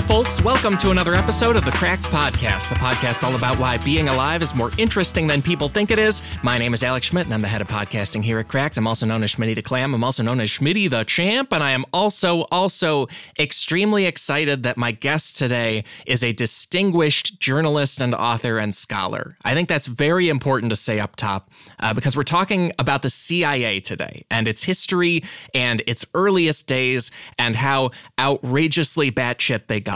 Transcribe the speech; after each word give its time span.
there, 0.00 0.08
folks. 0.08 0.40
Welcome 0.42 0.78
to 0.78 0.90
another 0.90 1.14
episode 1.14 1.56
of 1.56 1.64
the 1.64 1.72
Cracked 1.72 2.04
Podcast, 2.04 2.68
the 2.68 2.74
podcast 2.76 3.22
all 3.22 3.34
about 3.34 3.58
why 3.58 3.76
being 3.78 4.08
alive 4.08 4.42
is 4.42 4.54
more 4.54 4.70
interesting 4.78 5.26
than 5.26 5.42
people 5.42 5.68
think 5.68 5.90
it 5.90 5.98
is. 5.98 6.22
My 6.42 6.58
name 6.58 6.74
is 6.74 6.82
Alex 6.82 7.06
Schmidt, 7.06 7.26
and 7.26 7.34
I'm 7.34 7.42
the 7.42 7.48
head 7.48 7.60
of 7.60 7.68
podcasting 7.68 8.22
here 8.22 8.38
at 8.38 8.48
Cracked. 8.48 8.78
I'm 8.78 8.86
also 8.86 9.04
known 9.04 9.22
as 9.22 9.34
Schmitty 9.34 9.54
the 9.54 9.62
Clam. 9.62 9.94
I'm 9.94 10.04
also 10.04 10.22
known 10.22 10.40
as 10.40 10.48
Schmitty 10.50 10.88
the 10.88 11.04
Champ, 11.04 11.52
and 11.52 11.62
I 11.62 11.72
am 11.72 11.84
also, 11.92 12.46
also 12.50 13.08
extremely 13.38 14.06
excited 14.06 14.62
that 14.62 14.76
my 14.76 14.92
guest 14.92 15.36
today 15.36 15.84
is 16.06 16.22
a 16.24 16.32
distinguished 16.32 17.40
journalist 17.40 18.00
and 18.00 18.14
author 18.14 18.58
and 18.58 18.74
scholar. 18.74 19.36
I 19.44 19.54
think 19.54 19.68
that's 19.68 19.86
very 19.86 20.28
important 20.28 20.70
to 20.70 20.76
say 20.76 21.00
up 21.00 21.16
top 21.16 21.50
uh, 21.78 21.92
because 21.92 22.16
we're 22.16 22.22
talking 22.22 22.72
about 22.78 23.02
the 23.02 23.10
CIA 23.10 23.80
today 23.80 24.24
and 24.30 24.48
its 24.48 24.62
history 24.62 25.24
and 25.54 25.82
its 25.86 26.06
earliest 26.14 26.66
days 26.66 27.10
and 27.38 27.56
how 27.56 27.90
outrageously 28.18 29.10
batshit 29.10 29.66
they 29.66 29.80
got. 29.80 29.89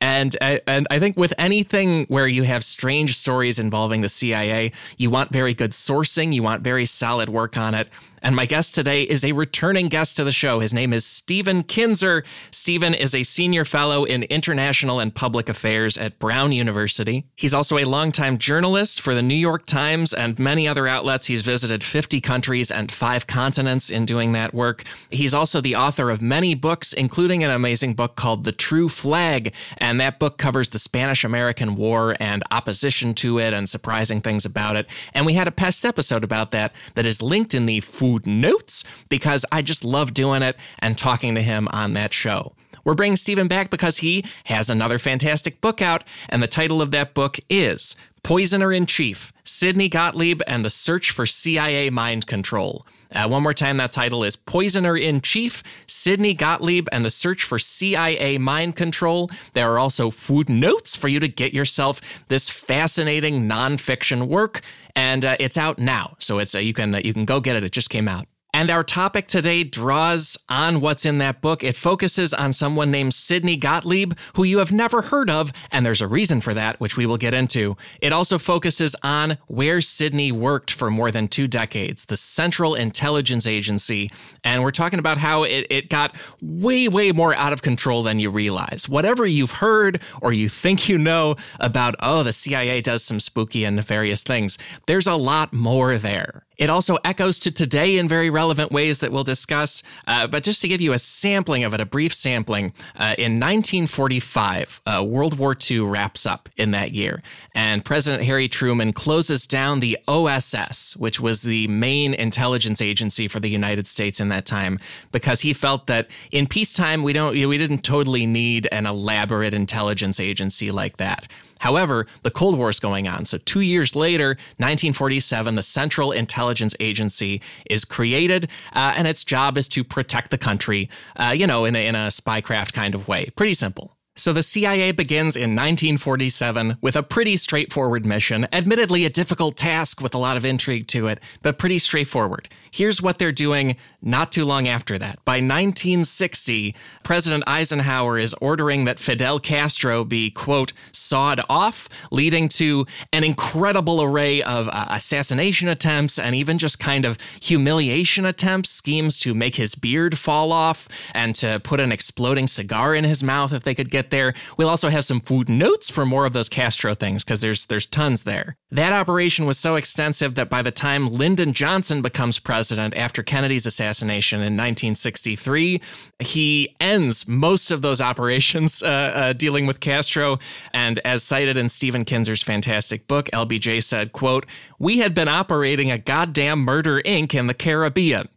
And 0.00 0.36
uh, 0.40 0.58
and 0.66 0.86
I 0.90 0.98
think 0.98 1.16
with 1.16 1.34
anything 1.38 2.06
where 2.06 2.26
you 2.26 2.42
have 2.44 2.64
strange 2.64 3.16
stories 3.16 3.58
involving 3.58 4.00
the 4.00 4.08
CIA, 4.08 4.72
you 4.96 5.10
want 5.10 5.32
very 5.32 5.54
good 5.54 5.72
sourcing, 5.72 6.32
you 6.32 6.42
want 6.42 6.62
very 6.62 6.86
solid 6.86 7.28
work 7.28 7.56
on 7.56 7.74
it. 7.74 7.88
And 8.24 8.34
my 8.34 8.46
guest 8.46 8.74
today 8.74 9.02
is 9.02 9.22
a 9.22 9.32
returning 9.32 9.88
guest 9.88 10.16
to 10.16 10.24
the 10.24 10.32
show. 10.32 10.60
His 10.60 10.72
name 10.72 10.94
is 10.94 11.04
Stephen 11.04 11.62
Kinzer. 11.62 12.24
Stephen 12.50 12.94
is 12.94 13.14
a 13.14 13.22
senior 13.22 13.66
fellow 13.66 14.04
in 14.04 14.22
international 14.22 14.98
and 14.98 15.14
public 15.14 15.50
affairs 15.50 15.98
at 15.98 16.18
Brown 16.18 16.50
University. 16.50 17.26
He's 17.36 17.52
also 17.52 17.76
a 17.76 17.84
longtime 17.84 18.38
journalist 18.38 19.02
for 19.02 19.14
the 19.14 19.20
New 19.20 19.34
York 19.34 19.66
Times 19.66 20.14
and 20.14 20.38
many 20.38 20.66
other 20.66 20.88
outlets. 20.88 21.26
He's 21.26 21.42
visited 21.42 21.84
50 21.84 22.22
countries 22.22 22.70
and 22.70 22.90
five 22.90 23.26
continents 23.26 23.90
in 23.90 24.06
doing 24.06 24.32
that 24.32 24.54
work. 24.54 24.84
He's 25.10 25.34
also 25.34 25.60
the 25.60 25.76
author 25.76 26.08
of 26.08 26.22
many 26.22 26.54
books, 26.54 26.94
including 26.94 27.44
an 27.44 27.50
amazing 27.50 27.92
book 27.92 28.16
called 28.16 28.44
The 28.44 28.52
True 28.52 28.88
Flag. 28.88 29.52
And 29.76 30.00
that 30.00 30.18
book 30.18 30.38
covers 30.38 30.70
the 30.70 30.78
Spanish 30.78 31.24
American 31.24 31.74
War 31.74 32.16
and 32.18 32.42
opposition 32.50 33.12
to 33.16 33.38
it 33.38 33.52
and 33.52 33.68
surprising 33.68 34.22
things 34.22 34.46
about 34.46 34.76
it. 34.76 34.86
And 35.12 35.26
we 35.26 35.34
had 35.34 35.46
a 35.46 35.52
past 35.52 35.84
episode 35.84 36.24
about 36.24 36.52
that 36.52 36.74
that 36.94 37.04
is 37.04 37.20
linked 37.20 37.52
in 37.52 37.66
the 37.66 37.80
food 37.80 38.13
notes 38.24 38.84
because 39.08 39.44
I 39.52 39.62
just 39.62 39.84
love 39.84 40.14
doing 40.14 40.42
it 40.42 40.56
and 40.78 40.96
talking 40.96 41.34
to 41.34 41.42
him 41.42 41.68
on 41.68 41.94
that 41.94 42.12
show. 42.12 42.54
We're 42.84 42.94
bringing 42.94 43.16
Stephen 43.16 43.48
back 43.48 43.70
because 43.70 43.98
he 43.98 44.24
has 44.44 44.68
another 44.68 44.98
fantastic 44.98 45.60
book 45.60 45.80
out, 45.80 46.04
and 46.28 46.42
the 46.42 46.46
title 46.46 46.82
of 46.82 46.90
that 46.90 47.14
book 47.14 47.38
is 47.48 47.96
Poisoner 48.22 48.72
in 48.72 48.86
Chief 48.86 49.32
Sidney 49.44 49.88
Gottlieb 49.88 50.42
and 50.46 50.64
the 50.64 50.70
Search 50.70 51.10
for 51.10 51.26
CIA 51.26 51.90
Mind 51.90 52.26
Control. 52.26 52.86
Uh, 53.14 53.28
one 53.28 53.42
more 53.42 53.54
time, 53.54 53.76
that 53.76 53.92
title 53.92 54.24
is 54.24 54.34
Poisoner 54.34 54.96
in 54.96 55.20
Chief 55.20 55.62
Sidney 55.86 56.34
Gottlieb 56.34 56.88
and 56.90 57.04
the 57.04 57.10
Search 57.10 57.44
for 57.44 57.58
CIA 57.58 58.38
Mind 58.38 58.74
Control. 58.74 59.30
There 59.52 59.70
are 59.70 59.78
also 59.78 60.10
footnotes 60.10 60.96
for 60.96 61.06
you 61.06 61.20
to 61.20 61.28
get 61.28 61.54
yourself 61.54 62.00
this 62.28 62.50
fascinating 62.50 63.48
nonfiction 63.48 64.26
work 64.26 64.62
and 64.96 65.24
uh, 65.24 65.36
it's 65.40 65.56
out 65.56 65.78
now. 65.78 66.16
So 66.18 66.38
it's 66.38 66.54
uh, 66.54 66.58
you 66.58 66.72
can 66.72 66.94
uh, 66.94 67.00
you 67.04 67.12
can 67.12 67.24
go 67.24 67.40
get 67.40 67.56
it. 67.56 67.64
It 67.64 67.72
just 67.72 67.90
came 67.90 68.08
out. 68.08 68.26
And 68.54 68.70
our 68.70 68.84
topic 68.84 69.26
today 69.26 69.64
draws 69.64 70.38
on 70.48 70.80
what's 70.80 71.04
in 71.04 71.18
that 71.18 71.40
book. 71.40 71.64
It 71.64 71.74
focuses 71.74 72.32
on 72.32 72.52
someone 72.52 72.88
named 72.88 73.12
Sidney 73.12 73.56
Gottlieb, 73.56 74.12
who 74.34 74.44
you 74.44 74.58
have 74.58 74.70
never 74.70 75.02
heard 75.02 75.28
of, 75.28 75.52
and 75.72 75.84
there's 75.84 76.00
a 76.00 76.06
reason 76.06 76.40
for 76.40 76.54
that, 76.54 76.78
which 76.78 76.96
we 76.96 77.04
will 77.04 77.16
get 77.16 77.34
into. 77.34 77.76
It 78.00 78.12
also 78.12 78.38
focuses 78.38 78.94
on 79.02 79.38
where 79.48 79.80
Sidney 79.80 80.30
worked 80.30 80.70
for 80.70 80.88
more 80.88 81.10
than 81.10 81.26
two 81.26 81.48
decades, 81.48 82.04
the 82.04 82.16
Central 82.16 82.76
Intelligence 82.76 83.44
Agency. 83.44 84.08
And 84.44 84.62
we're 84.62 84.70
talking 84.70 85.00
about 85.00 85.18
how 85.18 85.42
it, 85.42 85.66
it 85.68 85.88
got 85.88 86.14
way, 86.40 86.86
way 86.86 87.10
more 87.10 87.34
out 87.34 87.52
of 87.52 87.60
control 87.60 88.04
than 88.04 88.20
you 88.20 88.30
realize. 88.30 88.88
Whatever 88.88 89.26
you've 89.26 89.50
heard 89.50 90.00
or 90.22 90.32
you 90.32 90.48
think 90.48 90.88
you 90.88 90.96
know 90.96 91.34
about, 91.58 91.96
oh, 91.98 92.22
the 92.22 92.32
CIA 92.32 92.82
does 92.82 93.02
some 93.02 93.18
spooky 93.18 93.64
and 93.64 93.74
nefarious 93.74 94.22
things, 94.22 94.58
there's 94.86 95.08
a 95.08 95.16
lot 95.16 95.52
more 95.52 95.98
there. 95.98 96.43
It 96.56 96.70
also 96.70 96.98
echoes 97.04 97.38
to 97.40 97.50
today 97.50 97.98
in 97.98 98.08
very 98.08 98.30
relevant 98.30 98.70
ways 98.70 99.00
that 99.00 99.10
we'll 99.10 99.24
discuss. 99.24 99.82
Uh, 100.06 100.26
but 100.26 100.42
just 100.42 100.60
to 100.62 100.68
give 100.68 100.80
you 100.80 100.92
a 100.92 100.98
sampling 100.98 101.64
of 101.64 101.74
it, 101.74 101.80
a 101.80 101.86
brief 101.86 102.14
sampling, 102.14 102.72
uh, 102.96 103.14
in 103.18 103.40
1945, 103.40 104.80
uh, 104.86 105.04
World 105.06 105.38
War 105.38 105.56
II 105.70 105.80
wraps 105.80 106.26
up 106.26 106.48
in 106.56 106.70
that 106.70 106.92
year, 106.92 107.22
and 107.54 107.84
President 107.84 108.22
Harry 108.22 108.48
Truman 108.48 108.92
closes 108.92 109.46
down 109.46 109.80
the 109.80 109.98
OSS, 110.06 110.96
which 110.96 111.20
was 111.20 111.42
the 111.42 111.66
main 111.68 112.14
intelligence 112.14 112.80
agency 112.80 113.28
for 113.28 113.40
the 113.40 113.50
United 113.50 113.86
States 113.86 114.20
in 114.20 114.28
that 114.28 114.46
time, 114.46 114.78
because 115.12 115.40
he 115.40 115.52
felt 115.52 115.86
that 115.86 116.08
in 116.30 116.46
peacetime 116.46 117.02
we 117.02 117.12
don't 117.12 117.32
we 117.34 117.58
didn't 117.58 117.82
totally 117.82 118.26
need 118.26 118.68
an 118.70 118.86
elaborate 118.86 119.54
intelligence 119.54 120.20
agency 120.20 120.70
like 120.70 120.96
that. 120.98 121.26
However, 121.64 122.06
the 122.22 122.30
Cold 122.30 122.58
War 122.58 122.68
is 122.68 122.78
going 122.78 123.08
on. 123.08 123.24
So, 123.24 123.38
two 123.38 123.62
years 123.62 123.96
later, 123.96 124.36
1947, 124.58 125.54
the 125.54 125.62
Central 125.62 126.12
Intelligence 126.12 126.76
Agency 126.78 127.40
is 127.70 127.86
created, 127.86 128.50
uh, 128.74 128.92
and 128.94 129.08
its 129.08 129.24
job 129.24 129.56
is 129.56 129.66
to 129.68 129.82
protect 129.82 130.30
the 130.30 130.36
country, 130.36 130.90
uh, 131.16 131.32
you 131.34 131.46
know, 131.46 131.64
in 131.64 131.74
a, 131.74 131.86
in 131.86 131.94
a 131.94 132.08
spycraft 132.08 132.74
kind 132.74 132.94
of 132.94 133.08
way. 133.08 133.30
Pretty 133.34 133.54
simple. 133.54 133.96
So 134.16 134.32
the 134.32 134.44
CIA 134.44 134.92
begins 134.92 135.34
in 135.34 135.56
1947 135.56 136.76
with 136.80 136.94
a 136.94 137.02
pretty 137.02 137.36
straightforward 137.36 138.06
mission, 138.06 138.46
admittedly 138.52 139.06
a 139.06 139.10
difficult 139.10 139.56
task 139.56 140.00
with 140.00 140.14
a 140.14 140.18
lot 140.18 140.36
of 140.36 140.44
intrigue 140.44 140.86
to 140.88 141.08
it, 141.08 141.18
but 141.42 141.58
pretty 141.58 141.80
straightforward. 141.80 142.48
Here's 142.70 143.02
what 143.02 143.18
they're 143.18 143.32
doing 143.32 143.76
not 144.04 144.30
too 144.30 144.44
long 144.44 144.68
after 144.68 144.98
that. 144.98 145.24
By 145.24 145.36
1960, 145.36 146.74
President 147.02 147.42
Eisenhower 147.46 148.18
is 148.18 148.34
ordering 148.34 148.84
that 148.84 148.98
Fidel 148.98 149.40
Castro 149.40 150.04
be, 150.04 150.30
quote, 150.30 150.72
sawed 150.92 151.40
off, 151.48 151.88
leading 152.10 152.48
to 152.50 152.86
an 153.12 153.24
incredible 153.24 154.02
array 154.02 154.42
of 154.42 154.68
uh, 154.68 154.86
assassination 154.90 155.68
attempts 155.68 156.18
and 156.18 156.34
even 156.34 156.58
just 156.58 156.78
kind 156.78 157.04
of 157.04 157.18
humiliation 157.40 158.26
attempts, 158.26 158.70
schemes 158.70 159.18
to 159.20 159.34
make 159.34 159.56
his 159.56 159.74
beard 159.74 160.18
fall 160.18 160.52
off 160.52 160.86
and 161.14 161.34
to 161.36 161.60
put 161.60 161.80
an 161.80 161.90
exploding 161.90 162.46
cigar 162.46 162.94
in 162.94 163.04
his 163.04 163.22
mouth 163.22 163.52
if 163.52 163.64
they 163.64 163.74
could 163.74 163.90
get 163.90 164.10
there. 164.10 164.34
We'll 164.58 164.68
also 164.68 164.90
have 164.90 165.04
some 165.04 165.20
footnotes 165.20 165.90
for 165.90 166.04
more 166.04 166.26
of 166.26 166.34
those 166.34 166.48
Castro 166.48 166.94
things 166.94 167.24
because 167.24 167.40
there's 167.40 167.66
there's 167.66 167.86
tons 167.86 168.24
there. 168.24 168.56
That 168.70 168.92
operation 168.92 169.46
was 169.46 169.58
so 169.58 169.76
extensive 169.76 170.34
that 170.34 170.50
by 170.50 170.60
the 170.60 170.70
time 170.70 171.10
Lyndon 171.10 171.52
Johnson 171.52 172.02
becomes 172.02 172.38
president 172.38 172.96
after 172.96 173.22
Kennedy's 173.22 173.66
assassination 173.66 173.93
in 174.02 174.56
1963, 174.56 175.80
he 176.18 176.74
ends 176.80 177.26
most 177.28 177.70
of 177.70 177.82
those 177.82 178.00
operations 178.00 178.82
uh, 178.82 178.86
uh, 178.86 179.32
dealing 179.32 179.66
with 179.66 179.80
Castro. 179.80 180.38
And 180.72 180.98
as 181.04 181.22
cited 181.22 181.56
in 181.56 181.68
Stephen 181.68 182.04
Kinzer's 182.04 182.42
fantastic 182.42 183.06
book, 183.06 183.26
LBJ 183.32 183.82
said, 183.82 184.12
quote, 184.12 184.46
we 184.78 184.98
had 184.98 185.14
been 185.14 185.28
operating 185.28 185.90
a 185.90 185.98
goddamn 185.98 186.60
murder 186.60 187.00
inc. 187.02 187.34
in 187.34 187.46
the 187.46 187.54
Caribbean. 187.54 188.28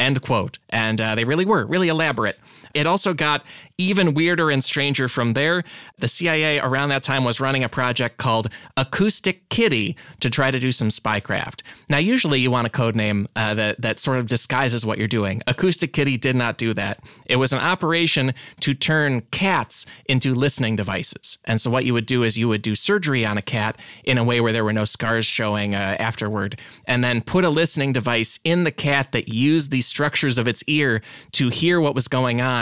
End 0.00 0.22
quote. 0.22 0.58
And 0.68 1.00
uh, 1.00 1.14
they 1.14 1.24
really 1.24 1.44
were, 1.44 1.64
really 1.64 1.88
elaborate. 1.88 2.38
It 2.74 2.86
also 2.86 3.14
got 3.14 3.44
even 3.78 4.14
weirder 4.14 4.50
and 4.50 4.62
stranger 4.62 5.08
from 5.08 5.32
there. 5.32 5.64
The 5.98 6.08
CIA 6.08 6.60
around 6.60 6.90
that 6.90 7.02
time 7.02 7.24
was 7.24 7.40
running 7.40 7.64
a 7.64 7.68
project 7.68 8.18
called 8.18 8.48
Acoustic 8.76 9.48
Kitty 9.48 9.96
to 10.20 10.30
try 10.30 10.50
to 10.50 10.58
do 10.58 10.72
some 10.72 10.88
spycraft. 10.88 11.62
Now, 11.88 11.98
usually 11.98 12.40
you 12.40 12.50
want 12.50 12.66
a 12.66 12.70
code 12.70 12.94
name 12.94 13.28
uh, 13.34 13.54
that, 13.54 13.80
that 13.80 13.98
sort 13.98 14.18
of 14.18 14.28
disguises 14.28 14.86
what 14.86 14.98
you're 14.98 15.08
doing. 15.08 15.42
Acoustic 15.46 15.92
Kitty 15.92 16.16
did 16.16 16.36
not 16.36 16.58
do 16.58 16.74
that. 16.74 17.00
It 17.26 17.36
was 17.36 17.52
an 17.52 17.60
operation 17.60 18.34
to 18.60 18.74
turn 18.74 19.22
cats 19.32 19.86
into 20.06 20.34
listening 20.34 20.76
devices. 20.76 21.38
And 21.44 21.60
so 21.60 21.70
what 21.70 21.84
you 21.84 21.92
would 21.94 22.06
do 22.06 22.22
is 22.22 22.38
you 22.38 22.48
would 22.48 22.62
do 22.62 22.74
surgery 22.74 23.24
on 23.24 23.38
a 23.38 23.42
cat 23.42 23.78
in 24.04 24.18
a 24.18 24.24
way 24.24 24.40
where 24.40 24.52
there 24.52 24.64
were 24.64 24.72
no 24.72 24.84
scars 24.84 25.26
showing 25.26 25.74
uh, 25.74 25.96
afterward, 25.98 26.58
and 26.86 27.02
then 27.02 27.20
put 27.20 27.44
a 27.44 27.50
listening 27.50 27.92
device 27.92 28.38
in 28.44 28.64
the 28.64 28.70
cat 28.70 29.12
that 29.12 29.28
used 29.28 29.70
the 29.70 29.80
structures 29.80 30.38
of 30.38 30.46
its 30.46 30.62
ear 30.66 31.02
to 31.32 31.48
hear 31.48 31.80
what 31.80 31.94
was 31.94 32.08
going 32.08 32.40
on 32.40 32.61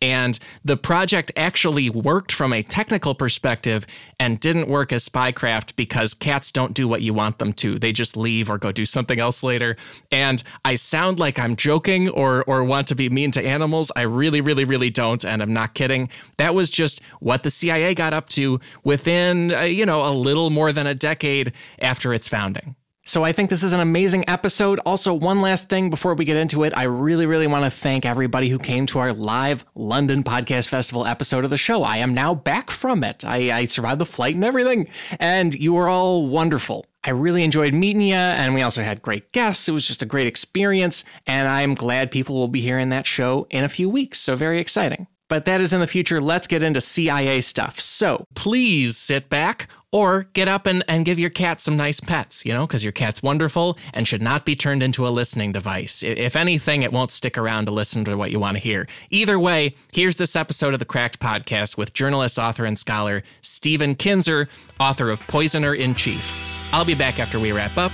and 0.00 0.38
the 0.64 0.76
project 0.76 1.32
actually 1.36 1.90
worked 1.90 2.30
from 2.30 2.52
a 2.52 2.62
technical 2.62 3.14
perspective 3.14 3.86
and 4.20 4.38
didn't 4.38 4.68
work 4.68 4.92
as 4.92 5.08
spycraft 5.08 5.74
because 5.74 6.14
cats 6.14 6.52
don't 6.52 6.72
do 6.72 6.86
what 6.86 7.02
you 7.02 7.12
want 7.12 7.38
them 7.38 7.52
to. 7.54 7.78
They 7.78 7.92
just 7.92 8.16
leave 8.16 8.48
or 8.48 8.58
go 8.58 8.70
do 8.70 8.84
something 8.84 9.18
else 9.18 9.42
later. 9.42 9.76
And 10.12 10.42
I 10.64 10.76
sound 10.76 11.18
like 11.18 11.38
I'm 11.38 11.56
joking 11.56 12.08
or 12.10 12.44
or 12.44 12.62
want 12.62 12.86
to 12.88 12.94
be 12.94 13.10
mean 13.10 13.32
to 13.32 13.44
animals. 13.44 13.90
I 13.96 14.02
really, 14.02 14.40
really, 14.40 14.64
really 14.64 14.90
don't. 14.90 15.24
And 15.24 15.42
I'm 15.42 15.52
not 15.52 15.74
kidding. 15.74 16.08
That 16.36 16.54
was 16.54 16.70
just 16.70 17.00
what 17.20 17.42
the 17.42 17.50
CIA 17.50 17.94
got 17.94 18.14
up 18.14 18.28
to 18.30 18.60
within, 18.84 19.52
uh, 19.52 19.62
you 19.62 19.84
know, 19.84 20.06
a 20.06 20.14
little 20.14 20.50
more 20.50 20.72
than 20.72 20.86
a 20.86 20.94
decade 20.94 21.52
after 21.80 22.14
its 22.14 22.28
founding. 22.28 22.76
So 23.08 23.24
I 23.24 23.32
think 23.32 23.48
this 23.48 23.62
is 23.62 23.72
an 23.72 23.80
amazing 23.80 24.28
episode. 24.28 24.80
Also, 24.80 25.14
one 25.14 25.40
last 25.40 25.70
thing 25.70 25.88
before 25.88 26.12
we 26.12 26.26
get 26.26 26.36
into 26.36 26.62
it, 26.64 26.76
I 26.76 26.82
really, 26.82 27.24
really 27.24 27.46
want 27.46 27.64
to 27.64 27.70
thank 27.70 28.04
everybody 28.04 28.50
who 28.50 28.58
came 28.58 28.84
to 28.84 28.98
our 28.98 29.14
live 29.14 29.64
London 29.74 30.22
Podcast 30.22 30.68
Festival 30.68 31.06
episode 31.06 31.42
of 31.42 31.48
the 31.48 31.56
show. 31.56 31.84
I 31.84 31.96
am 31.96 32.12
now 32.12 32.34
back 32.34 32.70
from 32.70 33.02
it. 33.02 33.24
I, 33.24 33.60
I 33.60 33.64
survived 33.64 33.98
the 33.98 34.04
flight 34.04 34.34
and 34.34 34.44
everything, 34.44 34.88
and 35.18 35.54
you 35.54 35.72
were 35.72 35.88
all 35.88 36.26
wonderful. 36.26 36.84
I 37.02 37.12
really 37.12 37.44
enjoyed 37.44 37.72
meeting 37.72 38.02
you, 38.02 38.14
and 38.14 38.52
we 38.52 38.60
also 38.60 38.82
had 38.82 39.00
great 39.00 39.32
guests. 39.32 39.70
It 39.70 39.72
was 39.72 39.88
just 39.88 40.02
a 40.02 40.06
great 40.06 40.26
experience, 40.26 41.02
and 41.26 41.48
I'm 41.48 41.74
glad 41.74 42.10
people 42.10 42.34
will 42.34 42.48
be 42.48 42.60
hearing 42.60 42.90
that 42.90 43.06
show 43.06 43.46
in 43.48 43.64
a 43.64 43.70
few 43.70 43.88
weeks. 43.88 44.20
So, 44.20 44.36
very 44.36 44.60
exciting. 44.60 45.06
But 45.28 45.44
that 45.44 45.60
is 45.60 45.72
in 45.74 45.80
the 45.80 45.86
future. 45.86 46.20
Let's 46.20 46.46
get 46.46 46.62
into 46.62 46.80
CIA 46.80 47.42
stuff. 47.42 47.78
So 47.78 48.24
please 48.34 48.96
sit 48.96 49.28
back 49.28 49.68
or 49.92 50.24
get 50.34 50.48
up 50.48 50.66
and, 50.66 50.84
and 50.88 51.04
give 51.04 51.18
your 51.18 51.30
cat 51.30 51.60
some 51.60 51.76
nice 51.76 52.00
pets, 52.00 52.44
you 52.44 52.52
know, 52.52 52.66
because 52.66 52.84
your 52.84 52.92
cat's 52.92 53.22
wonderful 53.22 53.78
and 53.94 54.06
should 54.06 54.22
not 54.22 54.44
be 54.44 54.54
turned 54.54 54.82
into 54.82 55.06
a 55.06 55.10
listening 55.10 55.52
device. 55.52 56.02
If 56.02 56.36
anything, 56.36 56.82
it 56.82 56.92
won't 56.92 57.10
stick 57.10 57.38
around 57.38 57.66
to 57.66 57.72
listen 57.72 58.04
to 58.04 58.16
what 58.16 58.30
you 58.30 58.38
want 58.38 58.56
to 58.56 58.62
hear. 58.62 58.86
Either 59.10 59.38
way, 59.38 59.74
here's 59.92 60.16
this 60.16 60.36
episode 60.36 60.74
of 60.74 60.78
the 60.78 60.84
Cracked 60.84 61.20
Podcast 61.20 61.76
with 61.76 61.94
journalist, 61.94 62.38
author, 62.38 62.64
and 62.64 62.78
scholar 62.78 63.22
Stephen 63.40 63.94
Kinzer, 63.94 64.48
author 64.78 65.10
of 65.10 65.20
Poisoner 65.26 65.74
in 65.74 65.94
Chief. 65.94 66.70
I'll 66.72 66.84
be 66.84 66.94
back 66.94 67.18
after 67.18 67.40
we 67.40 67.52
wrap 67.52 67.76
up. 67.78 67.92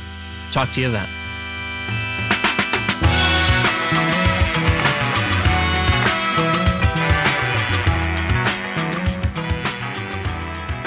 Talk 0.50 0.70
to 0.72 0.80
you 0.80 0.90
then. 0.90 1.23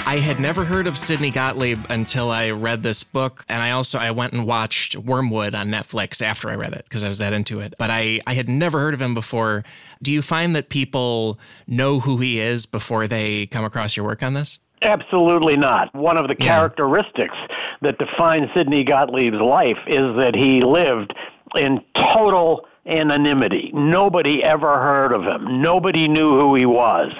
I 0.07 0.19
had 0.19 0.39
never 0.39 0.63
heard 0.63 0.88
of 0.88 0.98
Sidney 0.98 1.31
Gottlieb 1.31 1.80
until 1.89 2.31
I 2.31 2.51
read 2.51 2.81
this 2.81 3.04
book, 3.04 3.44
and 3.50 3.62
I 3.62 3.71
also 3.71 4.00
I 4.00 4.12
went 4.12 4.31
and 4.31 4.48
watched 4.48 4.95
Wormwood 4.95 5.54
on 5.54 5.68
Netflix 5.68 6.21
after 6.21 6.50
I 6.50 6.56
read 6.56 6.71
it 6.71 6.86
because 6.86 7.04
I 7.04 7.09
was 7.09 7.18
that 7.18 7.33
into 7.33 7.59
it. 7.59 7.74
But 7.77 7.89
I 7.89 8.21
I 8.25 8.33
had 8.33 8.48
never 8.48 8.80
heard 8.80 8.94
of 8.94 9.01
him 9.01 9.13
before. 9.13 9.65
Do 10.01 10.13
you 10.13 10.21
find 10.21 10.56
that 10.56 10.69
people 10.69 11.38
know 11.68 12.00
who 12.00 12.19
he 12.19 12.39
is 12.39 12.65
before 12.65 13.06
they 13.09 13.48
come 13.48 13.65
across 13.65 13.98
your 13.98 14.06
work 14.06 14.24
on 14.24 14.33
this? 14.33 14.59
Absolutely 14.81 15.57
not. 15.57 15.94
One 15.94 16.15
of 16.15 16.30
the 16.30 16.38
yeah. 16.39 16.45
characteristics 16.45 17.36
that 17.81 17.98
defines 17.98 18.48
Sidney 18.56 18.86
Gottlieb's 18.86 19.42
life 19.42 19.80
is 19.88 20.15
that 20.15 20.36
he 20.36 20.62
lived 20.62 21.13
in 21.57 21.83
total 21.95 22.65
anonymity. 22.86 23.71
Nobody 23.74 24.42
ever 24.42 24.80
heard 24.80 25.12
of 25.12 25.24
him. 25.24 25.62
Nobody 25.62 26.07
knew 26.07 26.39
who 26.39 26.56
he 26.56 26.65
was. 26.65 27.12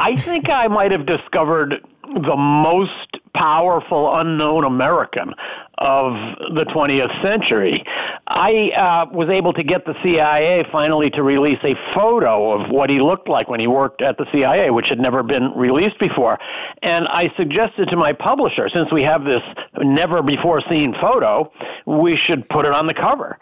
I 0.00 0.14
think 0.16 0.48
I 0.48 0.68
might 0.68 0.92
have 0.92 1.06
discovered 1.06 1.84
the 2.04 2.36
most 2.36 3.18
powerful 3.34 4.14
unknown 4.14 4.62
American 4.62 5.34
of 5.78 6.12
the 6.54 6.64
20th 6.66 7.20
century. 7.20 7.84
I 8.28 8.70
uh, 8.76 9.06
was 9.12 9.28
able 9.28 9.52
to 9.54 9.64
get 9.64 9.84
the 9.86 9.96
CIA 10.04 10.64
finally 10.70 11.10
to 11.10 11.24
release 11.24 11.58
a 11.64 11.74
photo 11.92 12.52
of 12.52 12.70
what 12.70 12.90
he 12.90 13.00
looked 13.00 13.28
like 13.28 13.48
when 13.48 13.58
he 13.58 13.66
worked 13.66 14.00
at 14.00 14.16
the 14.18 14.26
CIA, 14.30 14.70
which 14.70 14.88
had 14.88 15.00
never 15.00 15.24
been 15.24 15.50
released 15.56 15.98
before. 15.98 16.38
And 16.80 17.08
I 17.08 17.34
suggested 17.36 17.88
to 17.88 17.96
my 17.96 18.12
publisher, 18.12 18.68
since 18.68 18.92
we 18.92 19.02
have 19.02 19.24
this 19.24 19.42
never 19.78 20.22
before 20.22 20.60
seen 20.68 20.94
photo, 20.94 21.52
we 21.86 22.14
should 22.14 22.48
put 22.48 22.66
it 22.66 22.72
on 22.72 22.86
the 22.86 22.94
cover. 22.94 23.36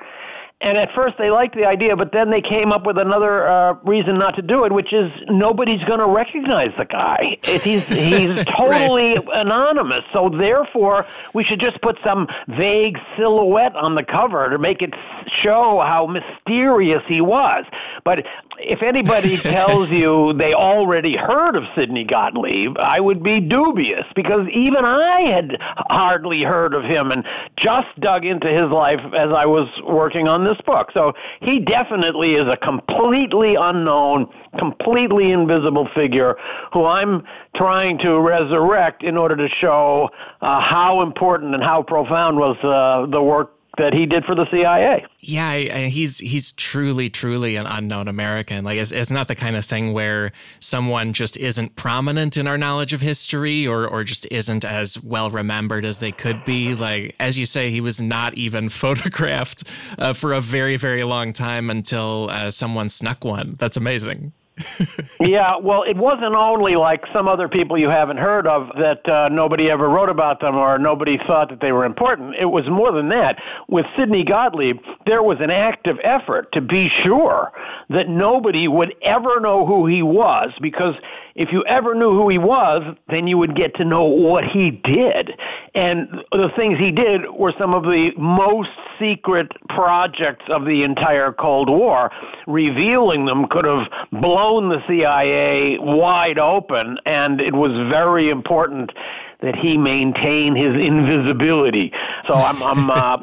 And 0.62 0.79
at 0.79 0.91
first 0.94 1.19
they 1.19 1.31
liked 1.31 1.55
the 1.55 1.67
idea, 1.67 1.94
but 1.97 2.12
then 2.12 2.31
they 2.31 2.41
came 2.41 2.73
up 2.73 2.87
with 2.87 2.97
another 2.97 3.47
uh, 3.47 3.75
reason 3.85 4.19
not 4.19 4.37
to 4.37 4.43
do 4.43 4.64
it, 4.64 4.73
which 4.73 4.91
is 4.91 5.12
nobody's 5.29 5.85
going 5.85 5.99
to 5.99 6.06
recognize 6.06 6.70
the 6.79 6.87
guy. 6.87 7.37
He's 7.43 7.87
he's 7.87 8.43
totally 8.47 9.17
right. 9.17 9.29
anonymous. 9.35 10.00
So 10.14 10.31
therefore, 10.31 11.06
we 11.35 11.44
should 11.44 11.61
just 11.61 11.82
put 11.82 11.99
some 12.03 12.26
vague 12.49 12.99
silhouette 13.19 13.76
on 13.76 13.97
the 13.97 14.03
cover 14.03 14.49
to 14.49 14.56
make 14.56 14.81
it 14.81 14.94
show 15.26 15.81
how 15.81 16.06
mysterious 16.06 17.03
he 17.06 17.20
was. 17.20 17.67
But 18.03 18.25
if 18.58 18.82
anybody 18.82 19.37
tells 19.37 19.91
you 19.91 20.32
they 20.32 20.55
already 20.55 21.19
heard 21.19 21.56
of 21.56 21.64
Sidney 21.75 22.05
Gottlieb, 22.05 22.79
I 22.79 22.99
would 22.99 23.23
be 23.23 23.41
dubious 23.41 24.06
because 24.14 24.49
even 24.49 24.87
I 24.87 25.20
had 25.20 25.58
hardly 25.61 26.43
heard 26.44 26.73
of 26.73 26.82
him 26.82 27.12
and 27.12 27.26
just 27.58 27.88
dug 28.00 28.25
into 28.25 28.49
his 28.49 28.70
life 28.70 29.00
as 29.12 29.31
I 29.31 29.44
was 29.44 29.69
working 29.85 30.29
on 30.29 30.45
this 30.46 30.60
book. 30.62 30.90
So 30.94 31.12
he 31.40 31.58
definitely 31.58 32.34
is 32.34 32.46
a 32.46 32.56
completely 32.56 33.56
unknown, 33.56 34.28
completely 34.58 35.32
invisible 35.32 35.88
figure 35.94 36.37
who 36.72 36.84
I'm 36.84 37.25
trying 37.54 37.98
to 37.98 38.20
resurrect 38.20 39.02
in 39.02 39.16
order 39.16 39.37
to 39.37 39.48
show 39.48 40.10
uh, 40.40 40.60
how 40.60 41.02
important 41.02 41.54
and 41.54 41.62
how 41.62 41.82
profound 41.82 42.38
was 42.38 42.56
uh, 42.62 43.06
the 43.10 43.22
work 43.22 43.56
that 43.78 43.94
he 43.94 44.06
did 44.06 44.25
for 44.25 44.34
the 44.34 44.46
CIA. 44.50 45.06
Yeah, 45.20 45.56
he's 45.88 46.19
he's 46.19 46.52
truly 46.52 47.11
truly 47.11 47.56
an 47.56 47.67
unknown 47.67 48.08
American. 48.08 48.64
Like 48.64 48.78
it's, 48.78 48.93
it's 48.93 49.11
not 49.11 49.28
the 49.28 49.34
kind 49.34 49.56
of 49.56 49.64
thing 49.64 49.93
where 49.93 50.32
someone 50.61 51.12
just 51.12 51.37
isn't 51.37 51.76
prominent 51.76 52.37
in 52.37 52.46
our 52.46 52.58
knowledge 52.58 52.93
of 52.93 53.00
history 53.00 53.67
or 53.67 53.87
or 53.87 54.05
just 54.05 54.26
isn't 54.31 54.64
as 54.64 55.02
well 55.02 55.31
remembered 55.31 55.84
as 55.84 55.99
they 55.99 56.12
could 56.12 56.44
be. 56.44 56.75
Like 56.75 57.14
as 57.20 57.38
you 57.38 57.46
say, 57.46 57.70
he 57.70 57.81
was 57.81 58.00
not 58.00 58.34
even 58.34 58.69
photographed 58.76 59.64
uh, 59.99 60.12
for 60.12 60.32
a 60.32 60.40
very 60.40 60.76
very 60.76 61.05
long 61.05 61.32
time 61.32 61.70
until 61.70 62.29
uh, 62.31 62.50
someone 62.50 62.88
snuck 62.88 63.25
one. 63.25 63.56
That's 63.58 63.76
amazing. 63.76 64.32
Yeah, 65.20 65.56
well, 65.56 65.82
it 65.82 65.97
wasn't 65.97 66.35
only 66.35 66.76
like 66.76 67.05
some 67.12 67.29
other 67.29 67.49
people 67.49 67.76
you 67.76 67.91
haven't 67.91 68.17
heard 68.17 68.47
of 68.47 68.70
that 68.79 69.06
uh, 69.06 69.29
nobody 69.29 69.70
ever 69.70 69.88
wrote 69.88 70.08
about 70.08 70.41
them 70.41 70.56
or 70.56 70.79
nobody 70.79 71.19
thought 71.26 71.50
that 71.50 71.61
they 71.61 71.73
were 71.73 71.85
important. 71.85 72.35
It 72.38 72.47
was 72.47 72.67
more 72.69 72.91
than 72.91 73.11
that. 73.11 73.38
With 73.69 73.85
Sidney 73.97 74.25
Gottlieb, 74.25 74.79
there 75.05 75.23
was 75.23 75.38
an 75.41 75.50
active 75.50 75.99
effort 76.03 76.53
to 76.53 76.62
be 76.62 76.88
sure 76.88 77.53
that 77.91 78.08
nobody 78.08 78.67
would 78.67 78.94
ever 79.03 79.41
know 79.41 79.67
who 79.67 79.87
he 79.87 80.03
was 80.03 80.49
because 80.61 80.94
if 81.37 81.53
you 81.53 81.62
ever 81.65 81.94
knew 81.94 82.12
who 82.12 82.29
he 82.31 82.38
was, 82.38 82.83
then 83.09 83.27
you 83.27 83.37
would 83.37 83.55
get 83.55 83.75
to 83.77 83.85
know 83.85 84.05
what 84.05 84.44
he 84.44 84.71
did. 84.71 85.38
And 85.75 86.25
the 86.33 86.50
things 86.56 86.79
he 86.79 86.91
did 86.91 87.31
were 87.31 87.53
some 87.59 87.75
of 87.75 87.83
the 87.85 88.12
most 88.17 88.71
secret 88.99 89.53
projects 89.69 90.47
of 90.49 90.65
the 90.65 90.83
entire 90.83 91.33
Cold 91.33 91.69
War. 91.69 92.11
Revealing 92.47 93.27
them 93.27 93.49
could 93.49 93.67
have 93.67 93.87
blown 94.11 94.71
the 94.71 94.83
CIA 94.88 95.79
wide 95.79 96.38
open, 96.38 96.99
and 97.05 97.43
it 97.43 97.55
was 97.55 97.73
very 97.91 98.31
important 98.31 98.91
that 99.41 99.55
he 99.56 99.77
maintain 99.77 100.56
his 100.56 100.75
invisibility. 100.75 101.93
So 102.27 102.32
I'm, 102.32 102.62
I'm 102.62 102.91
uh, 102.91 103.19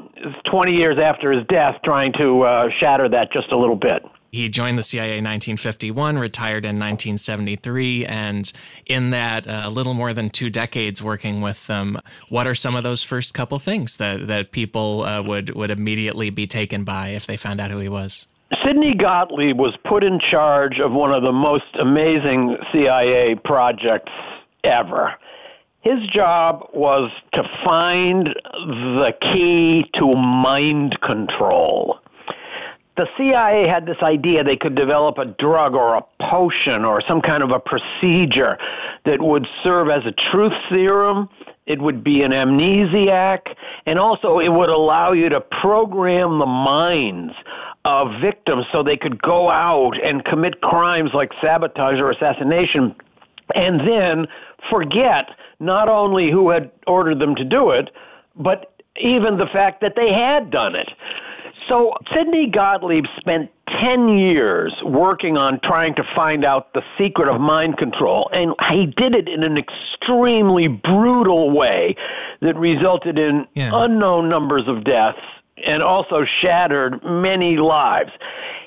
20 0.45 0.75
years 0.75 0.99
after 0.99 1.31
his 1.31 1.43
death 1.47 1.79
trying 1.83 2.13
to 2.13 2.43
uh, 2.43 2.69
shatter 2.77 3.09
that 3.09 3.31
just 3.31 3.51
a 3.51 3.57
little 3.57 3.75
bit. 3.75 4.05
He 4.33 4.49
joined 4.49 4.79
the 4.79 4.83
CIA 4.83 5.19
in 5.19 5.23
1951, 5.23 6.17
retired 6.17 6.65
in 6.65 6.79
1973, 6.79 8.07
and 8.07 8.51
in 8.87 9.11
that 9.11 9.45
a 9.45 9.67
uh, 9.67 9.69
little 9.69 9.93
more 9.93 10.11
than 10.11 10.31
two 10.31 10.49
decades 10.49 11.03
working 11.03 11.41
with 11.41 11.67
them, 11.67 11.99
what 12.29 12.47
are 12.47 12.55
some 12.55 12.75
of 12.75 12.83
those 12.83 13.03
first 13.03 13.35
couple 13.35 13.59
things 13.59 13.97
that 13.97 14.25
that 14.25 14.51
people 14.51 15.03
uh, 15.03 15.21
would 15.21 15.51
would 15.51 15.69
immediately 15.69 16.31
be 16.31 16.47
taken 16.47 16.83
by 16.83 17.09
if 17.09 17.27
they 17.27 17.37
found 17.37 17.61
out 17.61 17.69
who 17.69 17.77
he 17.77 17.89
was? 17.89 18.25
Sidney 18.63 18.95
Gottlieb 18.95 19.59
was 19.59 19.77
put 19.83 20.03
in 20.03 20.17
charge 20.17 20.79
of 20.79 20.91
one 20.91 21.13
of 21.13 21.21
the 21.21 21.31
most 21.31 21.75
amazing 21.75 22.57
CIA 22.71 23.35
projects 23.35 24.11
ever. 24.63 25.13
His 25.81 26.07
job 26.07 26.69
was 26.73 27.11
to 27.33 27.43
find 27.63 28.33
the 28.51 29.15
key 29.21 29.91
to 29.93 30.15
mind 30.15 30.99
control 31.01 31.99
the 32.95 33.07
CIA 33.17 33.67
had 33.67 33.85
this 33.85 33.97
idea 34.01 34.43
they 34.43 34.55
could 34.55 34.75
develop 34.75 35.17
a 35.17 35.25
drug 35.25 35.73
or 35.73 35.95
a 35.95 36.03
potion 36.19 36.85
or 36.85 37.01
some 37.01 37.21
kind 37.21 37.43
of 37.43 37.51
a 37.51 37.59
procedure 37.59 38.57
that 39.05 39.21
would 39.21 39.47
serve 39.63 39.89
as 39.89 40.05
a 40.05 40.11
truth 40.11 40.53
serum. 40.69 41.29
It 41.65 41.81
would 41.81 42.03
be 42.03 42.23
an 42.23 42.31
amnesiac, 42.31 43.55
and 43.85 43.97
also 43.97 44.39
it 44.39 44.51
would 44.51 44.69
allow 44.69 45.13
you 45.13 45.29
to 45.29 45.41
program 45.41 46.37
the 46.39 46.45
minds 46.45 47.33
of 47.85 48.19
victims 48.21 48.65
so 48.71 48.83
they 48.83 48.97
could 48.97 49.21
go 49.21 49.49
out 49.49 49.97
and 50.01 50.23
commit 50.23 50.61
crimes 50.61 51.13
like 51.13 51.31
sabotage 51.41 51.99
or 51.99 52.11
assassination 52.11 52.95
and 53.55 53.79
then 53.81 54.27
forget 54.69 55.29
not 55.59 55.89
only 55.89 56.31
who 56.31 56.49
had 56.49 56.71
ordered 56.87 57.19
them 57.19 57.35
to 57.35 57.43
do 57.43 57.71
it, 57.71 57.91
but 58.35 58.73
even 58.97 59.37
the 59.37 59.47
fact 59.47 59.81
that 59.81 59.95
they 59.95 60.13
had 60.13 60.49
done 60.51 60.75
it. 60.75 60.93
So 61.67 61.93
Sidney 62.13 62.47
Gottlieb 62.47 63.05
spent 63.17 63.49
10 63.81 64.09
years 64.09 64.73
working 64.83 65.37
on 65.37 65.59
trying 65.61 65.95
to 65.95 66.03
find 66.15 66.43
out 66.43 66.73
the 66.73 66.83
secret 66.97 67.29
of 67.29 67.39
mind 67.39 67.77
control, 67.77 68.29
and 68.33 68.53
he 68.69 68.85
did 68.85 69.15
it 69.15 69.29
in 69.29 69.43
an 69.43 69.57
extremely 69.57 70.67
brutal 70.67 71.51
way 71.51 71.95
that 72.41 72.55
resulted 72.57 73.17
in 73.17 73.47
yeah. 73.55 73.71
unknown 73.73 74.29
numbers 74.29 74.63
of 74.67 74.83
deaths 74.83 75.21
and 75.65 75.81
also 75.81 76.25
shattered 76.25 77.03
many 77.03 77.57
lives. 77.57 78.11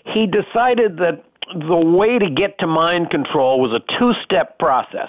He 0.07 0.27
decided 0.27 0.99
that 0.99 1.25
the 1.55 1.77
way 1.77 2.19
to 2.19 2.31
get 2.31 2.59
to 2.59 2.67
mind 2.67 3.11
control 3.11 3.61
was 3.61 3.73
a 3.73 3.99
two 3.99 4.15
step 4.23 4.59
process. 4.59 5.09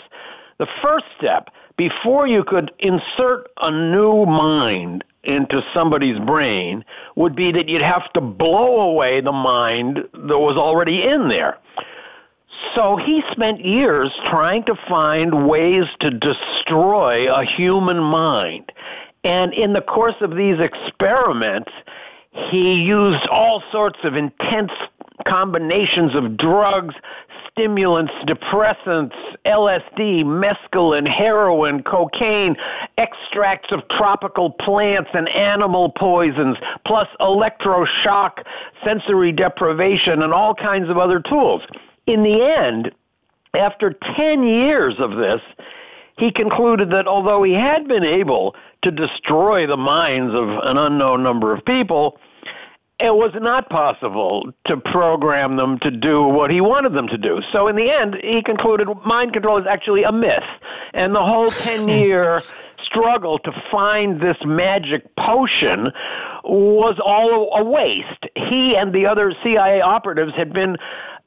The 0.60 0.68
first 0.82 1.06
step, 1.18 1.50
before 1.78 2.28
you 2.28 2.44
could 2.44 2.72
insert 2.80 3.50
a 3.62 3.72
new 3.72 4.26
mind 4.26 5.04
into 5.24 5.64
somebody's 5.74 6.20
brain 6.20 6.84
would 7.16 7.36
be 7.36 7.52
that 7.52 7.70
you'd 7.70 7.82
have 7.82 8.12
to 8.14 8.22
blow 8.22 8.90
away 8.90 9.22
the 9.22 9.32
mind 9.32 9.98
that 10.14 10.40
was 10.40 10.58
already 10.58 11.04
in 11.04 11.28
there. 11.28 11.58
So 12.76 12.96
he 12.96 13.22
spent 13.32 13.64
years 13.64 14.12
trying 14.26 14.64
to 14.66 14.76
find 14.88 15.48
ways 15.48 15.86
to 16.00 16.10
destroy 16.10 17.32
a 17.32 17.46
human 17.46 18.00
mind. 18.00 18.72
And 19.24 19.54
in 19.54 19.74
the 19.74 19.82
course 19.82 20.16
of 20.22 20.36
these 20.36 20.60
experiments, 20.60 21.72
he 22.32 22.82
used 22.82 23.28
all 23.28 23.62
sorts 23.72 24.00
of 24.04 24.16
intense 24.16 24.72
combinations 25.26 26.16
of 26.16 26.38
drugs, 26.38 26.96
stimulants, 27.58 28.14
depressants, 28.26 29.16
LSD, 29.46 30.24
mescaline, 30.24 31.08
heroin, 31.08 31.82
cocaine, 31.82 32.56
extracts 32.98 33.72
of 33.72 33.88
tropical 33.90 34.52
plants 34.52 35.10
and 35.14 35.28
animal 35.30 35.90
poisons, 35.90 36.58
plus 36.86 37.08
electroshock, 37.20 38.46
sensory 38.86 39.32
deprivation, 39.32 40.22
and 40.22 40.34
all 40.34 40.54
kinds 40.54 40.88
of 40.88 40.98
other 40.98 41.20
tools. 41.20 41.64
In 42.06 42.22
the 42.22 42.44
end, 42.44 42.92
after 43.56 43.92
10 44.16 44.44
years 44.44 44.96
of 45.00 45.16
this, 45.16 45.42
he 46.20 46.32
concluded 46.32 46.92
that 46.92 47.08
although 47.08 47.42
he 47.42 47.54
had 47.54 47.88
been 47.88 48.04
able 48.04 48.56
to 48.84 48.92
destroy 48.92 49.66
the 49.66 49.78
minds 49.78 50.34
of 50.34 50.48
an 50.64 50.78
unknown 50.78 51.24
number 51.24 51.54
of 51.54 51.66
people, 51.66 52.20
it 53.00 53.14
was 53.14 53.32
not 53.36 53.70
possible 53.70 54.52
to 54.66 54.78
program 54.78 55.56
them 55.56 55.78
to 55.80 55.92
do 55.92 56.24
what 56.24 56.50
he 56.50 56.62
wanted 56.62 56.94
them 56.94 57.08
to 57.08 57.18
do. 57.18 57.42
So 57.52 57.68
in 57.68 57.76
the 57.76 57.92
end, 57.92 58.18
he 58.24 58.42
concluded 58.42 58.88
mind 59.06 59.34
control 59.34 59.60
is 59.60 59.68
actually 59.68 60.04
a 60.04 60.12
myth. 60.12 60.44
And 60.94 61.14
the 61.14 61.24
whole 61.24 61.52
10 61.52 61.88
year 61.88 62.42
struggle 62.84 63.38
to 63.40 63.52
find 63.72 64.20
this 64.20 64.38
magic 64.46 65.16
potion 65.16 65.88
was 66.44 67.00
all 67.04 67.56
a 67.56 67.64
waste. 67.64 68.26
He 68.36 68.76
and 68.76 68.94
the 68.94 69.06
other 69.06 69.32
CIA 69.44 69.82
operatives 69.82 70.34
had 70.36 70.52
been 70.54 70.78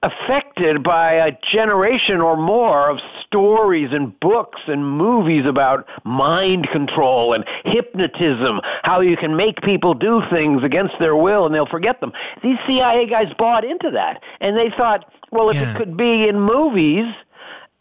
affected 0.03 0.83
by 0.83 1.13
a 1.13 1.37
generation 1.43 2.21
or 2.21 2.37
more 2.37 2.89
of 2.89 2.99
stories 3.27 3.91
and 3.93 4.19
books 4.19 4.61
and 4.67 4.87
movies 4.97 5.45
about 5.45 5.87
mind 6.05 6.69
control 6.71 7.35
and 7.35 7.45
hypnotism, 7.65 8.61
how 8.83 9.01
you 9.01 9.17
can 9.17 9.37
make 9.37 9.61
people 9.61 9.93
do 9.93 10.23
things 10.31 10.65
against 10.65 10.95
their 10.99 11.15
will 11.15 11.45
and 11.45 11.55
they'll 11.55 11.67
forget 11.67 12.01
them. 12.01 12.13
These 12.43 12.59
CIA 12.67 13.07
guys 13.07 13.33
bought 13.37 13.65
into 13.65 13.91
that 13.91 14.23
and 14.41 14.57
they 14.57 14.71
thought, 14.71 15.13
well, 15.31 15.51
if 15.51 15.57
yeah. 15.57 15.75
it 15.75 15.77
could 15.77 15.97
be 15.97 16.27
in 16.27 16.41
movies, 16.41 17.15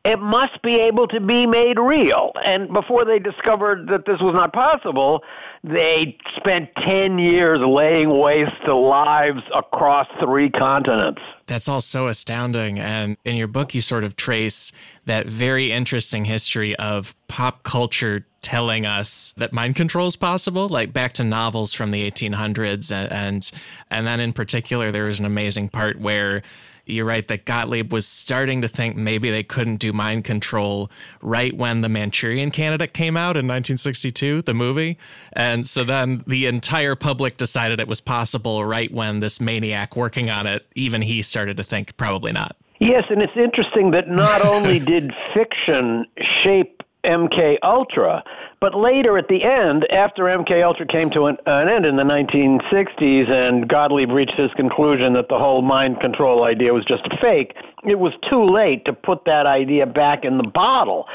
it 0.06 0.20
must 0.20 0.62
be 0.62 0.75
able 0.75 1.08
to 1.08 1.20
be 1.20 1.46
made 1.46 1.77
real. 1.77 2.32
And 2.44 2.72
before 2.72 3.03
they 3.03 3.20
discovered 3.20 3.88
that 3.89 4.06
this 4.06 4.22
was 4.22 4.34
not 4.34 4.53
possible, 4.53 5.24
they 5.62 6.18
spent 6.38 6.70
10 6.77 7.20
years 7.20 7.60
laying 7.60 8.18
waste 8.18 8.56
to 8.65 8.75
lives 8.75 9.44
across 9.53 10.08
three 10.22 10.50
continents. 10.50 11.22
That's 11.48 11.68
all 11.68 11.82
so 11.82 12.08
astounding. 12.08 12.79
And 12.79 13.18
in 13.25 13.36
your 13.36 13.48
book, 13.48 13.75
you 13.75 13.82
sort 13.82 14.06
of 14.06 14.15
trace 14.15 14.72
that 15.06 15.27
very 15.27 15.72
interesting 15.72 16.24
history 16.25 16.77
of 16.77 17.13
pop 17.27 17.63
culture 17.63 18.25
telling 18.41 18.86
us 18.86 19.34
that 19.34 19.51
mind 19.51 19.75
control 19.75 20.08
is 20.08 20.15
possible, 20.15 20.70
like 20.70 20.94
back 20.94 21.12
to 21.13 21.25
novels 21.25 21.74
from 21.74 21.91
the 21.91 22.10
1800s. 22.10 22.89
And, 22.89 23.12
and, 23.12 23.51
and 23.91 24.08
then 24.08 24.22
in 24.22 24.32
particular, 24.32 24.94
there 24.94 25.06
was 25.06 25.20
an 25.20 25.25
amazing 25.25 25.68
part 25.68 26.00
where 26.00 26.41
you're 26.89 27.05
right 27.05 27.27
that 27.27 27.46
Gottlieb 27.46 27.91
was 27.91 28.08
starting 28.08 28.62
to 28.62 28.67
think 28.67 28.96
maybe 28.96 29.29
they 29.29 29.43
couldn't 29.43 29.77
do 29.77 29.93
mind 29.93 30.24
control 30.24 30.89
right 31.22 31.55
when 31.55 31.81
the 31.81 31.89
Manchurian 31.89 32.51
Candidate 32.51 32.93
came 32.93 33.17
out 33.17 33.36
in 33.36 33.46
1962, 33.48 34.43
the 34.43 34.53
movie. 34.53 34.98
And 35.34 35.67
so 35.67 35.84
then 35.84 36.24
the 36.27 36.48
entire 36.48 36.96
public 36.96 37.38
decided 37.38 37.79
it 37.79 37.88
was 37.88 38.01
possible 38.01 38.65
right 38.65 38.91
when 38.93 39.19
this 39.19 39.39
maniac 39.39 39.96
working 39.96 40.29
on 40.29 40.48
it, 40.48 40.65
even 40.75 41.01
he 41.01 41.22
started 41.22 41.58
to 41.58 41.63
think 41.63 41.96
probably 41.98 42.31
not. 42.31 42.55
Yes, 42.79 43.03
and 43.10 43.22
it's 43.22 43.36
interesting 43.36 43.91
that 43.91 44.08
not 44.08 44.43
only 44.46 44.79
did 44.79 45.13
fiction 45.34 46.05
shape 46.17 46.81
MK 47.03 47.58
Ultra, 47.63 48.24
but 48.60 48.75
later 48.75 49.18
at 49.18 49.29
the 49.29 49.44
end, 49.44 49.89
after 49.91 50.24
MK 50.24 50.63
Ultra 50.63 50.86
came 50.86 51.10
to 51.12 51.27
an, 51.27 51.38
an, 51.46 51.70
end 51.70 51.86
in 51.86 51.96
the 51.96 52.03
1960s 52.03 53.29
and 53.29 53.70
Gottlieb 53.70 54.12
reached 54.12 54.34
his 54.34 54.51
conclusion 54.53 55.13
that 55.13 55.29
the 55.29 55.39
whole 55.39 55.62
mind 55.62 56.01
control 56.01 56.44
idea 56.44 56.74
was 56.74 56.84
just 56.84 57.08
a 57.08 57.18
fake, 57.18 57.56
it 57.86 58.00
was 58.00 58.13
too 58.29 58.44
late 58.44 58.84
to 58.86 58.94
put 58.94 59.24
that 59.25 59.46
idea 59.46 59.86
back 59.86 60.25
in 60.25 60.38
the 60.38 60.44
bottle 60.44 61.08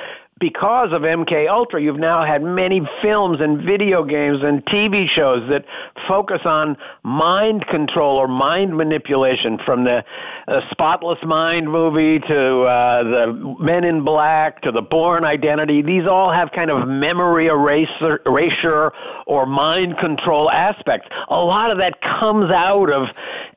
because 0.45 0.93
of 0.93 1.01
MK 1.01 1.49
Ultra, 1.49 1.81
you've 1.81 1.99
now 1.99 2.23
had 2.23 2.43
many 2.43 2.87
films 3.01 3.41
and 3.41 3.63
video 3.63 4.05
games 4.05 4.43
and 4.43 4.63
TV 4.67 5.09
shows 5.09 5.49
that 5.49 5.65
focus 6.07 6.43
on 6.45 6.77
mind 7.03 7.67
control 7.67 8.19
or 8.19 8.29
mind 8.29 8.77
manipulation, 8.77 9.57
from 9.57 9.85
the 9.85 10.05
uh, 10.47 10.61
Spotless 10.71 11.25
Mind 11.25 11.73
movie 11.73 12.19
to 12.19 12.61
uh, 12.61 13.05
the 13.05 13.57
Men 13.59 13.85
in 13.85 14.05
Black 14.05 14.61
to 14.61 14.71
the 14.71 14.83
Bourne 14.83 15.25
Identity. 15.25 15.81
These 15.81 16.07
all 16.07 16.31
have 16.31 16.53
kind 16.53 16.71
of 16.71 16.87
memory 16.87 17.47
eraser, 17.47 18.21
erasure 18.27 18.93
or 19.27 19.47
mind 19.47 19.97
control 19.97 20.51
aspects. 20.51 21.09
A 21.29 21.43
lot 21.43 21.71
of 21.71 21.79
that 21.79 22.03
comes 22.03 22.51
out 22.51 22.91
of 22.91 23.09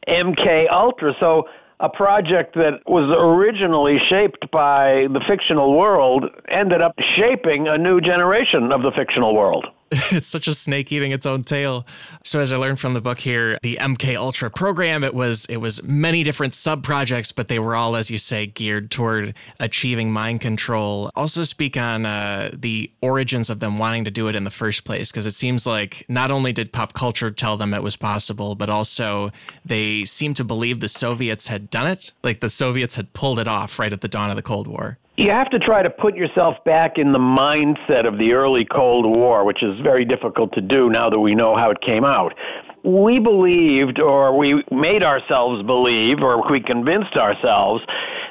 MK 0.07 0.69
Ultra. 0.71 1.13
So 1.19 1.49
a 1.79 1.89
project 1.89 2.55
that 2.55 2.81
was 2.87 3.09
originally 3.09 3.99
shaped 3.99 4.49
by 4.51 5.07
the 5.11 5.19
fictional 5.19 5.77
world 5.77 6.25
ended 6.47 6.81
up 6.81 6.93
shaping 6.99 7.67
a 7.67 7.77
new 7.77 8.01
generation 8.01 8.71
of 8.71 8.81
the 8.81 8.91
fictional 8.91 9.35
world. 9.35 9.67
it's 10.11 10.27
such 10.27 10.47
a 10.47 10.53
snake 10.53 10.91
eating 10.91 11.11
its 11.11 11.25
own 11.25 11.43
tail. 11.43 11.85
So 12.23 12.41
as 12.41 12.51
I 12.51 12.57
learned 12.57 12.79
from 12.79 12.93
the 12.93 12.99
book 12.99 13.19
here, 13.19 13.57
the 13.61 13.77
MK 13.77 14.17
Ultra 14.17 14.49
program, 14.49 15.03
it 15.03 15.13
was 15.13 15.45
it 15.45 15.57
was 15.57 15.81
many 15.83 16.23
different 16.23 16.53
sub 16.53 16.83
projects, 16.83 17.31
but 17.31 17.47
they 17.47 17.57
were 17.57 17.75
all, 17.75 17.95
as 17.95 18.11
you 18.11 18.17
say, 18.17 18.47
geared 18.47 18.91
toward 18.91 19.33
achieving 19.59 20.11
mind 20.11 20.41
control. 20.41 21.09
Also 21.15 21.43
speak 21.43 21.77
on 21.77 22.05
uh, 22.05 22.51
the 22.53 22.91
origins 23.01 23.49
of 23.49 23.61
them 23.61 23.77
wanting 23.77 24.03
to 24.03 24.11
do 24.11 24.27
it 24.27 24.35
in 24.35 24.43
the 24.43 24.51
first 24.51 24.83
place, 24.83 25.09
because 25.09 25.25
it 25.25 25.33
seems 25.33 25.65
like 25.65 26.05
not 26.09 26.31
only 26.31 26.51
did 26.51 26.73
pop 26.73 26.93
culture 26.93 27.31
tell 27.31 27.55
them 27.55 27.73
it 27.73 27.83
was 27.83 27.95
possible, 27.95 28.55
but 28.55 28.69
also 28.69 29.31
they 29.63 30.03
seem 30.03 30.33
to 30.33 30.43
believe 30.43 30.81
the 30.81 30.89
Soviets 30.89 31.47
had 31.47 31.69
done 31.69 31.89
it, 31.89 32.11
like 32.23 32.41
the 32.41 32.49
Soviets 32.49 32.95
had 32.95 33.13
pulled 33.13 33.39
it 33.39 33.47
off 33.47 33.79
right 33.79 33.93
at 33.93 34.01
the 34.01 34.07
dawn 34.09 34.29
of 34.29 34.35
the 34.35 34.41
Cold 34.41 34.67
War 34.67 34.97
you 35.17 35.31
have 35.31 35.49
to 35.49 35.57
try 35.57 35.81
to 35.81 35.89
put 35.89 36.15
yourself 36.15 36.63
back 36.63 36.99
in 36.99 37.11
the 37.11 37.19
mindset 37.19 38.05
of 38.05 38.19
the 38.19 38.33
early 38.33 38.63
Cold 38.63 39.05
War, 39.05 39.43
which 39.43 39.63
is 39.63 39.79
very 39.79 40.05
difficult 40.05 40.53
to 40.53 40.61
do 40.61 40.91
now 40.91 41.09
that 41.09 41.19
we 41.19 41.33
know 41.33 41.55
how 41.55 41.71
it 41.71 41.81
came 41.81 42.05
out. 42.05 42.35
We 42.83 43.19
believed, 43.19 43.99
or 43.99 44.37
we 44.37 44.63
made 44.71 45.01
ourselves 45.01 45.63
believe, 45.63 46.21
or 46.21 46.47
we 46.47 46.59
convinced 46.59 47.17
ourselves 47.17 47.83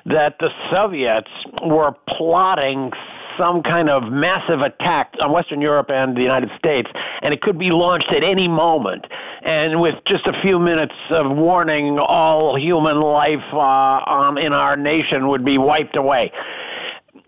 that 0.07 0.39
the 0.39 0.51
Soviets 0.71 1.31
were 1.65 1.93
plotting 2.09 2.93
some 3.37 3.63
kind 3.63 3.91
of 3.91 4.05
massive 4.05 4.63
attack 4.63 5.13
on 5.21 5.33
Western 5.33 5.61
Europe 5.61 5.91
and 5.91 6.17
the 6.17 6.23
United 6.23 6.51
States, 6.57 6.89
and 7.21 7.35
it 7.35 7.43
could 7.43 7.59
be 7.59 7.71
launched 7.71 8.11
at 8.13 8.23
any 8.23 8.49
moment. 8.49 9.07
And 9.43 9.81
with 9.81 9.97
just 10.05 10.27
a 10.27 10.41
few 10.41 10.59
minutes 10.59 10.95
of 11.11 11.37
warning, 11.37 11.99
all 11.99 12.57
human 12.57 13.01
life 13.01 13.45
uh, 13.53 14.05
um, 14.07 14.39
in 14.39 14.53
our 14.53 14.77
nation 14.77 15.29
would 15.29 15.45
be 15.45 15.59
wiped 15.59 15.97
away 15.97 16.33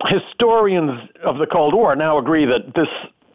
historians 0.06 1.08
of 1.24 1.38
the 1.38 1.46
Cold 1.46 1.74
War 1.74 1.96
now 1.96 2.18
agree 2.18 2.44
that 2.44 2.74
this 2.74 2.88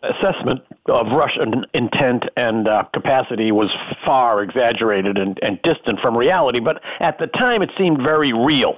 assessment 0.04 0.62
of 0.88 1.08
Russian 1.12 1.66
intent 1.74 2.26
and 2.36 2.68
uh, 2.68 2.84
capacity 2.94 3.52
was 3.52 3.72
far 4.04 4.44
exaggerated 4.44 5.18
and, 5.18 5.40
and 5.42 5.62
distant 5.62 6.00
from 6.02 6.18
reality, 6.18 6.60
but 6.60 6.82
at 7.00 7.20
the 7.20 7.28
time 7.28 7.62
it 7.62 7.72
seemed 7.78 8.02
very 8.02 8.34
real 8.34 8.78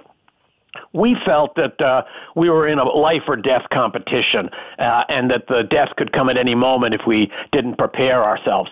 we 0.93 1.15
felt 1.25 1.55
that 1.55 1.79
uh, 1.81 2.03
we 2.35 2.49
were 2.49 2.67
in 2.67 2.79
a 2.79 2.83
life 2.83 3.23
or 3.27 3.35
death 3.35 3.65
competition 3.71 4.49
uh, 4.79 5.03
and 5.09 5.31
that 5.31 5.47
the 5.47 5.63
death 5.63 5.89
could 5.97 6.11
come 6.11 6.29
at 6.29 6.37
any 6.37 6.55
moment 6.55 6.95
if 6.95 7.01
we 7.05 7.31
didn't 7.51 7.77
prepare 7.77 8.23
ourselves. 8.23 8.71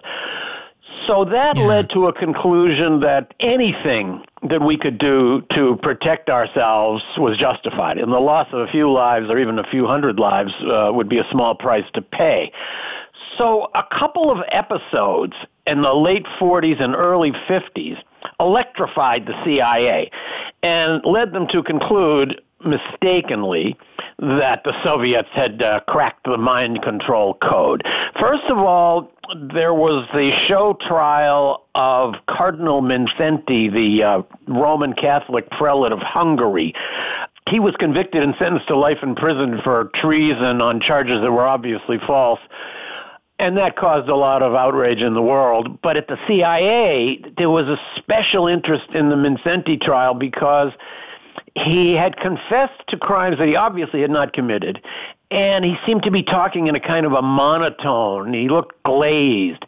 So 1.07 1.25
that 1.25 1.57
yeah. 1.57 1.65
led 1.65 1.89
to 1.91 2.07
a 2.07 2.13
conclusion 2.13 3.01
that 3.01 3.33
anything 3.39 4.23
that 4.49 4.61
we 4.61 4.77
could 4.77 4.97
do 4.97 5.41
to 5.53 5.77
protect 5.77 6.29
ourselves 6.29 7.03
was 7.17 7.37
justified, 7.37 7.97
and 7.97 8.11
the 8.11 8.19
loss 8.19 8.47
of 8.51 8.59
a 8.59 8.67
few 8.67 8.91
lives 8.91 9.29
or 9.29 9.37
even 9.37 9.59
a 9.59 9.69
few 9.69 9.87
hundred 9.87 10.19
lives 10.19 10.53
uh, 10.69 10.91
would 10.93 11.09
be 11.09 11.19
a 11.19 11.27
small 11.31 11.55
price 11.55 11.85
to 11.93 12.01
pay. 12.01 12.51
So, 13.37 13.69
a 13.73 13.83
couple 13.83 14.31
of 14.31 14.39
episodes 14.49 15.33
in 15.65 15.81
the 15.81 15.93
late 15.93 16.25
40s 16.39 16.81
and 16.81 16.95
early 16.95 17.31
50s 17.31 17.97
electrified 18.39 19.25
the 19.25 19.33
CIA 19.43 20.11
and 20.61 21.03
led 21.05 21.33
them 21.33 21.47
to 21.47 21.63
conclude 21.63 22.41
mistakenly 22.65 23.77
that 24.19 24.63
the 24.63 24.73
Soviets 24.83 25.29
had 25.31 25.61
uh, 25.61 25.79
cracked 25.81 26.25
the 26.25 26.37
mind 26.37 26.81
control 26.81 27.33
code. 27.35 27.83
First 28.19 28.43
of 28.49 28.57
all, 28.57 29.12
there 29.51 29.73
was 29.73 30.07
the 30.13 30.31
show 30.31 30.73
trial 30.73 31.65
of 31.75 32.15
Cardinal 32.27 32.81
Mindszenty, 32.81 33.71
the 33.71 34.03
uh, 34.03 34.21
Roman 34.47 34.93
Catholic 34.93 35.49
prelate 35.49 35.91
of 35.91 35.99
Hungary. 35.99 36.73
He 37.49 37.59
was 37.59 37.75
convicted 37.75 38.23
and 38.23 38.35
sentenced 38.37 38.67
to 38.67 38.77
life 38.77 38.99
in 39.01 39.15
prison 39.15 39.61
for 39.61 39.85
treason 39.95 40.61
on 40.61 40.79
charges 40.79 41.21
that 41.21 41.31
were 41.31 41.45
obviously 41.45 41.99
false. 41.99 42.39
And 43.39 43.57
that 43.57 43.75
caused 43.75 44.09
a 44.09 44.15
lot 44.15 44.41
of 44.43 44.55
outrage 44.55 45.01
in 45.01 45.13
the 45.13 45.21
world. 45.21 45.81
But 45.81 45.97
at 45.97 46.07
the 46.07 46.17
CIA, 46.27 47.21
there 47.37 47.49
was 47.49 47.67
a 47.67 47.79
special 47.97 48.47
interest 48.47 48.89
in 48.93 49.09
the 49.09 49.15
Mindszenty 49.15 49.81
trial 49.81 50.13
because 50.13 50.71
he 51.55 51.93
had 51.93 52.17
confessed 52.17 52.81
to 52.89 52.97
crimes 52.97 53.37
that 53.37 53.47
he 53.47 53.55
obviously 53.55 54.01
had 54.01 54.11
not 54.11 54.33
committed, 54.33 54.81
and 55.31 55.63
he 55.65 55.75
seemed 55.85 56.03
to 56.03 56.11
be 56.11 56.23
talking 56.23 56.67
in 56.67 56.75
a 56.75 56.79
kind 56.79 57.05
of 57.05 57.13
a 57.13 57.21
monotone. 57.21 58.33
He 58.33 58.49
looked 58.49 58.81
glazed. 58.83 59.65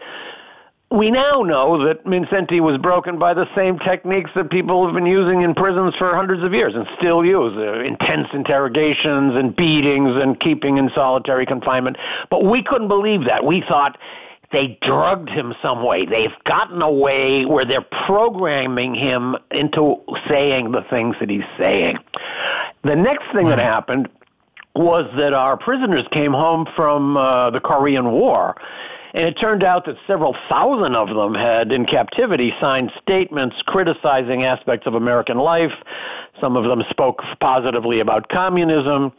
we 0.92 1.10
now 1.12 1.42
know 1.42 1.84
that 1.86 2.06
Mindszenty 2.06 2.60
was 2.60 2.78
broken 2.78 3.18
by 3.18 3.34
the 3.34 3.48
same 3.56 3.80
techniques 3.80 4.30
that 4.36 4.50
people 4.52 4.86
have 4.86 4.94
been 4.94 5.06
using 5.08 5.42
in 5.42 5.54
prisons 5.54 5.96
for 5.96 6.16
hundreds 6.16 6.44
of 6.44 6.54
years 6.54 6.76
and 6.76 6.88
still 6.98 7.26
use 7.26 7.54
uh, 7.58 7.80
intense 7.82 8.28
interrogations 8.34 9.36
and 9.36 9.56
beatings 9.56 10.16
and 10.16 10.40
keeping 10.40 10.78
in 10.78 10.90
solitary 10.94 11.46
confinement. 11.46 11.98
But 12.30 12.46
we 12.46 12.62
couldn't 12.62 12.88
believe 12.88 13.26
that. 13.26 13.44
We 13.44 13.62
thought 13.62 13.98
they 14.56 14.78
drugged 14.82 15.30
him 15.30 15.54
some 15.62 15.84
way. 15.84 16.06
They've 16.06 16.34
gotten 16.46 16.82
a 16.82 16.90
way 16.90 17.44
where 17.46 17.66
they're 17.66 17.82
programming 18.06 18.96
him 18.96 19.36
into 19.52 20.02
saying 20.30 20.72
the 20.72 20.82
things 20.90 21.18
that 21.20 21.30
he's 21.30 21.44
saying. 21.60 21.98
The 22.84 22.96
next 22.96 23.26
thing 23.34 23.48
that 23.48 23.60
happened 23.60 24.08
was 24.74 25.12
that 25.18 25.34
our 25.34 25.58
prisoners 25.58 26.06
came 26.10 26.32
home 26.32 26.68
from 26.74 27.18
uh, 27.18 27.50
the 27.50 27.60
Korean 27.60 28.12
War 28.12 28.56
and 29.16 29.26
it 29.26 29.40
turned 29.40 29.64
out 29.64 29.86
that 29.86 29.96
several 30.06 30.36
thousand 30.50 30.94
of 30.94 31.08
them 31.08 31.34
had, 31.34 31.72
in 31.72 31.86
captivity, 31.86 32.54
signed 32.60 32.92
statements 33.02 33.56
criticizing 33.66 34.44
aspects 34.44 34.86
of 34.86 34.94
American 34.94 35.38
life. 35.38 35.72
Some 36.42 36.58
of 36.58 36.66
them 36.66 36.84
spoke 36.90 37.22
positively 37.40 38.02
about 38.02 38.28
communism. 38.28 39.14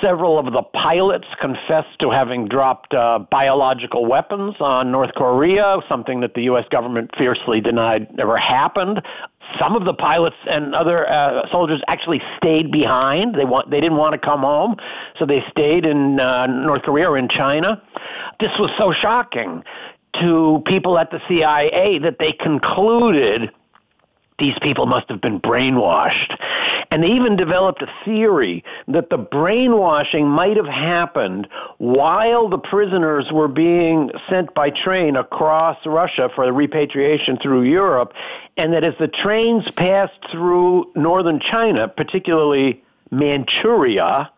Several 0.00 0.38
of 0.38 0.52
the 0.52 0.62
pilots 0.62 1.26
confessed 1.40 1.98
to 1.98 2.10
having 2.10 2.46
dropped 2.46 2.94
uh, 2.94 3.18
biological 3.28 4.06
weapons 4.06 4.54
on 4.60 4.92
North 4.92 5.12
Korea, 5.16 5.80
something 5.88 6.20
that 6.20 6.34
the 6.34 6.42
U.S. 6.44 6.66
government 6.70 7.10
fiercely 7.18 7.60
denied 7.60 8.06
ever 8.20 8.36
happened. 8.36 9.02
Some 9.58 9.76
of 9.76 9.84
the 9.84 9.94
pilots 9.94 10.36
and 10.48 10.74
other 10.74 11.08
uh, 11.08 11.48
soldiers 11.50 11.82
actually 11.88 12.22
stayed 12.36 12.70
behind. 12.70 13.34
They 13.34 13.44
want 13.44 13.70
they 13.70 13.80
didn't 13.80 13.98
want 13.98 14.12
to 14.12 14.18
come 14.18 14.40
home, 14.40 14.76
so 15.18 15.26
they 15.26 15.44
stayed 15.50 15.86
in 15.86 16.20
uh, 16.20 16.46
North 16.46 16.82
Korea 16.82 17.10
or 17.10 17.18
in 17.18 17.28
China. 17.28 17.82
This 18.40 18.56
was 18.58 18.70
so 18.78 18.92
shocking 18.92 19.64
to 20.20 20.62
people 20.66 20.98
at 20.98 21.10
the 21.10 21.20
CIA 21.28 21.98
that 21.98 22.18
they 22.18 22.32
concluded 22.32 23.50
these 24.38 24.58
people 24.60 24.86
must 24.86 25.08
have 25.08 25.20
been 25.20 25.40
brainwashed. 25.40 26.36
And 26.90 27.02
they 27.02 27.12
even 27.12 27.36
developed 27.36 27.82
a 27.82 27.88
theory 28.04 28.64
that 28.88 29.10
the 29.10 29.18
brainwashing 29.18 30.28
might 30.28 30.56
have 30.56 30.66
happened 30.66 31.48
while 31.78 32.48
the 32.48 32.58
prisoners 32.58 33.30
were 33.32 33.48
being 33.48 34.10
sent 34.28 34.52
by 34.54 34.70
train 34.70 35.16
across 35.16 35.78
Russia 35.86 36.30
for 36.34 36.52
repatriation 36.52 37.36
through 37.36 37.62
Europe, 37.62 38.12
and 38.56 38.72
that 38.72 38.84
as 38.84 38.94
the 38.98 39.08
trains 39.08 39.70
passed 39.76 40.18
through 40.30 40.90
northern 40.94 41.38
China, 41.38 41.86
particularly 41.88 42.82
Manchuria, 43.10 44.30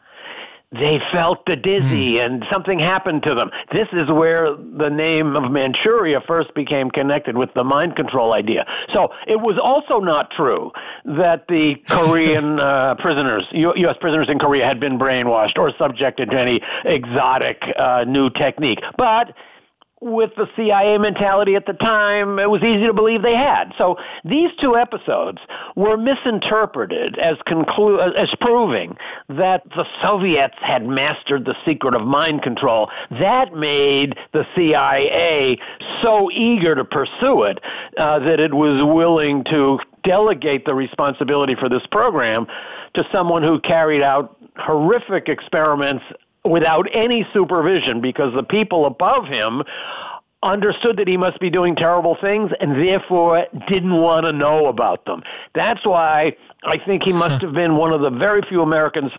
they 0.73 1.01
felt 1.13 1.47
the 1.47 1.55
dizzy 1.57 2.15
mm. 2.15 2.25
and 2.25 2.45
something 2.51 2.79
happened 2.79 3.23
to 3.23 3.35
them. 3.35 3.51
This 3.73 3.87
is 3.93 4.11
where 4.11 4.55
the 4.55 4.91
name 4.91 5.37
of 5.37 5.51
Manchuria 5.51 6.21
first 6.27 6.53
became 6.55 6.91
connected 6.91 7.37
with 7.37 7.55
the 7.55 7.63
mind 7.63 7.95
control 7.95 8.33
idea. 8.33 8.67
So 8.93 9.13
it 9.27 9.41
was 9.41 9.59
also 9.63 10.01
not 10.01 10.31
true 10.33 10.73
that 11.05 11.47
the 11.49 11.77
Korean 11.89 12.59
uh, 12.59 12.97
prisoners, 12.97 13.45
U- 13.53 13.75
U.S. 13.77 13.97
prisoners 14.01 14.29
in 14.29 14.39
Korea, 14.39 14.67
had 14.67 14.81
been 14.81 14.99
brainwashed 14.99 15.57
or 15.57 15.73
subjected 15.79 16.31
to 16.31 16.41
any 16.41 16.61
exotic 16.85 17.63
uh, 17.79 18.05
new 18.07 18.29
technique. 18.31 18.81
But 18.97 19.35
with 20.07 20.35
the 20.37 20.49
CIA 20.55 20.99
mentality 20.99 21.57
at 21.57 21.67
the 21.67 21.73
time, 21.73 22.39
it 22.39 22.49
was 22.49 22.63
easy 22.63 22.87
to 22.87 22.93
believe 22.93 23.23
they 23.23 23.35
had. 23.35 23.75
So 23.77 23.99
these 24.25 24.51
two 24.61 24.77
episodes 24.77 25.39
were 25.75 25.97
misinterpreted 25.97 27.19
as 27.19 27.37
conclu- 27.47 28.15
as 28.15 28.33
proving 28.41 28.97
that 29.29 29.65
the 29.71 29.85
Soviets 30.01 30.55
had 30.61 30.87
mastered 30.87 31.45
the 31.45 31.57
secret 31.65 31.95
of 31.95 32.03
mind 32.03 32.43
control. 32.43 32.89
That 33.11 33.55
made 33.55 34.17
the 34.33 34.47
CIA 34.55 35.59
so 36.03 36.31
eager 36.31 36.75
to 36.77 36.85
pursue 36.85 37.43
it 37.43 37.61
uh, 37.99 38.21
that 38.21 38.39
it 38.39 38.55
was 38.55 38.85
willing 38.85 39.43
to 39.45 39.81
delegate 40.05 40.65
the 40.65 40.75
responsibility 40.75 41.57
for 41.57 41.69
this 41.69 41.85
program 41.89 42.47
to 42.95 43.07
someone 43.11 43.43
who 43.43 43.59
carried 43.59 44.03
out 44.03 44.37
horrific 44.57 45.29
experiments 45.29 46.05
without 46.49 46.89
any 46.93 47.27
supervision 47.33 48.01
because 48.01 48.35
the 48.35 48.43
people 48.43 48.87
above 48.87 49.27
him 49.27 49.63
understood 50.43 50.97
that 50.99 51.09
he 51.09 51.17
must 51.17 51.41
be 51.41 51.51
doing 51.51 51.75
terrible 51.75 52.17
things 52.21 52.51
and 52.61 52.73
therefore 52.73 53.47
didn't 53.67 53.95
want 53.95 54.27
to 54.27 54.33
know 54.33 54.67
about 54.67 55.05
them. 55.05 55.23
That's 55.55 55.85
why 55.85 56.37
I 56.65 56.79
think 56.79 57.03
he 57.03 57.13
must 57.13 57.43
have 57.43 57.53
been 57.53 57.77
one 57.77 57.93
of 57.93 58.01
the 58.01 58.11
very 58.11 58.43
few 58.43 58.63
Americans 58.63 59.13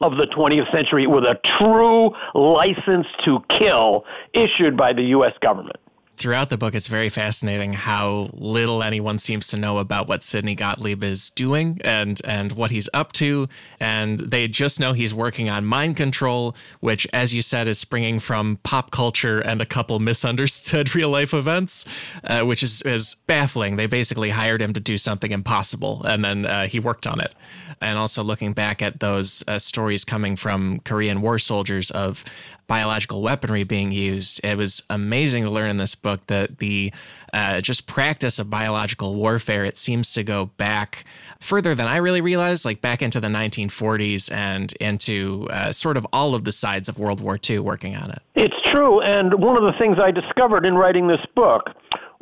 of 0.00 0.16
the 0.16 0.26
20th 0.26 0.70
century 0.70 1.06
with 1.06 1.24
a 1.24 1.40
true 1.44 2.12
license 2.34 3.06
to 3.24 3.42
kill 3.48 4.04
issued 4.32 4.76
by 4.76 4.92
the 4.92 5.02
U.S. 5.04 5.32
government 5.40 5.76
throughout 6.16 6.50
the 6.50 6.58
book, 6.58 6.74
it's 6.74 6.86
very 6.86 7.08
fascinating 7.08 7.72
how 7.72 8.30
little 8.32 8.82
anyone 8.82 9.18
seems 9.18 9.48
to 9.48 9.56
know 9.56 9.78
about 9.78 10.08
what 10.08 10.22
Sidney 10.22 10.54
Gottlieb 10.54 11.02
is 11.02 11.30
doing 11.30 11.80
and 11.82 12.20
and 12.24 12.52
what 12.52 12.70
he's 12.70 12.88
up 12.94 13.12
to, 13.14 13.48
and 13.80 14.20
they 14.20 14.48
just 14.48 14.78
know 14.78 14.92
he's 14.92 15.14
working 15.14 15.48
on 15.48 15.64
mind 15.64 15.96
control, 15.96 16.54
which, 16.80 17.06
as 17.12 17.34
you 17.34 17.42
said, 17.42 17.66
is 17.66 17.78
springing 17.78 18.20
from 18.20 18.58
pop 18.62 18.90
culture 18.90 19.40
and 19.40 19.60
a 19.60 19.66
couple 19.66 19.98
misunderstood 19.98 20.94
real 20.94 21.10
life 21.10 21.34
events, 21.34 21.86
uh, 22.24 22.42
which 22.42 22.62
is 22.62 22.82
is 22.82 23.14
baffling. 23.26 23.76
They 23.76 23.86
basically 23.86 24.30
hired 24.30 24.62
him 24.62 24.72
to 24.74 24.80
do 24.80 24.98
something 24.98 25.32
impossible, 25.32 26.02
and 26.04 26.24
then 26.24 26.46
uh, 26.46 26.66
he 26.66 26.78
worked 26.78 27.06
on 27.06 27.20
it. 27.20 27.34
And 27.80 27.98
also 27.98 28.22
looking 28.22 28.52
back 28.52 28.80
at 28.80 29.00
those 29.00 29.42
uh, 29.48 29.58
stories 29.58 30.04
coming 30.04 30.36
from 30.36 30.78
Korean 30.80 31.20
War 31.20 31.40
soldiers 31.40 31.90
of 31.90 32.24
biological 32.72 33.20
weaponry 33.20 33.64
being 33.64 33.92
used. 33.92 34.40
It 34.42 34.56
was 34.56 34.82
amazing 34.88 35.44
to 35.44 35.50
learn 35.50 35.68
in 35.68 35.76
this 35.76 35.94
book 36.02 36.26
that 36.26 36.58
the 36.58 36.92
uh, 37.32 37.60
just 37.60 37.86
practice 37.86 38.38
of 38.38 38.50
biological 38.50 39.14
warfare 39.14 39.64
it 39.64 39.78
seems 39.78 40.12
to 40.12 40.22
go 40.22 40.46
back 40.46 41.04
further 41.40 41.74
than 41.74 41.86
I 41.86 41.96
really 41.96 42.20
realized, 42.20 42.64
like 42.64 42.80
back 42.80 43.02
into 43.02 43.20
the 43.20 43.28
1940s 43.28 44.30
and 44.32 44.72
into 44.74 45.48
uh, 45.50 45.72
sort 45.72 45.96
of 45.96 46.06
all 46.12 46.34
of 46.34 46.44
the 46.44 46.52
sides 46.52 46.88
of 46.88 46.98
World 46.98 47.20
War 47.20 47.38
II 47.48 47.60
working 47.60 47.96
on 47.96 48.10
it. 48.10 48.22
It's 48.34 48.60
true, 48.70 49.00
and 49.00 49.34
one 49.34 49.56
of 49.56 49.64
the 49.64 49.78
things 49.78 49.98
I 49.98 50.10
discovered 50.10 50.66
in 50.66 50.74
writing 50.74 51.08
this 51.08 51.24
book 51.34 51.70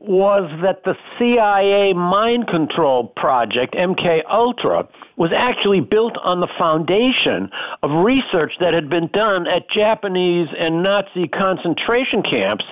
was 0.01 0.51
that 0.63 0.83
the 0.85 0.97
CIA 1.19 1.93
mind 1.93 2.49
control 2.49 3.09
project, 3.09 3.75
MK 3.75 4.23
Ultra, 4.31 4.89
was 5.17 5.31
actually 5.31 5.81
built 5.81 6.17
on 6.17 6.41
the 6.41 6.47
foundation 6.47 7.51
of 7.83 7.91
research 7.91 8.57
that 8.61 8.73
had 8.73 8.89
been 8.89 9.09
done 9.09 9.47
at 9.47 9.69
Japanese 9.69 10.49
and 10.59 10.83
Nazi 10.83 11.29
concentration 11.29 12.23
camps 12.23 12.65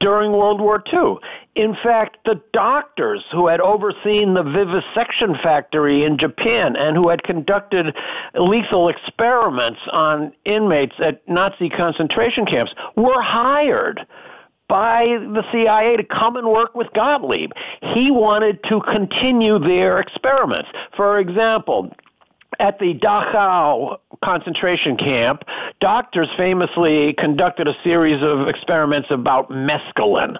during 0.00 0.32
World 0.32 0.60
War 0.60 0.82
II. 0.92 1.16
In 1.54 1.74
fact, 1.74 2.16
the 2.24 2.40
doctors 2.52 3.22
who 3.30 3.46
had 3.46 3.60
overseen 3.60 4.34
the 4.34 4.42
vivisection 4.42 5.36
factory 5.36 6.04
in 6.04 6.16
Japan 6.18 6.74
and 6.74 6.96
who 6.96 7.08
had 7.10 7.22
conducted 7.22 7.94
lethal 8.34 8.88
experiments 8.88 9.80
on 9.92 10.32
inmates 10.44 10.96
at 10.98 11.26
Nazi 11.28 11.68
concentration 11.68 12.46
camps 12.46 12.72
were 12.96 13.20
hired 13.20 14.06
by 14.68 15.04
the 15.04 15.44
CIA 15.50 15.96
to 15.96 16.04
come 16.04 16.36
and 16.36 16.48
work 16.48 16.74
with 16.76 16.92
Gottlieb. 16.94 17.50
He 17.92 18.10
wanted 18.10 18.62
to 18.64 18.80
continue 18.80 19.58
their 19.58 19.98
experiments. 19.98 20.68
For 20.96 21.18
example, 21.18 21.92
at 22.60 22.78
the 22.78 22.94
Dachau 22.94 23.98
concentration 24.22 24.96
camp, 24.98 25.44
doctors 25.80 26.28
famously 26.36 27.14
conducted 27.14 27.66
a 27.66 27.74
series 27.82 28.22
of 28.22 28.48
experiments 28.48 29.08
about 29.10 29.50
mescaline. 29.50 30.36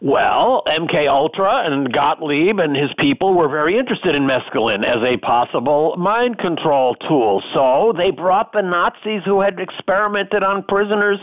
Well, 0.00 0.64
MK 0.66 1.06
Ultra 1.06 1.62
and 1.64 1.90
Gottlieb 1.92 2.58
and 2.58 2.76
his 2.76 2.90
people 2.98 3.34
were 3.34 3.48
very 3.48 3.78
interested 3.78 4.16
in 4.16 4.26
mescaline 4.26 4.84
as 4.84 4.96
a 5.08 5.16
possible 5.18 5.94
mind 5.96 6.38
control 6.38 6.96
tool. 6.96 7.42
So 7.54 7.94
they 7.96 8.10
brought 8.10 8.52
the 8.52 8.62
Nazis 8.62 9.22
who 9.24 9.40
had 9.40 9.60
experimented 9.60 10.42
on 10.42 10.64
prisoners 10.64 11.20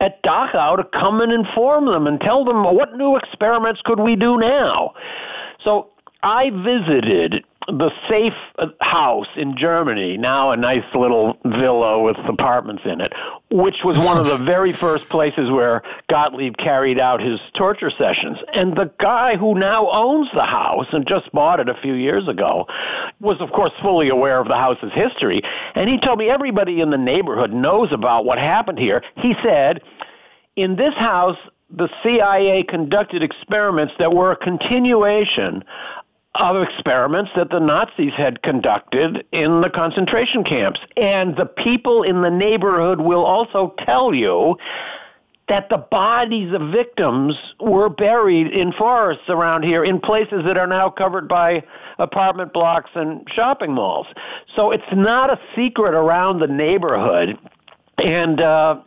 at 0.00 0.22
Dachau 0.22 0.78
to 0.78 0.84
come 0.84 1.20
and 1.20 1.30
inform 1.30 1.84
them 1.84 2.06
and 2.06 2.18
tell 2.18 2.44
them 2.46 2.64
what 2.64 2.96
new 2.96 3.16
experiments 3.16 3.82
could 3.84 4.00
we 4.00 4.16
do 4.16 4.38
now. 4.38 4.94
So 5.62 5.90
I 6.22 6.50
visited 6.50 7.44
the 7.68 7.90
safe 8.08 8.34
house 8.80 9.26
in 9.36 9.56
Germany, 9.56 10.16
now 10.16 10.52
a 10.52 10.56
nice 10.56 10.84
little 10.94 11.36
villa 11.44 12.00
with 12.00 12.16
apartments 12.28 12.82
in 12.84 13.00
it, 13.00 13.12
which 13.50 13.76
was 13.84 13.98
one 13.98 14.18
of 14.18 14.26
the 14.26 14.38
very 14.44 14.72
first 14.72 15.08
places 15.08 15.50
where 15.50 15.82
Gottlieb 16.08 16.56
carried 16.56 17.00
out 17.00 17.20
his 17.20 17.40
torture 17.54 17.90
sessions. 17.90 18.38
And 18.54 18.76
the 18.76 18.90
guy 18.98 19.36
who 19.36 19.54
now 19.54 19.90
owns 19.90 20.28
the 20.34 20.44
house 20.44 20.86
and 20.92 21.06
just 21.06 21.30
bought 21.32 21.60
it 21.60 21.68
a 21.68 21.74
few 21.74 21.94
years 21.94 22.28
ago 22.28 22.66
was, 23.20 23.40
of 23.40 23.50
course, 23.50 23.72
fully 23.82 24.08
aware 24.08 24.40
of 24.40 24.48
the 24.48 24.56
house's 24.56 24.92
history. 24.92 25.40
And 25.74 25.88
he 25.88 25.98
told 25.98 26.18
me 26.18 26.28
everybody 26.28 26.80
in 26.80 26.90
the 26.90 26.98
neighborhood 26.98 27.52
knows 27.52 27.92
about 27.92 28.24
what 28.24 28.38
happened 28.38 28.78
here. 28.78 29.02
He 29.16 29.34
said, 29.42 29.82
in 30.54 30.76
this 30.76 30.94
house, 30.94 31.38
the 31.68 31.88
CIA 32.02 32.62
conducted 32.62 33.22
experiments 33.22 33.92
that 33.98 34.12
were 34.14 34.32
a 34.32 34.36
continuation 34.36 35.64
of 36.38 36.62
experiments 36.62 37.30
that 37.36 37.50
the 37.50 37.60
Nazis 37.60 38.12
had 38.14 38.42
conducted 38.42 39.24
in 39.32 39.60
the 39.60 39.70
concentration 39.70 40.44
camps. 40.44 40.80
And 40.96 41.36
the 41.36 41.46
people 41.46 42.02
in 42.02 42.22
the 42.22 42.30
neighborhood 42.30 43.00
will 43.00 43.24
also 43.24 43.74
tell 43.78 44.14
you 44.14 44.56
that 45.48 45.68
the 45.68 45.78
bodies 45.78 46.52
of 46.52 46.72
victims 46.72 47.36
were 47.60 47.88
buried 47.88 48.48
in 48.48 48.72
forests 48.72 49.28
around 49.28 49.62
here 49.62 49.84
in 49.84 50.00
places 50.00 50.42
that 50.44 50.58
are 50.58 50.66
now 50.66 50.90
covered 50.90 51.28
by 51.28 51.62
apartment 51.98 52.52
blocks 52.52 52.90
and 52.94 53.26
shopping 53.32 53.72
malls. 53.72 54.08
So 54.56 54.72
it's 54.72 54.82
not 54.92 55.30
a 55.30 55.38
secret 55.54 55.94
around 55.94 56.40
the 56.40 56.48
neighborhood. 56.48 57.38
And 57.98 58.40
uh, 58.40 58.80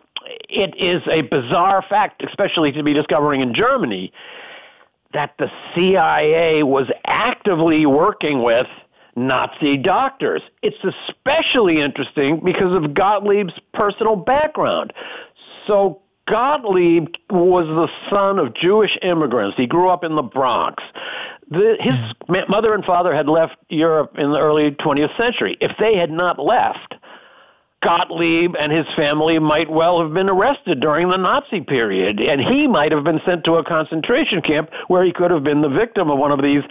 it 0.50 0.76
is 0.76 1.02
a 1.08 1.22
bizarre 1.22 1.84
fact, 1.88 2.24
especially 2.24 2.72
to 2.74 2.84
be 2.84 2.94
discovering 2.94 3.42
in 3.42 3.54
Germany, 3.54 4.12
that 5.14 5.34
the 5.40 5.52
CIA 5.74 6.64
was 6.64 6.88
actively 7.06 7.86
working 7.86 8.44
with 8.44 8.68
Nazi 9.16 9.78
doctors. 9.78 10.42
It's 10.62 10.84
especially 10.84 11.82
interesting 11.82 12.40
because 12.44 12.74
of 12.74 12.94
Gottlieb's 12.94 13.60
personal 13.74 14.16
background. 14.16 14.94
So 15.68 16.02
Gottlieb 16.28 17.16
was 17.30 17.66
the 17.68 17.90
son 18.10 18.40
of 18.40 18.54
Jewish 18.54 18.98
immigrants. 19.02 19.58
He 19.58 19.66
grew 19.66 19.90
up 19.90 20.04
in 20.04 20.16
the 20.16 20.22
Bronx. 20.22 20.84
The, 21.50 21.78
his 21.80 21.96
hmm. 22.28 22.52
mother 22.52 22.74
and 22.76 22.86
father 22.86 23.14
had 23.14 23.28
left 23.28 23.58
Europe 23.70 24.18
in 24.20 24.32
the 24.32 24.40
early 24.40 24.72
20th 24.72 25.18
century. 25.18 25.58
If 25.60 25.76
they 25.80 25.98
had 25.98 26.12
not 26.12 26.38
left, 26.38 26.96
Gottlieb 27.82 28.56
and 28.60 28.72
his 28.72 28.86
family 28.96 29.40
might 29.40 29.70
well 29.70 30.02
have 30.02 30.14
been 30.14 30.30
arrested 30.30 30.82
during 30.82 31.10
the 31.10 31.18
Nazi 31.18 31.62
period, 31.62 32.20
and 32.20 32.42
he 32.42 32.68
might 32.68 32.92
have 32.92 33.06
been 33.06 33.22
sent 33.26 33.46
to 33.46 33.56
a 33.56 33.64
concentration 33.64 34.42
camp 34.42 34.70
where 34.88 35.04
he 35.04 35.14
could 35.14 35.32
have 35.32 35.44
been 35.44 35.62
the 35.62 35.70
victim 35.70 36.10
of 36.12 36.20
one 36.20 36.32
of 36.32 36.42
these 36.42 36.64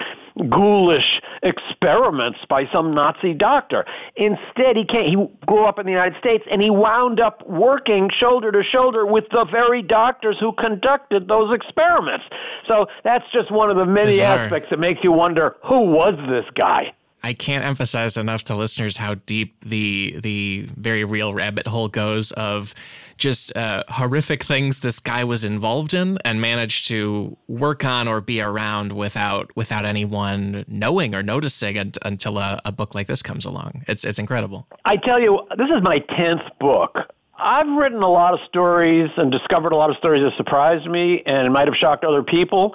ghoulish 0.48 1.20
experiments 1.42 2.38
by 2.48 2.68
some 2.70 2.92
Nazi 2.92 3.34
doctor. 3.34 3.86
Instead, 4.16 4.76
he 4.76 4.84
came, 4.84 5.06
he 5.06 5.28
grew 5.46 5.64
up 5.64 5.78
in 5.78 5.86
the 5.86 5.92
United 5.92 6.18
States 6.18 6.44
and 6.50 6.62
he 6.62 6.70
wound 6.70 7.20
up 7.20 7.46
working 7.48 8.10
shoulder 8.10 8.52
to 8.52 8.62
shoulder 8.62 9.06
with 9.06 9.24
the 9.30 9.44
very 9.46 9.82
doctors 9.82 10.38
who 10.38 10.52
conducted 10.52 11.26
those 11.26 11.52
experiments. 11.52 12.24
So 12.66 12.86
that's 13.02 13.28
just 13.32 13.50
one 13.50 13.70
of 13.70 13.76
the 13.76 13.86
many 13.86 14.12
Bizarre. 14.12 14.38
aspects 14.38 14.70
that 14.70 14.78
makes 14.78 15.02
you 15.02 15.12
wonder 15.12 15.56
who 15.64 15.80
was 15.80 16.14
this 16.28 16.44
guy? 16.54 16.92
I 17.22 17.32
can't 17.32 17.64
emphasize 17.64 18.16
enough 18.16 18.44
to 18.44 18.54
listeners 18.54 18.96
how 18.96 19.14
deep 19.14 19.56
the 19.64 20.18
the 20.22 20.68
very 20.76 21.04
real 21.04 21.34
rabbit 21.34 21.66
hole 21.66 21.88
goes 21.88 22.32
of 22.32 22.74
just 23.16 23.54
uh, 23.56 23.82
horrific 23.88 24.44
things 24.44 24.78
this 24.80 25.00
guy 25.00 25.24
was 25.24 25.44
involved 25.44 25.92
in 25.92 26.18
and 26.24 26.40
managed 26.40 26.86
to 26.88 27.36
work 27.48 27.84
on 27.84 28.06
or 28.06 28.20
be 28.20 28.40
around 28.40 28.92
without 28.92 29.54
without 29.56 29.84
anyone 29.84 30.64
knowing 30.68 31.14
or 31.14 31.22
noticing 31.22 31.92
until 32.02 32.38
a, 32.38 32.60
a 32.64 32.72
book 32.72 32.94
like 32.94 33.08
this 33.08 33.22
comes 33.22 33.44
along. 33.44 33.84
It's 33.88 34.04
it's 34.04 34.18
incredible. 34.18 34.66
I 34.84 34.96
tell 34.96 35.20
you, 35.20 35.40
this 35.56 35.68
is 35.70 35.82
my 35.82 35.98
tenth 35.98 36.42
book. 36.60 37.12
I've 37.38 37.68
written 37.68 38.02
a 38.02 38.10
lot 38.10 38.34
of 38.34 38.40
stories 38.46 39.10
and 39.16 39.30
discovered 39.30 39.72
a 39.72 39.76
lot 39.76 39.90
of 39.90 39.96
stories 39.96 40.22
that 40.22 40.36
surprised 40.36 40.88
me 40.88 41.22
and 41.24 41.52
might 41.52 41.68
have 41.68 41.76
shocked 41.76 42.04
other 42.04 42.22
people. 42.22 42.74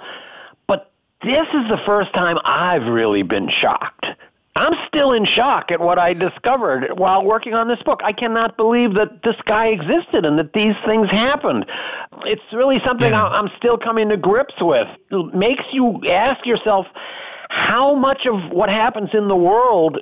But 0.66 0.90
this 1.22 1.46
is 1.48 1.68
the 1.68 1.80
first 1.84 2.14
time 2.14 2.38
I've 2.44 2.86
really 2.86 3.22
been 3.22 3.48
shocked. 3.50 4.06
I'm 4.56 4.74
still 4.86 5.12
in 5.12 5.24
shock 5.24 5.72
at 5.72 5.80
what 5.80 5.98
I 5.98 6.14
discovered 6.14 6.96
while 6.96 7.24
working 7.24 7.54
on 7.54 7.66
this 7.66 7.82
book. 7.82 8.02
I 8.04 8.12
cannot 8.12 8.56
believe 8.56 8.94
that 8.94 9.22
this 9.24 9.34
guy 9.46 9.66
existed 9.68 10.24
and 10.24 10.38
that 10.38 10.52
these 10.52 10.76
things 10.86 11.10
happened. 11.10 11.66
It's 12.24 12.42
really 12.52 12.80
something 12.84 13.10
yeah. 13.10 13.26
I'm 13.26 13.50
still 13.56 13.76
coming 13.76 14.08
to 14.10 14.16
grips 14.16 14.54
with. 14.60 14.86
It 15.10 15.34
makes 15.34 15.64
you 15.72 16.00
ask 16.08 16.46
yourself 16.46 16.86
how 17.48 17.96
much 17.96 18.26
of 18.26 18.52
what 18.52 18.68
happens 18.68 19.10
in 19.12 19.26
the 19.26 19.36
world 19.36 19.98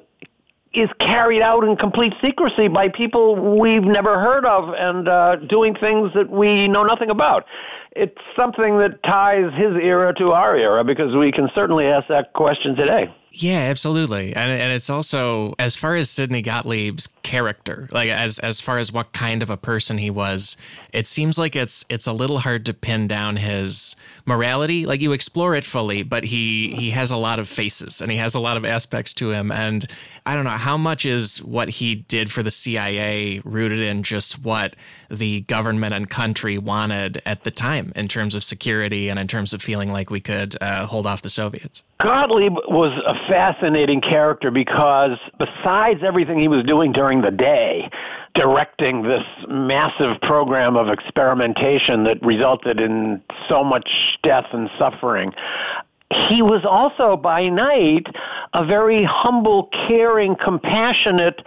is 0.75 0.89
carried 0.99 1.43
out 1.43 1.65
in 1.65 1.77
complete 1.77 2.15
secrecy 2.23 2.69
by 2.69 2.89
people 2.89 3.59
we've 3.59 3.85
never 3.85 4.19
heard 4.19 4.45
of 4.45 4.75
and 4.75 5.09
uh, 5.09 5.37
doing 5.37 5.75
things 5.75 6.13
that 6.15 6.29
we 6.31 6.69
know 6.69 6.83
nothing 6.83 7.11
about. 7.11 7.47
It's 7.93 8.17
something 8.37 8.79
that 8.79 9.03
ties 9.03 9.53
his 9.55 9.77
era 9.77 10.15
to 10.15 10.33
our 10.33 10.57
era 10.57 10.85
because 10.85 11.15
we 11.15 11.33
can 11.33 11.51
certainly 11.55 11.87
ask 11.87 12.09
that 12.09 12.35
question 12.35 12.75
today. 12.75 13.15
Yeah, 13.35 13.61
absolutely. 13.61 14.35
And 14.35 14.51
and 14.51 14.73
it's 14.73 14.91
also 14.91 15.55
as 15.59 15.75
far 15.75 15.95
as 15.97 16.11
Sidney 16.11 16.43
Gottlieb's 16.43 17.07
character, 17.23 17.89
like 17.91 18.11
as 18.11 18.39
as 18.39 18.61
far 18.61 18.79
as 18.79 18.93
what 18.93 19.15
kind 19.15 19.43
of 19.43 19.49
a 19.49 19.57
person 19.57 19.97
he 19.97 20.11
was, 20.11 20.59
it 20.93 21.07
seems 21.07 21.39
like 21.39 21.57
it's 21.57 21.83
it's 21.89 22.07
a 22.07 22.13
little 22.13 22.41
hard 22.41 22.67
to 22.67 22.75
pin 22.75 23.09
down 23.09 23.37
his 23.37 23.97
morality. 24.27 24.85
Like 24.85 25.01
you 25.01 25.13
explore 25.13 25.55
it 25.55 25.65
fully, 25.65 26.03
but 26.03 26.25
he 26.25 26.75
he 26.75 26.91
has 26.91 27.11
a 27.11 27.17
lot 27.17 27.39
of 27.39 27.49
faces 27.49 28.03
and 28.03 28.11
he 28.11 28.19
has 28.19 28.35
a 28.35 28.41
lot 28.41 28.59
of 28.59 28.67
aspects 28.67 29.15
to 29.15 29.31
him 29.31 29.51
and 29.51 29.87
I 30.27 30.35
don't 30.35 30.45
know 30.45 30.51
how 30.51 30.77
much 30.77 31.07
is 31.07 31.43
what 31.43 31.71
he 31.71 31.95
did 31.95 32.31
for 32.31 32.43
the 32.43 32.51
CIA 32.51 33.41
rooted 33.45 33.81
in 33.81 34.03
just 34.03 34.41
what 34.45 34.77
the 35.13 35.43
government 35.43 35.93
and 35.93 36.09
country 36.09 36.57
wanted 36.57 37.21
at 37.27 37.45
the 37.45 37.51
time 37.51 37.93
in 37.95 38.09
terms 38.09 38.35
of 38.35 38.43
security 38.43 39.11
and 39.11 39.19
in 39.19 39.29
terms 39.29 39.53
of 39.53 39.63
feeling 39.63 39.93
like 39.93 40.09
we 40.09 40.21
could 40.21 40.57
uh, 40.61 40.87
hold 40.87 41.07
off 41.07 41.23
the 41.23 41.31
Soviets. 41.31 41.83
Gottlieb 41.99 42.55
was 42.67 42.93
a 43.07 43.15
fascinating 43.29 44.01
character 44.01 44.51
because 44.51 45.19
besides 45.39 46.03
everything 46.03 46.39
he 46.39 46.49
was 46.49 46.65
doing 46.65 46.93
during 46.93 47.21
the 47.21 47.31
day, 47.31 47.91
directing 48.35 49.03
this 49.03 49.25
massive 49.47 50.21
program 50.23 50.77
of 50.77 50.89
experimentation 50.89 52.05
that 52.05 52.21
resulted 52.25 52.81
in 52.81 53.23
so 53.49 53.63
much 53.63 54.19
death 54.23 54.47
and 54.53 54.71
suffering, 54.79 55.33
he 56.13 56.43
was 56.43 56.65
also 56.65 57.17
by 57.17 57.49
night 57.49 58.07
a 58.53 58.65
very 58.65 59.05
humble, 59.05 59.65
caring, 59.87 60.37
compassionate, 60.37 61.43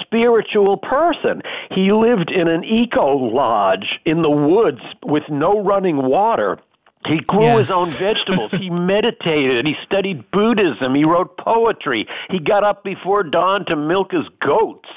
spiritual 0.00 0.76
person. 0.76 1.42
He 1.70 1.92
lived 1.92 2.30
in 2.30 2.48
an 2.48 2.64
eco 2.64 3.16
lodge 3.16 4.00
in 4.04 4.22
the 4.22 4.30
woods 4.30 4.80
with 5.04 5.28
no 5.28 5.62
running 5.62 5.96
water. 5.96 6.58
He 7.06 7.20
grew 7.20 7.42
yeah. 7.42 7.58
his 7.58 7.70
own 7.70 7.90
vegetables. 7.90 8.50
he 8.50 8.68
meditated. 8.70 9.66
He 9.66 9.76
studied 9.82 10.30
Buddhism. 10.30 10.94
He 10.94 11.04
wrote 11.04 11.36
poetry. 11.38 12.06
He 12.28 12.38
got 12.38 12.62
up 12.62 12.84
before 12.84 13.22
dawn 13.22 13.64
to 13.66 13.76
milk 13.76 14.12
his 14.12 14.28
goats. 14.40 14.88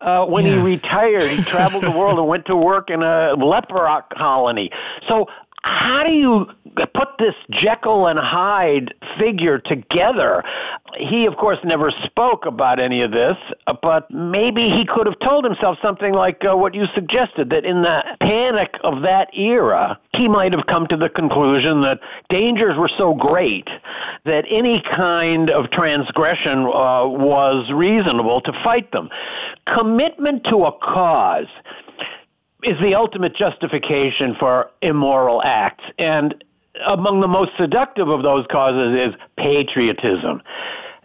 Uh, 0.00 0.26
when 0.26 0.44
yeah. 0.44 0.56
he 0.56 0.58
retired, 0.58 1.28
he 1.28 1.42
traveled 1.42 1.82
the 1.82 1.90
world 1.90 2.18
and 2.18 2.28
went 2.28 2.46
to 2.46 2.54
work 2.56 2.90
in 2.90 3.02
a 3.02 3.34
leper 3.34 4.02
colony. 4.16 4.70
So 5.08 5.26
how 5.62 6.04
do 6.04 6.12
you 6.12 6.46
put 6.94 7.18
this 7.18 7.34
Jekyll 7.50 8.06
and 8.06 8.18
Hyde 8.18 8.94
figure 9.18 9.58
together? 9.58 10.44
He, 10.96 11.26
of 11.26 11.36
course, 11.36 11.58
never 11.64 11.90
spoke 12.04 12.46
about 12.46 12.80
any 12.80 13.02
of 13.02 13.10
this, 13.10 13.36
but 13.82 14.10
maybe 14.10 14.70
he 14.70 14.84
could 14.84 15.06
have 15.06 15.18
told 15.18 15.44
himself 15.44 15.78
something 15.82 16.12
like 16.12 16.44
uh, 16.44 16.56
what 16.56 16.74
you 16.74 16.86
suggested 16.94 17.50
that 17.50 17.64
in 17.64 17.82
the 17.82 18.04
panic 18.20 18.76
of 18.84 19.02
that 19.02 19.28
era, 19.36 19.98
he 20.14 20.28
might 20.28 20.52
have 20.52 20.66
come 20.66 20.86
to 20.86 20.96
the 20.96 21.08
conclusion 21.08 21.80
that 21.82 22.00
dangers 22.30 22.76
were 22.76 22.88
so 22.88 23.14
great 23.14 23.68
that 24.24 24.44
any 24.48 24.80
kind 24.80 25.50
of 25.50 25.70
transgression 25.70 26.60
uh, 26.60 27.06
was 27.06 27.70
reasonable 27.72 28.40
to 28.40 28.52
fight 28.64 28.90
them. 28.92 29.10
Commitment 29.66 30.44
to 30.44 30.64
a 30.64 30.72
cause 30.72 31.48
is 32.62 32.78
the 32.80 32.94
ultimate 32.94 33.36
justification 33.36 34.34
for 34.38 34.70
immoral 34.82 35.42
acts. 35.44 35.84
And 35.98 36.42
among 36.86 37.20
the 37.20 37.28
most 37.28 37.52
seductive 37.56 38.08
of 38.08 38.22
those 38.22 38.46
causes 38.50 39.08
is 39.08 39.14
patriotism. 39.36 40.42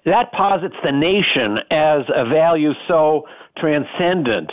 That 0.05 0.31
posits 0.31 0.75
the 0.83 0.91
nation 0.91 1.59
as 1.71 2.03
a 2.13 2.25
value 2.25 2.73
so 2.87 3.27
transcendent 3.57 4.51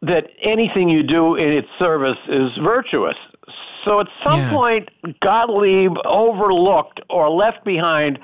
that 0.00 0.30
anything 0.40 0.88
you 0.88 1.04
do 1.04 1.36
in 1.36 1.52
its 1.52 1.68
service 1.78 2.18
is 2.26 2.50
virtuous. 2.58 3.16
So 3.84 4.00
at 4.00 4.08
some 4.24 4.40
yeah. 4.40 4.50
point, 4.50 4.88
Gottlieb 5.20 5.96
overlooked 6.04 7.00
or 7.08 7.30
left 7.30 7.64
behind 7.64 8.18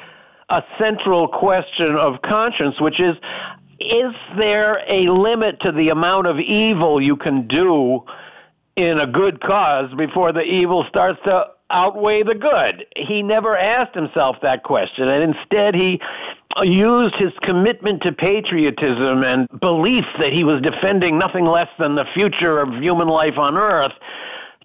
a 0.48 0.62
central 0.78 1.28
question 1.28 1.94
of 1.94 2.22
conscience, 2.22 2.80
which 2.80 2.98
is 2.98 3.16
is 3.80 4.12
there 4.38 4.82
a 4.88 5.06
limit 5.08 5.60
to 5.60 5.72
the 5.72 5.90
amount 5.90 6.26
of 6.26 6.40
evil 6.40 7.00
you 7.00 7.16
can 7.16 7.46
do 7.46 8.04
in 8.76 8.98
a 8.98 9.06
good 9.06 9.40
cause 9.40 9.92
before 9.94 10.32
the 10.32 10.42
evil 10.42 10.84
starts 10.88 11.20
to 11.24 11.46
outweigh 11.70 12.22
the 12.22 12.34
good? 12.34 12.86
He 12.96 13.22
never 13.22 13.56
asked 13.56 13.94
himself 13.94 14.36
that 14.42 14.62
question, 14.62 15.08
and 15.08 15.34
instead 15.34 15.74
he 15.74 16.00
used 16.62 17.14
his 17.14 17.32
commitment 17.42 18.02
to 18.02 18.12
patriotism 18.12 19.22
and 19.22 19.48
belief 19.60 20.04
that 20.18 20.32
he 20.32 20.44
was 20.44 20.60
defending 20.60 21.18
nothing 21.18 21.44
less 21.44 21.68
than 21.78 21.94
the 21.94 22.06
future 22.14 22.58
of 22.58 22.74
human 22.74 23.08
life 23.08 23.38
on 23.38 23.56
earth 23.56 23.92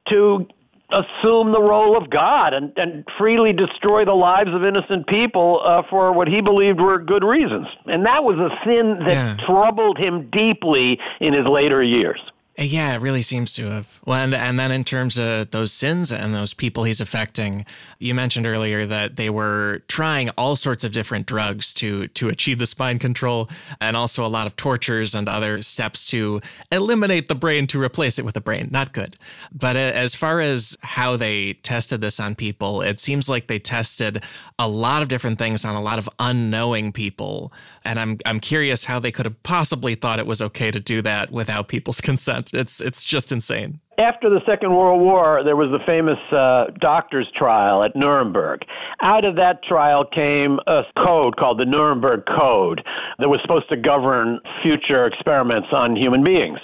to 0.10 0.48
assume 0.94 1.52
the 1.52 1.62
role 1.62 1.98
of 1.98 2.10
God 2.10 2.54
and, 2.54 2.72
and 2.78 3.04
freely 3.18 3.52
destroy 3.54 4.06
the 4.06 4.14
lives 4.14 4.52
of 4.54 4.64
innocent 4.64 5.08
people 5.08 5.62
uh, 5.64 5.84
for 5.90 6.12
what 6.14 6.28
he 6.28 6.42
believed 6.42 6.80
were 6.80 7.00
good 7.00 7.24
reasons. 7.24 7.68
And 7.86 8.06
that 8.06 8.24
was 8.24 8.38
a 8.38 8.50
sin 8.64 9.00
that 9.00 9.12
yeah. 9.40 9.46
troubled 9.46 9.98
him 9.98 10.30
deeply 10.30 11.00
in 11.20 11.34
his 11.34 11.46
later 11.46 11.82
years. 11.82 12.22
Uh, 12.58 12.64
yeah, 12.64 12.94
it 12.94 13.02
really 13.02 13.24
seems 13.24 13.56
to 13.56 13.68
have. 13.72 14.00
Well, 14.06 14.20
and, 14.20 14.36
and 14.36 14.60
then 14.60 14.72
in 14.72 14.84
terms 14.84 15.18
of 15.18 15.50
those 15.50 15.72
sins 15.72 16.12
and 16.12 16.36
those 16.36 16.54
people 16.54 16.84
he's 16.84 17.02
affecting, 17.02 17.66
you 17.98 18.14
mentioned 18.14 18.46
earlier 18.46 18.86
that 18.86 19.16
they 19.16 19.32
were 19.32 19.82
trying 19.88 20.30
all 20.32 20.56
sorts 20.56 20.84
of 20.84 20.92
different 20.92 21.26
drugs 21.26 21.74
to 21.76 22.08
to 22.10 22.30
achieve 22.30 22.60
the 22.60 22.68
spine 22.68 23.00
control, 23.00 23.50
and 23.82 23.98
also 23.98 24.24
a 24.24 24.28
lot 24.28 24.46
of 24.46 24.56
tortures 24.56 25.16
and 25.16 25.28
other 25.28 25.64
steps 25.64 26.06
to 26.06 26.42
eliminate 26.72 27.28
the 27.28 27.36
brain 27.36 27.66
to 27.68 27.82
replace 27.82 28.20
it 28.20 28.26
with 28.26 28.38
a 28.38 28.42
brain. 28.42 28.70
Not 28.72 28.94
good. 28.94 29.16
But 29.52 29.76
uh, 29.76 29.80
as 29.80 30.14
far 30.14 30.40
as 30.40 30.78
how 30.84 31.18
they 31.18 31.54
tested 31.54 32.02
this 32.02 32.20
on 32.20 32.36
people, 32.36 32.84
it 32.84 33.00
seems 33.00 33.28
like 33.28 33.48
they 33.48 33.60
tested 33.60 34.24
a 34.60 34.68
lot 34.68 35.02
of 35.02 35.08
different 35.08 35.40
things 35.40 35.66
on 35.66 35.74
a 35.74 35.82
lot 35.82 35.98
of 35.98 36.08
unknowing 36.20 36.92
people, 36.92 37.52
and 37.84 38.00
I'm 38.00 38.20
I'm 38.28 38.40
curious 38.40 38.84
how 38.86 39.00
they 39.00 39.12
could 39.12 39.26
have 39.26 39.42
possibly 39.42 39.96
thought 39.96 40.20
it 40.20 40.28
was 40.28 40.42
okay 40.42 40.70
to 40.70 40.80
do 40.80 41.02
that 41.02 41.32
without 41.32 41.68
people's 41.68 42.00
consent. 42.14 42.43
It's 42.52 42.82
it's 42.82 43.06
just 43.06 43.32
insane. 43.32 43.80
After 44.00 44.28
the 44.28 44.42
Second 44.48 44.76
World 44.76 45.02
War, 45.02 45.44
there 45.44 45.56
was 45.56 45.70
the 45.70 45.80
famous 45.86 46.18
uh, 46.32 46.72
doctor's 46.80 47.30
trial 47.32 47.84
at 47.84 47.96
Nuremberg. 47.96 48.66
Out 49.04 49.24
of 49.24 49.36
that 49.36 49.62
trial 49.62 50.04
came 50.04 50.60
a 50.66 50.84
code 50.98 51.38
called 51.38 51.60
the 51.60 51.66
Nuremberg 51.66 52.26
Code 52.26 52.84
that 53.20 53.30
was 53.30 53.40
supposed 53.42 53.70
to 53.70 53.78
govern 53.78 54.40
future 54.64 55.06
experiments 55.06 55.68
on 55.72 55.96
human 55.96 56.24
beings. 56.24 56.60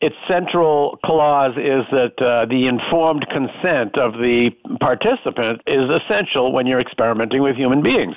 Its 0.00 0.16
central 0.26 0.98
clause 1.04 1.56
is 1.56 1.84
that 1.92 2.20
uh, 2.20 2.44
the 2.46 2.66
informed 2.66 3.26
consent 3.28 3.96
of 3.96 4.14
the 4.14 4.50
participant 4.80 5.62
is 5.68 5.88
essential 5.88 6.52
when 6.52 6.66
you're 6.66 6.80
experimenting 6.80 7.40
with 7.40 7.54
human 7.54 7.82
beings. 7.82 8.16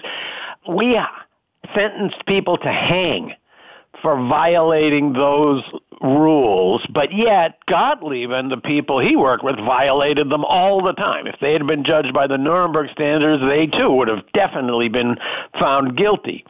We 0.68 1.00
sentenced 1.76 2.26
people 2.26 2.58
to 2.58 2.72
hang 2.72 3.34
for 4.02 4.16
violating 4.28 5.14
those 5.14 5.64
rules, 6.02 6.86
but 6.90 7.12
yet 7.12 7.58
Gottlieb 7.66 8.32
and 8.32 8.52
the 8.52 8.58
people 8.58 9.00
he 9.00 9.16
worked 9.16 9.44
with 9.44 9.56
violated 9.58 10.30
them 10.30 10.46
all 10.46 10.82
the 10.82 10.94
time. 10.94 11.28
If 11.28 11.40
they 11.40 11.54
had 11.54 11.66
been 11.66 11.84
judged 11.84 12.14
by 12.14 12.28
the 12.28 12.38
Nuremberg 12.38 12.92
standards, 12.92 13.42
they 13.42 13.68
too 13.68 13.92
would 13.92 14.08
have 14.08 14.24
definitely 14.34 14.90
been 14.90 15.18
found 15.60 15.98
guilty. 15.98 16.46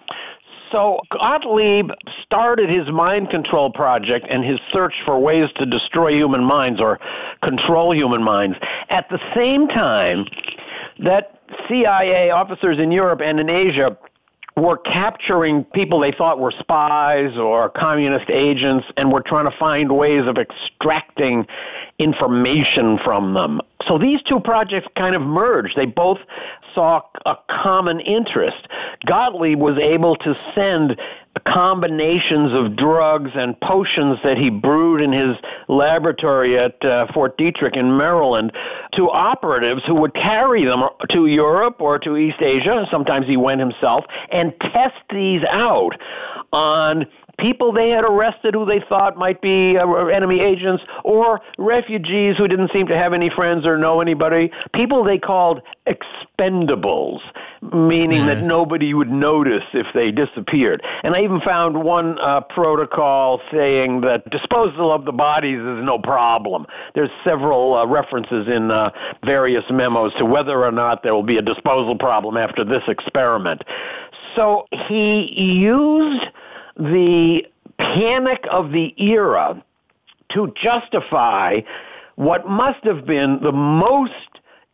So 0.72 1.00
Gottlieb 1.12 1.92
started 2.24 2.70
his 2.70 2.90
mind 2.90 3.30
control 3.30 3.72
project 3.72 4.28
and 4.30 4.44
his 4.44 4.60
search 4.70 4.96
for 5.06 5.18
ways 5.18 5.50
to 5.56 5.66
destroy 5.66 6.14
human 6.14 6.44
minds 6.44 6.82
or 6.82 7.00
control 7.42 7.96
human 7.96 8.22
minds 8.22 8.58
at 8.90 9.08
the 9.10 9.20
same 9.34 9.70
time 9.70 10.26
that 11.00 11.40
CIA 11.68 12.32
officers 12.32 12.80
in 12.80 12.92
Europe 12.92 13.22
and 13.22 13.40
in 13.40 13.50
Asia 13.50 13.98
were 14.58 14.78
capturing 14.78 15.64
people 15.66 16.00
they 16.00 16.12
thought 16.12 16.40
were 16.40 16.52
spies 16.52 17.38
or 17.38 17.70
communist 17.70 18.30
agents 18.30 18.88
and 18.98 19.12
were 19.12 19.22
trying 19.22 19.46
to 19.50 19.56
find 19.58 19.96
ways 19.96 20.26
of 20.26 20.38
extracting 20.38 21.46
information 22.00 22.98
from 23.04 23.36
them. 23.36 23.62
So 23.88 24.00
these 24.00 24.22
two 24.24 24.40
projects 24.40 24.88
kind 24.96 25.16
of 25.16 25.22
merged. 25.22 25.78
They 25.78 25.86
both 25.86 26.18
saw 26.74 27.02
a 27.26 27.36
common 27.50 28.00
interest. 28.00 28.68
Gottlieb 29.06 29.60
was 29.60 29.78
able 29.78 30.16
to 30.18 30.36
send 30.56 31.00
combinations 31.40 32.54
of 32.54 32.76
drugs 32.76 33.32
and 33.36 33.60
potions 33.60 34.20
that 34.24 34.38
he 34.38 34.50
brewed 34.50 35.02
in 35.02 35.12
his 35.12 35.36
laboratory 35.68 36.58
at 36.58 36.84
uh, 36.84 37.08
Fort 37.14 37.38
Detrick 37.38 37.76
in 37.76 37.98
Maryland 37.98 38.52
to 38.94 39.10
operatives 39.10 39.84
who 39.86 39.96
would 39.96 40.14
carry 40.14 40.66
them 40.66 40.84
to 41.10 41.26
Europe 41.26 41.82
or 41.82 42.00
to 42.00 42.18
East 42.18 42.42
Asia. 42.42 42.88
Sometimes 42.92 43.28
he 43.28 43.38
went 43.38 43.60
himself 43.60 44.06
and 44.30 44.54
test 44.60 44.98
these 45.10 45.44
out 45.50 46.00
on 46.52 47.06
people 47.38 47.72
they 47.72 47.90
had 47.90 48.04
arrested 48.04 48.54
who 48.54 48.66
they 48.66 48.80
thought 48.90 49.18
might 49.18 49.42
be 49.42 49.78
uh, 49.78 49.88
enemy 50.06 50.40
agents, 50.42 50.84
or 51.04 51.42
refugees 51.58 52.36
who 52.38 52.48
didn't 52.48 52.72
seem 52.74 52.88
to 52.88 52.98
have 52.98 53.14
any 53.14 53.30
friends 53.30 53.66
or 53.66 53.78
know 53.78 54.02
anybody, 54.02 54.52
people 54.74 55.04
they 55.04 55.18
called 55.18 55.62
expendables, 55.88 57.20
meaning 57.74 58.26
that 58.26 58.44
nobody 58.44 58.94
would 58.94 59.12
notice 59.12 59.64
if 59.74 59.88
they 59.94 60.12
disappeared. 60.12 60.84
And 61.04 61.16
I 61.16 61.22
even 61.22 61.42
found 61.42 61.84
one 61.84 62.20
uh, 62.20 62.42
protocol 62.42 63.42
saying 63.52 64.02
that 64.02 64.30
disposal 64.30 64.92
of 64.92 65.06
the 65.06 65.12
bodies 65.12 65.60
is 65.60 65.84
no 65.84 65.98
problem. 66.00 66.66
There's 66.96 67.10
several 67.24 67.76
uh, 67.76 67.88
references 67.88 68.48
in 68.48 68.72
uh, 68.72 68.92
various 69.24 69.64
memos 69.70 70.14
to 70.16 70.26
whether 70.26 70.64
or 70.64 70.72
not 70.72 71.04
there 71.04 71.14
will 71.14 71.24
be 71.24 71.38
a 71.38 71.42
disposal 71.42 71.96
problem 71.96 72.38
after 72.38 72.64
this 72.64 72.84
experiment. 72.88 73.64
So 74.36 74.68
he 74.88 75.34
used 75.42 76.26
the 76.78 77.46
panic 77.78 78.46
of 78.50 78.72
the 78.72 78.94
era 79.02 79.64
to 80.30 80.54
justify 80.62 81.62
what 82.16 82.48
must 82.48 82.84
have 82.84 83.06
been 83.06 83.40
the 83.42 83.52
most 83.52 84.14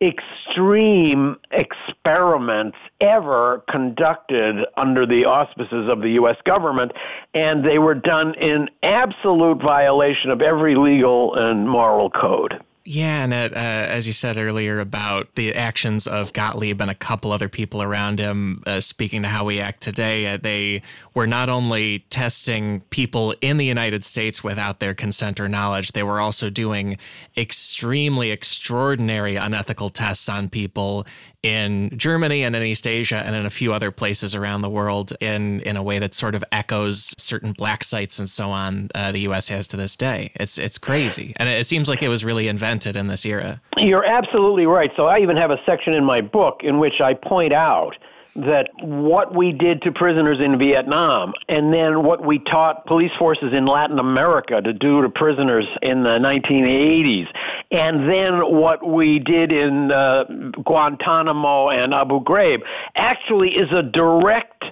extreme 0.00 1.36
experiments 1.50 2.76
ever 3.00 3.62
conducted 3.70 4.66
under 4.76 5.06
the 5.06 5.24
auspices 5.24 5.88
of 5.88 6.00
the 6.00 6.10
U.S. 6.10 6.36
government, 6.44 6.92
and 7.32 7.64
they 7.64 7.78
were 7.78 7.94
done 7.94 8.34
in 8.34 8.68
absolute 8.82 9.62
violation 9.62 10.30
of 10.30 10.42
every 10.42 10.74
legal 10.74 11.34
and 11.34 11.68
moral 11.68 12.10
code. 12.10 12.62
Yeah, 12.86 13.24
and 13.24 13.32
it, 13.32 13.54
uh, 13.54 13.56
as 13.56 14.06
you 14.06 14.12
said 14.12 14.36
earlier 14.36 14.78
about 14.78 15.36
the 15.36 15.54
actions 15.54 16.06
of 16.06 16.34
Gottlieb 16.34 16.82
and 16.82 16.90
a 16.90 16.94
couple 16.94 17.32
other 17.32 17.48
people 17.48 17.82
around 17.82 18.18
him, 18.18 18.62
uh, 18.66 18.80
speaking 18.80 19.22
to 19.22 19.28
how 19.28 19.46
we 19.46 19.58
act 19.58 19.82
today, 19.82 20.26
uh, 20.26 20.36
they 20.36 20.82
were 21.14 21.26
not 21.26 21.48
only 21.48 22.00
testing 22.10 22.82
people 22.90 23.34
in 23.40 23.56
the 23.56 23.64
United 23.64 24.04
States 24.04 24.44
without 24.44 24.80
their 24.80 24.92
consent 24.92 25.40
or 25.40 25.48
knowledge, 25.48 25.92
they 25.92 26.02
were 26.02 26.20
also 26.20 26.50
doing 26.50 26.98
extremely 27.38 28.30
extraordinary 28.30 29.36
unethical 29.36 29.88
tests 29.88 30.28
on 30.28 30.50
people 30.50 31.06
in 31.44 31.90
Germany 31.96 32.42
and 32.42 32.56
in 32.56 32.62
East 32.62 32.86
Asia 32.86 33.22
and 33.24 33.36
in 33.36 33.44
a 33.44 33.50
few 33.50 33.74
other 33.74 33.90
places 33.90 34.34
around 34.34 34.62
the 34.62 34.70
world 34.70 35.12
in 35.20 35.60
in 35.60 35.76
a 35.76 35.82
way 35.82 35.98
that 35.98 36.14
sort 36.14 36.34
of 36.34 36.42
echoes 36.50 37.14
certain 37.18 37.52
black 37.52 37.84
sites 37.84 38.18
and 38.18 38.28
so 38.30 38.50
on 38.50 38.88
uh, 38.94 39.12
the 39.12 39.20
U.S. 39.20 39.48
has 39.48 39.68
to 39.68 39.76
this 39.76 39.94
day. 39.94 40.32
It's 40.36 40.56
it's 40.56 40.78
crazy, 40.78 41.34
and 41.36 41.48
it 41.48 41.66
seems 41.66 41.88
like 41.88 42.02
it 42.02 42.08
was 42.08 42.24
really 42.24 42.48
invented 42.48 42.96
in 42.96 43.08
this 43.08 43.26
era. 43.26 43.60
You're 43.76 44.06
absolutely 44.06 44.66
right. 44.66 44.90
So 44.96 45.04
I 45.06 45.20
even 45.20 45.36
have 45.36 45.50
a 45.50 45.60
section 45.66 45.92
in 45.92 46.02
my 46.02 46.22
book 46.22 46.60
in 46.64 46.78
which 46.78 47.02
I 47.02 47.12
point 47.12 47.52
out 47.52 47.96
that 48.36 48.68
what 48.80 49.34
we 49.34 49.52
did 49.52 49.82
to 49.82 49.92
prisoners 49.92 50.40
in 50.40 50.58
Vietnam 50.58 51.32
and 51.48 51.72
then 51.72 52.02
what 52.02 52.24
we 52.24 52.40
taught 52.40 52.84
police 52.84 53.12
forces 53.16 53.52
in 53.52 53.64
Latin 53.64 54.00
America 54.00 54.60
to 54.60 54.72
do 54.72 55.02
to 55.02 55.08
prisoners 55.08 55.66
in 55.82 56.02
the 56.02 56.18
1980s 56.18 57.28
and 57.70 58.10
then 58.10 58.40
what 58.52 58.84
we 58.84 59.20
did 59.20 59.52
in 59.52 59.92
uh, 59.92 60.24
Guantanamo 60.64 61.68
and 61.68 61.94
Abu 61.94 62.24
Ghraib 62.24 62.62
actually 62.96 63.56
is 63.56 63.70
a 63.70 63.82
direct 63.82 64.64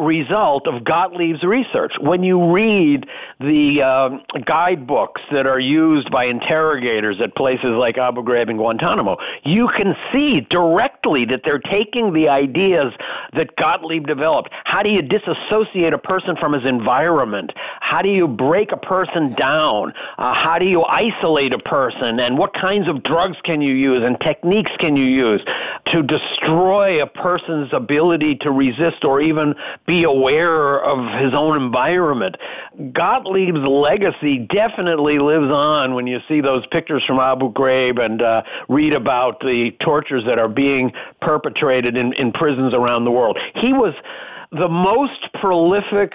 result 0.00 0.66
of 0.66 0.82
Gottlieb's 0.82 1.42
research. 1.42 1.92
When 2.00 2.22
you 2.22 2.52
read 2.52 3.06
the 3.38 3.82
uh, 3.82 4.08
guidebooks 4.44 5.22
that 5.32 5.46
are 5.46 5.60
used 5.60 6.10
by 6.10 6.24
interrogators 6.24 7.20
at 7.20 7.34
places 7.36 7.70
like 7.70 7.98
Abu 7.98 8.22
Ghraib 8.22 8.48
and 8.48 8.58
Guantanamo, 8.58 9.18
you 9.44 9.68
can 9.68 9.96
see 10.12 10.40
directly 10.40 11.24
that 11.26 11.42
they're 11.44 11.58
taking 11.58 12.12
the 12.12 12.28
ideas 12.28 12.92
that 13.34 13.56
Gottlieb 13.56 14.06
developed. 14.06 14.50
How 14.64 14.82
do 14.82 14.90
you 14.90 15.02
disassociate 15.02 15.92
a 15.92 15.98
person 15.98 16.36
from 16.36 16.52
his 16.52 16.64
environment? 16.64 17.52
How 17.80 18.02
do 18.02 18.08
you 18.08 18.26
break 18.26 18.72
a 18.72 18.76
person 18.76 19.34
down? 19.34 19.92
Uh, 20.18 20.34
how 20.34 20.58
do 20.58 20.66
you 20.66 20.84
isolate 20.84 21.52
a 21.52 21.58
person? 21.58 22.20
And 22.20 22.38
what 22.38 22.54
kinds 22.54 22.88
of 22.88 23.02
drugs 23.02 23.36
can 23.42 23.60
you 23.60 23.74
use 23.74 24.02
and 24.04 24.20
techniques 24.20 24.70
can 24.78 24.96
you 24.96 25.04
use 25.04 25.42
to 25.86 26.02
destroy 26.02 27.02
a 27.02 27.06
person's 27.06 27.72
ability 27.72 28.36
to 28.36 28.50
resist 28.50 29.04
or 29.04 29.20
even 29.20 29.54
be 29.90 30.04
aware 30.04 30.80
of 30.84 31.20
his 31.20 31.34
own 31.34 31.60
environment. 31.60 32.36
Gottlieb's 32.78 33.66
legacy 33.66 34.38
definitely 34.38 35.18
lives 35.18 35.50
on 35.50 35.94
when 35.94 36.06
you 36.06 36.20
see 36.28 36.40
those 36.40 36.64
pictures 36.68 37.04
from 37.04 37.18
Abu 37.18 37.52
Ghraib 37.52 37.98
and 37.98 38.22
uh, 38.22 38.44
read 38.68 38.94
about 38.94 39.40
the 39.40 39.72
tortures 39.80 40.24
that 40.26 40.38
are 40.38 40.48
being 40.48 40.92
perpetrated 41.20 41.96
in, 41.96 42.12
in 42.12 42.30
prisons 42.30 42.72
around 42.72 43.04
the 43.04 43.10
world. 43.10 43.36
He 43.56 43.72
was 43.72 43.92
the 44.52 44.68
most 44.68 45.32
prolific 45.34 46.14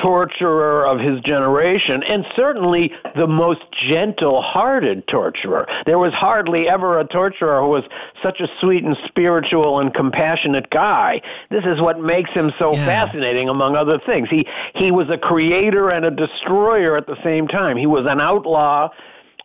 torturer 0.00 0.86
of 0.86 0.98
his 0.98 1.20
generation, 1.20 2.02
and 2.02 2.26
certainly 2.34 2.92
the 3.14 3.26
most 3.26 3.60
gentle 3.72 4.42
hearted 4.42 5.06
torturer. 5.06 5.66
There 5.86 5.98
was 5.98 6.12
hardly 6.12 6.68
ever 6.68 6.98
a 6.98 7.04
torturer 7.04 7.60
who 7.60 7.68
was 7.68 7.84
such 8.22 8.40
a 8.40 8.48
sweet 8.60 8.84
and 8.84 8.96
spiritual 9.06 9.80
and 9.80 9.92
compassionate 9.92 10.70
guy. 10.70 11.22
This 11.50 11.64
is 11.64 11.80
what 11.80 12.00
makes 12.00 12.30
him 12.30 12.52
so 12.58 12.74
yeah. 12.74 12.86
fascinating, 12.86 13.48
among 13.48 13.76
other 13.76 13.98
things. 13.98 14.28
He, 14.30 14.46
he 14.74 14.90
was 14.90 15.08
a 15.10 15.18
creator 15.18 15.90
and 15.90 16.04
a 16.04 16.10
destroyer 16.10 16.96
at 16.96 17.06
the 17.06 17.22
same 17.22 17.48
time. 17.48 17.76
He 17.76 17.86
was 17.86 18.06
an 18.06 18.20
outlaw 18.20 18.90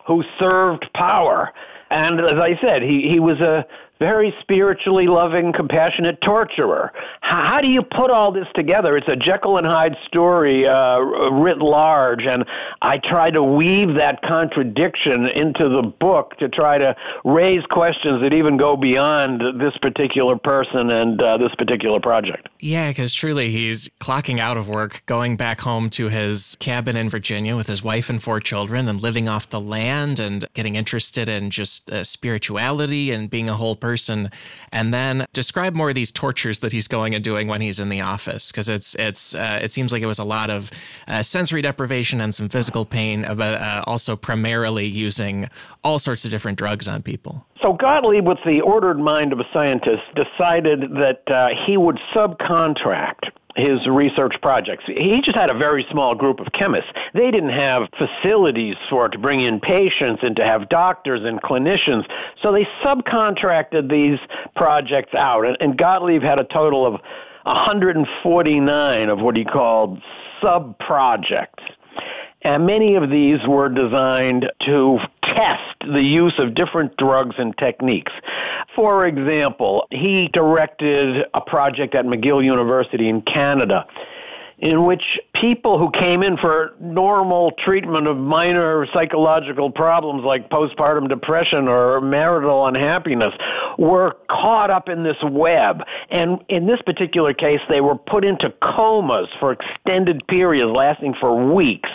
who 0.06 0.24
served 0.38 0.92
power. 0.94 1.52
And 1.90 2.20
as 2.20 2.34
I 2.34 2.58
said, 2.60 2.82
he, 2.82 3.08
he 3.08 3.20
was 3.20 3.40
a 3.40 3.66
very 3.98 4.34
spiritually 4.40 5.06
loving, 5.06 5.52
compassionate 5.52 6.20
torturer. 6.20 6.92
How, 7.20 7.60
do 7.60 7.68
you 7.68 7.82
put 7.82 8.10
all 8.10 8.30
this 8.30 8.46
together? 8.54 8.96
It's 8.96 9.08
a 9.08 9.16
Jekyll 9.16 9.56
and 9.56 9.66
Hyde 9.66 9.96
story 10.06 10.66
uh, 10.66 10.98
writ 11.00 11.58
large, 11.58 12.26
and 12.26 12.44
I 12.82 12.98
try 12.98 13.30
to 13.30 13.42
weave 13.42 13.94
that 13.94 14.20
contradiction 14.22 15.26
into 15.28 15.68
the 15.68 15.82
book 15.82 16.36
to 16.38 16.48
try 16.48 16.76
to 16.78 16.94
raise 17.24 17.64
questions 17.66 18.20
that 18.20 18.34
even 18.34 18.58
go 18.58 18.76
beyond 18.76 19.60
this 19.60 19.76
particular 19.78 20.36
person 20.36 20.90
and 20.90 21.20
uh, 21.22 21.38
this 21.38 21.54
particular 21.54 21.98
project. 21.98 22.48
Yeah, 22.60 22.90
because 22.90 23.14
truly 23.14 23.50
he's 23.50 23.88
clocking 24.00 24.38
out 24.38 24.58
of 24.58 24.68
work, 24.68 25.02
going 25.06 25.36
back 25.36 25.60
home 25.60 25.88
to 25.90 26.08
his 26.08 26.56
cabin 26.58 26.96
in 26.96 27.08
Virginia 27.08 27.56
with 27.56 27.66
his 27.66 27.82
wife 27.82 28.10
and 28.10 28.22
four 28.22 28.40
children, 28.40 28.88
and 28.88 29.00
living 29.00 29.28
off 29.28 29.48
the 29.48 29.60
land 29.60 30.20
and 30.20 30.44
getting 30.52 30.74
interested 30.74 31.28
in 31.28 31.50
just 31.50 31.90
uh, 31.90 32.04
spirituality 32.04 33.10
and 33.10 33.30
being 33.30 33.48
a 33.48 33.54
whole 33.54 33.76
person 33.76 33.85
person 33.86 34.30
and 34.72 34.92
then 34.92 35.26
describe 35.32 35.74
more 35.74 35.90
of 35.90 35.94
these 35.94 36.10
tortures 36.10 36.58
that 36.58 36.72
he's 36.72 36.88
going 36.88 37.14
and 37.14 37.22
doing 37.22 37.46
when 37.46 37.60
he's 37.60 37.78
in 37.78 37.88
the 37.88 38.00
office 38.00 38.50
because 38.50 38.68
it's 38.68 38.96
it's 38.96 39.34
uh, 39.34 39.60
it 39.62 39.70
seems 39.70 39.92
like 39.92 40.02
it 40.02 40.06
was 40.06 40.18
a 40.18 40.24
lot 40.24 40.50
of 40.50 40.70
uh, 41.06 41.22
sensory 41.22 41.62
deprivation 41.62 42.20
and 42.20 42.34
some 42.34 42.48
physical 42.48 42.84
pain 42.84 43.22
but 43.36 43.54
uh, 43.60 43.84
also 43.86 44.16
primarily 44.16 44.86
using 44.86 45.48
all 45.84 45.98
sorts 46.00 46.24
of 46.24 46.30
different 46.32 46.58
drugs 46.58 46.88
on 46.88 47.00
people. 47.00 47.46
So 47.62 47.72
Gottlieb, 47.72 48.26
with 48.26 48.38
the 48.44 48.60
ordered 48.60 48.98
mind 48.98 49.32
of 49.32 49.38
a 49.38 49.46
scientist, 49.52 50.02
decided 50.14 50.80
that 50.96 51.22
uh, 51.28 51.48
he 51.64 51.76
would 51.76 51.98
subcontract 52.12 53.30
his 53.56 53.86
research 53.86 54.40
projects. 54.42 54.84
He 54.86 55.20
just 55.22 55.36
had 55.36 55.50
a 55.50 55.54
very 55.54 55.86
small 55.90 56.14
group 56.14 56.40
of 56.40 56.52
chemists. 56.52 56.90
They 57.14 57.30
didn't 57.30 57.50
have 57.50 57.88
facilities 57.96 58.76
for 58.90 59.08
to 59.08 59.18
bring 59.18 59.40
in 59.40 59.60
patients 59.60 60.22
and 60.22 60.36
to 60.36 60.44
have 60.44 60.68
doctors 60.68 61.24
and 61.24 61.40
clinicians. 61.40 62.08
So 62.42 62.52
they 62.52 62.64
subcontracted 62.84 63.90
these 63.90 64.18
projects 64.54 65.14
out. 65.14 65.46
And, 65.46 65.56
and 65.60 65.76
Gottlieb 65.76 66.22
had 66.22 66.38
a 66.38 66.44
total 66.44 66.86
of 66.86 67.00
149 67.44 69.08
of 69.08 69.20
what 69.20 69.36
he 69.36 69.44
called 69.44 70.02
sub 70.42 70.78
projects. 70.78 71.64
And 72.46 72.64
many 72.64 72.94
of 72.94 73.10
these 73.10 73.44
were 73.44 73.68
designed 73.68 74.48
to 74.60 75.00
test 75.20 75.74
the 75.80 76.00
use 76.00 76.38
of 76.38 76.54
different 76.54 76.96
drugs 76.96 77.34
and 77.38 77.58
techniques. 77.58 78.12
For 78.76 79.04
example, 79.04 79.88
he 79.90 80.28
directed 80.28 81.24
a 81.34 81.40
project 81.40 81.96
at 81.96 82.04
McGill 82.04 82.44
University 82.44 83.08
in 83.08 83.22
Canada 83.22 83.84
in 84.58 84.86
which 84.86 85.20
people 85.34 85.78
who 85.78 85.90
came 85.90 86.22
in 86.22 86.36
for 86.36 86.74
normal 86.80 87.50
treatment 87.52 88.06
of 88.06 88.16
minor 88.16 88.86
psychological 88.92 89.70
problems 89.70 90.24
like 90.24 90.48
postpartum 90.48 91.08
depression 91.08 91.68
or 91.68 92.00
marital 92.00 92.66
unhappiness 92.66 93.34
were 93.76 94.16
caught 94.30 94.70
up 94.70 94.88
in 94.88 95.02
this 95.02 95.22
web. 95.22 95.82
And 96.10 96.42
in 96.48 96.66
this 96.66 96.80
particular 96.80 97.34
case, 97.34 97.60
they 97.68 97.82
were 97.82 97.96
put 97.96 98.24
into 98.24 98.50
comas 98.62 99.28
for 99.38 99.52
extended 99.52 100.26
periods 100.26 100.70
lasting 100.70 101.14
for 101.14 101.52
weeks 101.52 101.90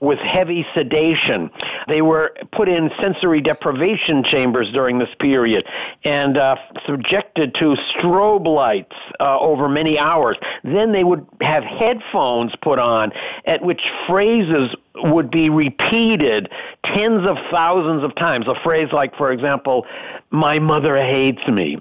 with 0.00 0.18
heavy 0.20 0.64
sedation. 0.72 1.50
They 1.88 2.02
were 2.02 2.36
put 2.52 2.68
in 2.68 2.90
sensory 3.00 3.40
deprivation 3.40 4.22
chambers 4.22 4.70
during 4.72 4.98
this 4.98 5.12
period 5.18 5.66
and 6.04 6.36
uh, 6.36 6.56
subjected 6.86 7.54
to 7.56 7.76
strobe 7.92 8.46
lights 8.46 8.94
uh, 9.18 9.38
over 9.40 9.68
many 9.68 9.98
hours. 9.98 10.36
Then 10.62 10.92
they 10.92 11.02
would 11.02 11.26
have 11.40 11.64
head 11.64 12.02
headphones 12.04 12.52
put 12.62 12.78
on 12.78 13.12
at 13.44 13.62
which 13.62 13.82
phrases 14.06 14.74
would 14.96 15.30
be 15.30 15.50
repeated 15.50 16.50
tens 16.84 17.26
of 17.26 17.36
thousands 17.50 18.04
of 18.04 18.14
times. 18.14 18.46
A 18.46 18.54
phrase 18.62 18.88
like, 18.92 19.16
for 19.16 19.32
example, 19.32 19.86
my 20.30 20.58
mother 20.58 20.96
hates 20.96 21.46
me 21.48 21.80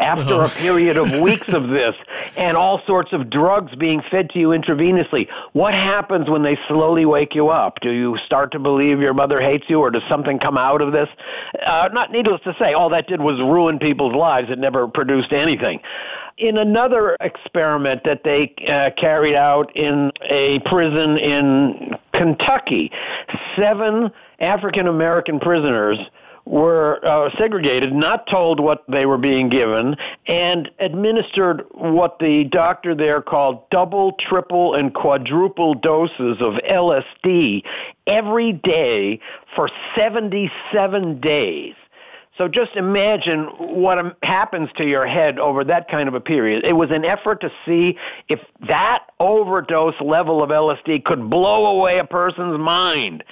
after 0.00 0.42
a 0.42 0.48
period 0.48 0.96
of 0.96 1.20
weeks 1.22 1.48
of 1.48 1.68
this 1.68 1.94
and 2.36 2.56
all 2.56 2.82
sorts 2.84 3.12
of 3.12 3.30
drugs 3.30 3.74
being 3.76 4.02
fed 4.10 4.28
to 4.30 4.40
you 4.40 4.48
intravenously, 4.48 5.28
what 5.52 5.72
happens 5.72 6.28
when 6.28 6.42
they 6.42 6.58
slowly 6.66 7.06
wake 7.06 7.34
you 7.34 7.48
up? 7.48 7.78
Do 7.80 7.92
you 7.92 8.18
start 8.26 8.50
to 8.52 8.58
believe 8.58 9.00
your 9.00 9.14
mother 9.14 9.40
hates 9.40 9.66
you 9.68 9.78
or 9.78 9.92
does 9.92 10.02
something 10.08 10.40
come 10.40 10.58
out 10.58 10.82
of 10.82 10.92
this? 10.92 11.08
Uh, 11.64 11.88
not 11.92 12.10
needless 12.10 12.40
to 12.42 12.56
say, 12.60 12.72
all 12.72 12.88
that 12.90 13.06
did 13.06 13.20
was 13.20 13.38
ruin 13.38 13.78
people's 13.78 14.14
lives. 14.14 14.50
It 14.50 14.58
never 14.58 14.88
produced 14.88 15.32
anything 15.32 15.80
in 16.36 16.58
another 16.58 17.16
experiment 17.20 18.02
that 18.04 18.24
they 18.24 18.54
uh, 18.68 18.90
carried 18.96 19.34
out 19.34 19.74
in 19.76 20.10
a 20.22 20.58
prison 20.60 21.16
in 21.18 21.96
Kentucky. 22.12 22.90
Seven 23.56 24.10
African 24.40 24.88
American 24.88 25.38
prisoners 25.38 25.98
were 26.46 27.00
uh, 27.04 27.30
segregated, 27.38 27.94
not 27.94 28.26
told 28.26 28.60
what 28.60 28.84
they 28.88 29.06
were 29.06 29.16
being 29.16 29.48
given, 29.48 29.96
and 30.26 30.70
administered 30.78 31.62
what 31.70 32.18
the 32.18 32.44
doctor 32.44 32.94
there 32.94 33.22
called 33.22 33.68
double, 33.70 34.12
triple, 34.12 34.74
and 34.74 34.94
quadruple 34.94 35.74
doses 35.74 36.36
of 36.40 36.54
LSD 36.68 37.62
every 38.06 38.52
day 38.52 39.18
for 39.56 39.70
77 39.96 41.20
days. 41.20 41.74
So 42.36 42.48
just 42.48 42.74
imagine 42.74 43.44
what 43.58 44.16
happens 44.24 44.68
to 44.76 44.88
your 44.88 45.06
head 45.06 45.38
over 45.38 45.62
that 45.64 45.88
kind 45.88 46.08
of 46.08 46.14
a 46.14 46.20
period. 46.20 46.64
It 46.64 46.72
was 46.72 46.90
an 46.90 47.04
effort 47.04 47.40
to 47.42 47.50
see 47.64 47.96
if 48.28 48.40
that 48.66 49.04
overdose 49.20 50.00
level 50.00 50.42
of 50.42 50.50
LSD 50.50 51.04
could 51.04 51.30
blow 51.30 51.66
away 51.78 51.98
a 51.98 52.04
person's 52.04 52.58
mind. 52.58 53.22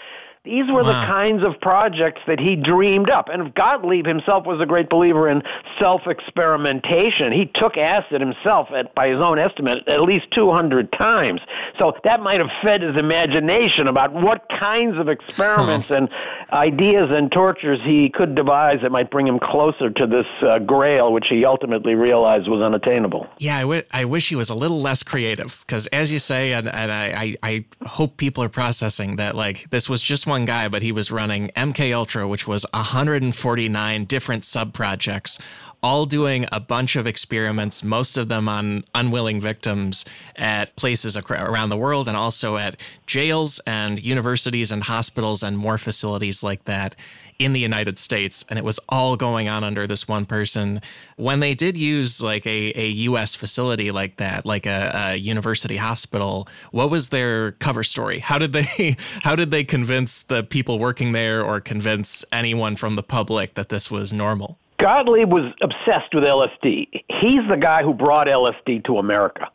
These 0.45 0.67
were 0.73 0.83
wow. 0.83 0.89
the 0.89 1.07
kinds 1.07 1.45
of 1.45 1.61
projects 1.61 2.21
that 2.27 2.41
he 2.41 2.57
dreamed 2.57 3.11
up. 3.11 3.29
And 3.29 3.55
Gottlieb 3.55 4.05
himself 4.05 4.45
was 4.45 4.61
a 4.61 4.67
great 4.67 4.91
believer 4.91 5.29
in 5.29 5.41
self 5.79 6.09
experimentation. 6.09 7.31
He 7.31 7.47
took 7.47 7.77
acid 7.77 8.21
himself, 8.21 8.69
at, 8.73 8.93
by 8.93 9.07
his 9.07 9.19
own 9.19 9.39
estimate, 9.39 9.87
at 9.87 10.03
least 10.03 10.33
200 10.33 10.91
times. 10.91 11.41
So 11.79 11.95
that 12.03 12.21
might 12.21 12.41
have 12.41 12.51
fed 12.61 12.83
his 12.83 12.97
imagination 12.97 13.87
about 13.87 14.13
what 14.13 14.49
kinds 14.49 14.99
of 14.99 15.09
experiments 15.09 15.93
and 15.93 16.09
ideas 16.53 17.11
and 17.13 17.31
tortures 17.31 17.79
he 17.81 18.11
could 18.11 18.35
devise 18.35 18.81
that 18.83 18.91
might 18.91 19.13
bring 19.13 19.29
him 19.29 19.39
closer 19.39 19.91
to 19.91 20.07
this 20.09 20.27
uh, 20.41 20.59
grail, 20.59 21.13
which 21.13 21.29
he 21.29 21.45
ultimately 21.45 21.95
realized 21.95 22.49
was 22.49 22.61
unattainable. 22.61 23.29
Yeah, 23.39 23.59
I, 23.59 23.61
w- 23.61 23.83
I 23.93 24.07
wish 24.07 24.29
he 24.29 24.35
was 24.35 24.51
a 24.51 24.57
little 24.57 24.83
less 24.83 25.05
creative 25.05 25.63
because, 25.65 25.87
as 25.89 26.13
you 26.13 26.19
say, 26.19 26.53
and, 26.53 26.69
and 26.69 26.91
I, 26.91 27.07
I, 27.07 27.37
I 27.45 27.65
hope 27.87 28.17
people 28.17 28.43
are 28.43 28.49
processing 28.49 29.17
that, 29.17 29.37
like, 29.37 29.71
this 29.71 29.89
was 29.89 30.03
just 30.03 30.27
one 30.33 30.47
guy, 30.47 30.67
but 30.67 30.81
he 30.81 30.93
was 30.93 31.11
running 31.11 31.49
MK 31.49 31.95
Ultra, 31.95 32.27
which 32.27 32.47
was 32.47 32.65
149 32.73 34.07
different 34.07 34.47
sub 34.47 34.73
projects, 34.73 35.39
all 35.83 36.07
doing 36.07 36.47
a 36.53 36.61
bunch 36.61 36.97
of 36.97 37.07
experiments, 37.07 37.83
most 37.83 38.17
of 38.17 38.29
them 38.29 38.49
on 38.49 38.85
unwilling 38.95 39.41
victims 39.41 40.05
at 40.37 40.75
places 40.77 41.17
around 41.17 41.69
the 41.71 41.77
world 41.77 42.09
and 42.09 42.17
also 42.17 42.57
at 42.57 42.77
jails 43.07 43.61
and 43.67 44.03
universities 44.03 44.71
and 44.71 44.85
hospitals 44.85 45.43
and 45.43 45.59
more 45.59 45.79
facilities 45.79 46.43
like 46.43 46.65
that 46.65 46.95
in 47.39 47.53
the 47.53 47.61
United 47.61 47.99
States, 47.99 48.45
and 48.49 48.59
it 48.59 48.65
was 48.65 48.79
all 48.89 49.17
going 49.17 49.49
on 49.49 49.65
under 49.65 49.87
this 49.87 50.07
one 50.07 50.25
person. 50.25 50.81
When 51.17 51.41
they 51.41 51.55
did 51.55 51.77
use 51.77 52.23
like 52.23 52.47
a, 52.47 52.73
a 52.79 52.87
US 53.09 53.35
facility 53.35 53.91
like 53.91 54.17
that, 54.17 54.47
like 54.47 54.67
a, 54.67 54.93
a 54.95 55.17
university 55.17 55.77
hospital, 55.77 56.47
what 56.71 56.91
was 56.91 57.09
their 57.09 57.53
cover 57.53 57.83
story? 57.83 58.21
How 58.21 58.39
did 58.39 58.53
they 58.53 58.97
how 59.23 59.35
did 59.35 59.51
they 59.51 59.65
convince 59.65 60.23
the 60.23 60.43
people 60.43 60.79
working 60.79 61.13
there 61.13 61.45
or 61.45 61.61
convince 61.61 62.25
anyone 62.33 62.77
from 62.77 62.95
the 62.97 63.03
public 63.03 63.55
that 63.55 63.71
this 63.71 63.91
was 63.91 64.13
normal? 64.13 64.59
Gottlieb 64.83 65.33
was 65.33 65.53
obsessed 65.63 66.13
with 66.13 66.25
LSD. 66.25 67.05
He's 67.09 67.49
the 67.49 67.57
guy 67.57 67.83
who 67.83 67.95
brought 67.95 68.27
LSD 68.27 68.85
to 68.85 68.99
America 68.99 69.49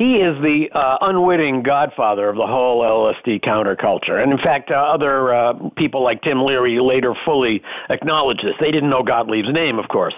he 0.00 0.16
is 0.18 0.42
the 0.42 0.70
uh, 0.72 0.96
unwitting 1.02 1.62
godfather 1.62 2.30
of 2.30 2.36
the 2.36 2.46
whole 2.46 2.82
LSD 2.82 3.42
counterculture. 3.42 4.22
And 4.22 4.32
in 4.32 4.38
fact, 4.38 4.70
uh, 4.70 4.74
other 4.74 5.34
uh, 5.34 5.52
people 5.76 6.02
like 6.02 6.22
Tim 6.22 6.42
Leary 6.42 6.80
later 6.80 7.14
fully 7.26 7.62
acknowledged 7.90 8.42
this. 8.42 8.54
They 8.58 8.70
didn't 8.70 8.88
know 8.88 9.02
Gottlieb's 9.02 9.52
name, 9.52 9.78
of 9.78 9.88
course. 9.88 10.14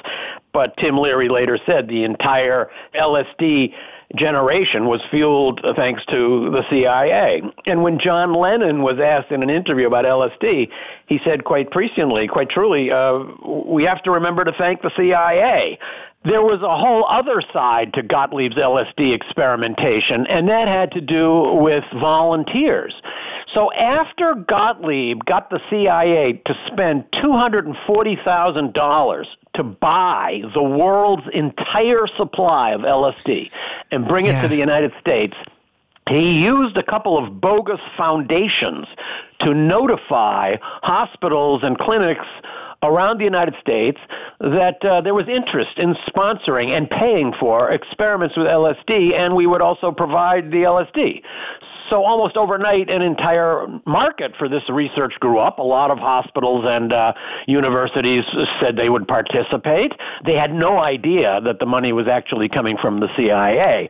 But 0.53 0.77
Tim 0.77 0.97
Leary 0.97 1.29
later 1.29 1.59
said 1.67 1.89
the 1.89 2.05
entire 2.05 2.71
LSD 2.95 3.75
generation 4.15 4.87
was 4.87 5.01
fueled 5.11 5.61
thanks 5.77 6.05
to 6.07 6.51
the 6.51 6.65
CIA. 6.71 7.43
And 7.67 7.83
when 7.83 7.99
John 7.99 8.35
Lennon 8.35 8.83
was 8.83 8.99
asked 8.99 9.31
in 9.31 9.43
an 9.43 9.51
interview 9.51 9.87
about 9.87 10.05
LSD, 10.05 10.69
he 11.07 11.21
said 11.25 11.45
quite 11.45 11.71
presciently, 11.71 12.29
quite 12.29 12.51
truly, 12.51 12.91
uh, 12.91 13.25
we 13.45 13.85
have 13.85 14.03
to 14.03 14.11
remember 14.11 14.45
to 14.45 14.53
thank 14.53 14.83
the 14.83 14.91
CIA 14.97 15.79
there 16.25 16.43
was 16.43 16.63
a 16.63 16.77
whole 16.77 17.05
other 17.09 17.41
side 17.53 17.95
to 17.95 18.03
Gottlieb's 18.03 18.57
LSD 18.57 19.13
experimentation, 19.13 20.27
and 20.29 20.49
that 20.49 20.69
had 20.69 20.93
to 20.93 21.01
do 21.01 21.55
with 21.55 21.85
volunteers. 21.93 22.95
So 23.53 23.73
after 23.73 24.35
Gottlieb 24.35 25.25
got 25.25 25.51
the 25.51 25.61
CIA 25.69 26.35
to 26.47 26.57
spend 26.67 27.11
$240,000 27.13 29.27
to 29.55 29.63
buy 29.63 30.43
the 30.55 30.63
world's 30.63 31.29
entire 31.33 32.07
supply 32.17 32.71
of 32.71 32.83
LSD 32.83 33.51
and 33.91 34.07
bring 34.07 34.27
it 34.27 34.33
yeah. 34.33 34.43
to 34.43 34.49
the 34.49 34.57
United 34.57 34.93
States, 35.01 35.35
he 36.09 36.43
used 36.43 36.77
a 36.77 36.83
couple 36.83 37.17
of 37.19 37.41
bogus 37.41 37.81
foundations 37.97 38.87
to 39.41 39.55
notify 39.55 40.57
hospitals 40.83 41.63
and 41.63 41.79
clinics 41.79 42.27
around 42.83 43.19
the 43.19 43.25
United 43.25 43.55
States 43.61 43.99
that 44.41 44.85
uh, 44.85 45.01
there 45.01 45.15
was 45.15 45.29
interest 45.29 45.79
in 45.79 45.95
sponsoring 46.07 46.71
and 46.71 46.91
paying 46.91 47.33
for 47.39 47.71
experiments 47.71 48.37
with 48.37 48.47
LSD, 48.47 49.15
and 49.15 49.35
we 49.35 49.47
would 49.47 49.63
also 49.63 49.93
provide 49.93 50.51
the 50.51 50.59
LSD. 50.59 51.23
So 51.91 52.05
almost 52.05 52.37
overnight, 52.37 52.91
an 52.91 53.03
entire 53.03 53.67
market 53.85 54.35
for 54.39 54.49
this 54.49 54.63
research 54.71 55.13
grew 55.21 55.39
up. 55.39 55.59
A 55.59 55.63
lot 55.63 55.91
of 55.91 55.99
hospitals 55.99 56.65
and 56.67 56.93
uh, 56.93 57.13
universities 57.47 58.25
said 58.61 58.77
they 58.77 58.89
would 58.89 59.07
participate. 59.07 59.93
They 60.25 60.37
had 60.37 60.55
no 60.55 60.79
idea 60.79 61.41
that 61.43 61.59
the 61.59 61.67
money 61.67 61.93
was 61.93 62.09
actually 62.09 62.49
coming 62.49 62.79
from 62.79 63.01
the 63.01 63.15
CIA. 63.17 63.89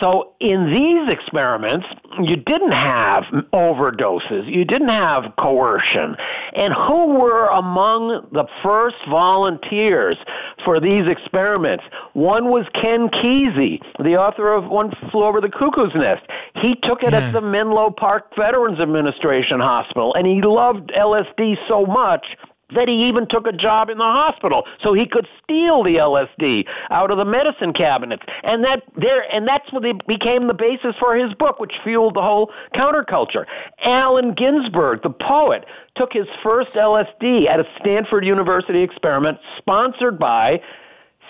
So 0.00 0.34
in 0.40 0.72
these 0.72 1.10
experiments, 1.10 1.86
you 2.20 2.36
didn't 2.36 2.72
have 2.72 3.24
overdoses, 3.52 4.46
you 4.46 4.64
didn't 4.64 4.88
have 4.88 5.34
coercion. 5.38 6.16
And 6.54 6.74
who 6.74 7.18
were 7.18 7.46
among 7.46 8.28
the 8.32 8.46
first 8.62 8.96
volunteers 9.08 10.16
for 10.64 10.80
these 10.80 11.06
experiments? 11.06 11.84
One 12.12 12.50
was 12.50 12.66
Ken 12.74 13.08
Kesey, 13.08 13.80
the 14.02 14.16
author 14.16 14.52
of 14.52 14.66
One 14.66 14.92
Flew 15.10 15.24
Over 15.24 15.40
the 15.40 15.48
Cuckoo's 15.48 15.94
Nest. 15.94 16.24
He 16.56 16.74
took 16.74 17.02
it 17.02 17.12
yeah. 17.12 17.18
at 17.18 17.32
the 17.32 17.40
Menlo 17.40 17.90
Park 17.90 18.34
Veterans 18.36 18.80
Administration 18.80 19.60
Hospital, 19.60 20.14
and 20.14 20.26
he 20.26 20.42
loved 20.42 20.90
LSD 20.90 21.56
so 21.68 21.86
much 21.86 22.36
that 22.74 22.88
he 22.88 23.08
even 23.08 23.26
took 23.28 23.46
a 23.46 23.52
job 23.52 23.90
in 23.90 23.98
the 23.98 24.04
hospital 24.04 24.66
so 24.82 24.92
he 24.92 25.06
could 25.06 25.26
steal 25.42 25.82
the 25.84 25.96
LSD 25.96 26.66
out 26.90 27.10
of 27.10 27.18
the 27.18 27.24
medicine 27.24 27.72
cabinets. 27.72 28.24
And 28.42 28.64
that 28.64 28.82
there 28.96 29.22
and 29.32 29.46
that's 29.46 29.72
what 29.72 29.84
became 30.06 30.48
the 30.48 30.54
basis 30.54 30.96
for 30.98 31.16
his 31.16 31.32
book, 31.34 31.60
which 31.60 31.74
fueled 31.84 32.14
the 32.14 32.22
whole 32.22 32.52
counterculture. 32.74 33.46
Allen 33.82 34.34
Ginsberg, 34.34 35.02
the 35.02 35.10
poet, 35.10 35.64
took 35.94 36.12
his 36.12 36.26
first 36.42 36.70
LSD 36.70 37.48
at 37.48 37.60
a 37.60 37.66
Stanford 37.80 38.24
University 38.24 38.82
experiment 38.82 39.38
sponsored 39.58 40.18
by 40.18 40.60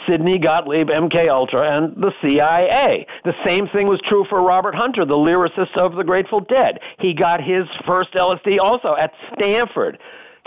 Sidney 0.06 0.38
Gottlieb, 0.38 0.88
MK 0.88 1.28
Ultra, 1.28 1.76
and 1.76 1.96
the 1.96 2.12
CIA. 2.20 3.06
The 3.24 3.34
same 3.44 3.68
thing 3.68 3.88
was 3.88 4.00
true 4.02 4.24
for 4.28 4.42
Robert 4.42 4.74
Hunter, 4.74 5.04
the 5.04 5.14
lyricist 5.14 5.76
of 5.76 5.94
the 5.94 6.04
Grateful 6.04 6.40
Dead. 6.40 6.80
He 6.98 7.14
got 7.14 7.42
his 7.42 7.66
first 7.86 8.12
LSD 8.12 8.58
also 8.58 8.94
at 8.94 9.12
Stanford. 9.34 9.98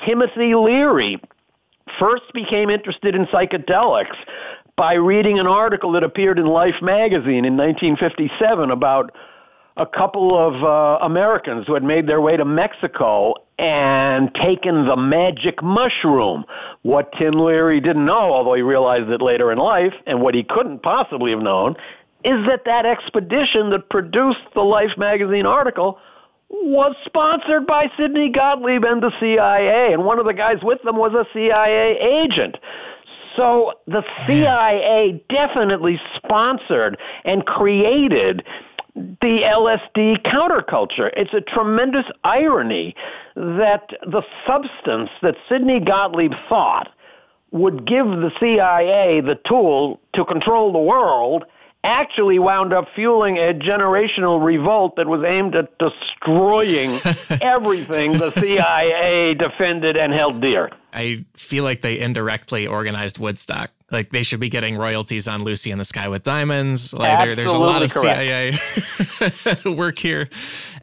Timothy 0.06 0.56
Leary 0.56 1.22
first 2.00 2.32
became 2.34 2.70
interested 2.70 3.16
in 3.16 3.26
psychedelics 3.28 4.16
by 4.76 4.94
reading 4.94 5.40
an 5.40 5.48
article 5.48 5.92
that 5.94 6.04
appeared 6.04 6.40
in 6.40 6.46
Life 6.46 6.82
magazine 6.82 7.46
in 7.46 7.58
1957 7.58 8.72
about 8.72 9.14
a 9.76 9.86
couple 9.86 10.38
of 10.38 10.64
uh, 10.64 11.00
Americans 11.04 11.66
who 11.68 11.74
had 11.74 11.84
made 11.84 12.08
their 12.08 12.22
way 12.22 12.38
to 12.38 12.46
Mexico 12.46 13.34
and 13.58 14.34
taken 14.36 14.86
the 14.86 14.96
magic 14.96 15.62
mushroom. 15.62 16.46
What 16.82 17.12
Tim 17.14 17.34
Leary 17.34 17.80
didn't 17.80 18.06
know, 18.06 18.34
although 18.34 18.54
he 18.54 18.62
realized 18.62 19.10
it 19.10 19.22
later 19.22 19.52
in 19.52 19.58
life, 19.58 19.94
and 20.06 20.22
what 20.22 20.34
he 20.34 20.44
couldn't 20.44 20.82
possibly 20.82 21.32
have 21.32 21.42
known, 21.42 21.76
is 22.24 22.46
that 22.48 22.64
that 22.66 22.86
expedition 22.86 23.70
that 23.72 23.90
produced 23.90 24.46
the 24.54 24.64
Life 24.64 24.98
magazine 24.98 25.46
article 25.46 26.00
was 26.50 26.96
sponsored 27.06 27.66
by 27.66 27.92
Sidney 27.98 28.30
Gottlieb 28.30 28.84
and 28.84 29.02
the 29.02 29.12
CIA, 29.20 29.94
and 29.94 30.06
one 30.06 30.20
of 30.20 30.26
the 30.26 30.34
guys 30.34 30.58
with 30.64 30.82
them 30.84 30.98
was 30.98 31.14
a 31.14 31.26
CIA 31.34 31.98
agent. 32.00 32.58
So 33.36 33.74
the 33.88 34.04
CIA 34.28 35.24
definitely 35.30 36.02
sponsored 36.16 36.98
and 37.24 37.46
created 37.46 38.44
the 38.96 39.44
LSD 39.44 40.24
counterculture. 40.24 41.10
It's 41.16 41.34
a 41.34 41.42
tremendous 41.42 42.06
irony 42.24 42.96
that 43.36 43.90
the 44.02 44.24
substance 44.46 45.10
that 45.22 45.36
Sidney 45.48 45.80
Gottlieb 45.80 46.34
thought 46.50 46.90
would 47.52 47.86
give 47.86 48.06
the 48.06 48.32
CIA 48.40 49.22
the 49.22 49.40
tool 49.46 50.00
to 50.14 50.26
control 50.26 50.72
the 50.72 50.80
world 50.80 51.46
actually 51.84 52.40
wound 52.40 52.74
up 52.74 52.88
fueling 52.96 53.38
a 53.38 53.54
generational 53.54 54.44
revolt 54.44 54.96
that 54.98 55.08
was 55.08 55.24
aimed 55.24 55.56
at 55.56 55.78
destroying 55.78 56.92
everything 57.42 58.14
the 58.14 58.32
CIA 58.32 59.34
defended 59.34 59.96
and 59.96 60.14
held 60.14 60.42
dear. 60.42 60.72
I 60.94 61.26
feel 61.38 61.64
like 61.64 61.82
they 61.82 62.00
indirectly 62.00 62.68
organized 62.68 63.20
Woodstock. 63.20 63.72
Like 63.92 64.12
they 64.12 64.24
should 64.24 64.40
be 64.40 64.50
getting 64.50 64.78
royalties 64.78 65.28
on 65.28 65.44
Lucy 65.44 65.72
in 65.72 65.78
the 65.78 65.86
Sky 65.86 66.08
with 66.10 66.24
Diamonds. 66.24 66.94
Like 66.94 67.20
there, 67.20 67.36
there's 67.36 67.54
a 67.54 67.58
lot 67.58 67.82
of 67.82 67.92
correct. 67.92 68.60
CIA 69.66 69.66
work 69.76 69.98
here. 69.98 70.30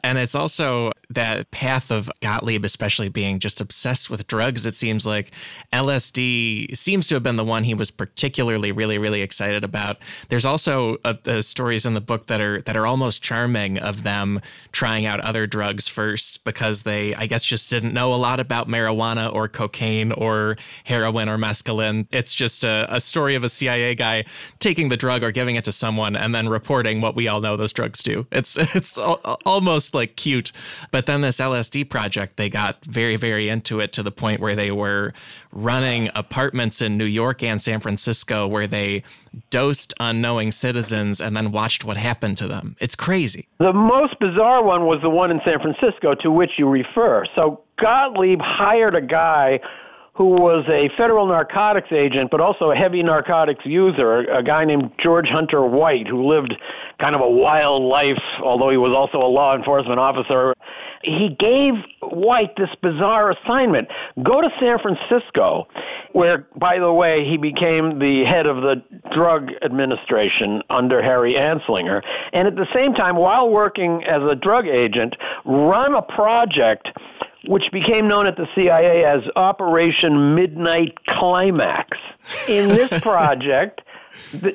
And 0.03 0.19
it's 0.19 0.35
also 0.35 0.93
that 1.11 1.51
path 1.51 1.91
of 1.91 2.11
Gottlieb, 2.21 2.65
especially 2.65 3.09
being 3.09 3.39
just 3.39 3.61
obsessed 3.61 4.11
with 4.11 4.27
drugs. 4.27 4.67
It 4.67 4.75
seems 4.75 5.07
like 5.07 5.31
LSD 5.73 6.77
seems 6.77 7.09
to 7.09 7.15
have 7.15 7.23
been 7.23 7.37
the 7.37 7.45
one 7.45 7.65
he 7.65 7.75
was 7.75 7.91
particularly, 7.91 8.73
really, 8.73 8.99
really 8.99 9.23
excited 9.23 9.63
about. 9.63 9.99
There's 10.29 10.45
also 10.45 10.97
uh, 11.05 11.15
the 11.23 11.43
stories 11.43 11.87
in 11.87 11.95
the 11.95 12.01
book 12.01 12.27
that 12.27 12.41
are 12.41 12.61
that 12.63 12.77
are 12.77 12.87
almost 12.87 13.23
charming 13.23 13.79
of 13.79 14.03
them 14.03 14.41
trying 14.73 15.07
out 15.07 15.21
other 15.21 15.47
drugs 15.47 15.87
first 15.87 16.45
because 16.45 16.83
they, 16.83 17.15
I 17.15 17.27
guess, 17.27 17.45
just 17.45 17.71
didn't 17.71 17.95
know 17.95 18.13
a 18.13 18.17
lot 18.17 18.41
about 18.41 18.69
marijuana 18.69 19.33
or 19.33 19.49
cocaine 19.49 20.13
or 20.13 20.57
heroin 20.85 21.29
or 21.29 21.39
mescaline. 21.39 22.07
It's 22.11 22.35
just 22.35 22.65
a, 22.65 22.87
a 22.91 23.01
story 23.01 23.35
of 23.37 23.45
a 23.45 23.49
CIA 23.49 23.95
guy 23.95 24.25
taking 24.59 24.89
the 24.89 24.97
drug 24.97 25.23
or 25.23 25.31
giving 25.31 25.57
it 25.57 25.65
to 25.65 25.73
someone 25.73 26.17
and 26.17 26.35
then 26.35 26.49
reporting 26.49 27.01
what 27.01 27.15
we 27.15 27.29
all 27.29 27.41
know 27.41 27.57
those 27.57 27.73
drugs 27.73 28.03
do. 28.03 28.27
It's 28.33 28.57
it's 28.75 28.99
almost 28.99 29.95
like 29.95 30.17
cute. 30.17 30.51
But 30.97 31.05
then 31.05 31.21
this 31.21 31.41
LSD 31.41 31.91
project, 31.91 32.39
they 32.39 32.49
got 32.49 32.83
very, 32.87 33.17
very 33.17 33.51
into 33.51 33.81
it 33.81 33.93
to 33.93 34.03
the 34.03 34.11
point 34.11 34.41
where 34.41 34.57
they 34.57 34.71
were 34.71 35.13
running 35.53 36.09
apartments 36.15 36.81
in 36.81 36.97
New 36.97 37.05
York 37.05 37.43
and 37.43 37.61
San 37.61 37.81
Francisco 37.81 38.47
where 38.47 38.67
they 38.67 39.03
dosed 39.51 39.93
unknowing 40.01 40.53
citizens 40.53 41.21
and 41.21 41.37
then 41.37 41.53
watched 41.53 41.85
what 41.85 41.99
happened 41.99 42.39
to 42.39 42.49
them. 42.49 42.77
It's 42.81 42.95
crazy. 42.95 43.47
The 43.59 43.75
most 43.75 44.19
bizarre 44.19 44.65
one 44.65 44.87
was 44.87 45.03
the 45.03 45.11
one 45.11 45.31
in 45.31 45.43
San 45.45 45.61
Francisco 45.61 46.15
to 46.15 46.31
which 46.31 46.53
you 46.57 46.67
refer. 46.67 47.27
So 47.35 47.61
Gottlieb 47.77 48.41
hired 48.41 48.95
a 48.95 49.03
guy 49.03 49.61
who 50.17 50.29
was 50.29 50.65
a 50.69 50.89
federal 50.97 51.27
narcotics 51.27 51.93
agent, 51.93 52.31
but 52.31 52.41
also 52.41 52.71
a 52.71 52.75
heavy 52.75 53.03
narcotics 53.03 53.67
user, 53.67 54.21
a 54.21 54.43
guy 54.43 54.65
named 54.65 54.91
George 54.99 55.29
Hunter 55.29 55.63
White, 55.63 56.09
who 56.09 56.27
lived 56.27 56.57
kind 56.99 57.15
of 57.15 57.21
a 57.21 57.29
wild 57.29 57.83
life, 57.83 58.23
although 58.41 58.71
he 58.71 58.79
was 58.79 58.93
also 58.93 59.19
a 59.19 59.29
law 59.29 59.55
enforcement 59.55 60.01
officer. 60.01 60.55
He 61.03 61.29
gave 61.29 61.75
White 62.01 62.57
this 62.57 62.71
bizarre 62.83 63.31
assignment 63.31 63.89
go 64.23 64.41
to 64.41 64.51
San 64.59 64.79
Francisco, 64.79 65.69
where, 66.13 66.47
by 66.57 66.79
the 66.79 66.93
way, 66.93 67.25
he 67.25 67.37
became 67.37 67.99
the 67.99 68.25
head 68.25 68.47
of 68.47 68.63
the 68.63 68.83
drug 69.13 69.53
administration 69.63 70.63
under 70.71 71.03
Harry 71.03 71.35
Anslinger, 71.35 72.03
and 72.33 72.49
at 72.49 72.57
the 72.57 72.67
same 72.73 72.95
time, 72.95 73.17
while 73.17 73.51
working 73.51 74.05
as 74.05 74.23
a 74.23 74.35
drug 74.35 74.67
agent, 74.67 75.17
run 75.45 75.95
a 75.95 76.03
project 76.03 76.89
which 77.47 77.71
became 77.71 78.09
known 78.09 78.27
at 78.27 78.37
the 78.37 78.49
CIA 78.55 79.05
as 79.05 79.23
Operation 79.37 80.35
Midnight 80.35 81.05
Climax. 81.07 81.99
In 82.49 82.69
this 82.69 82.89
project, 83.03 83.83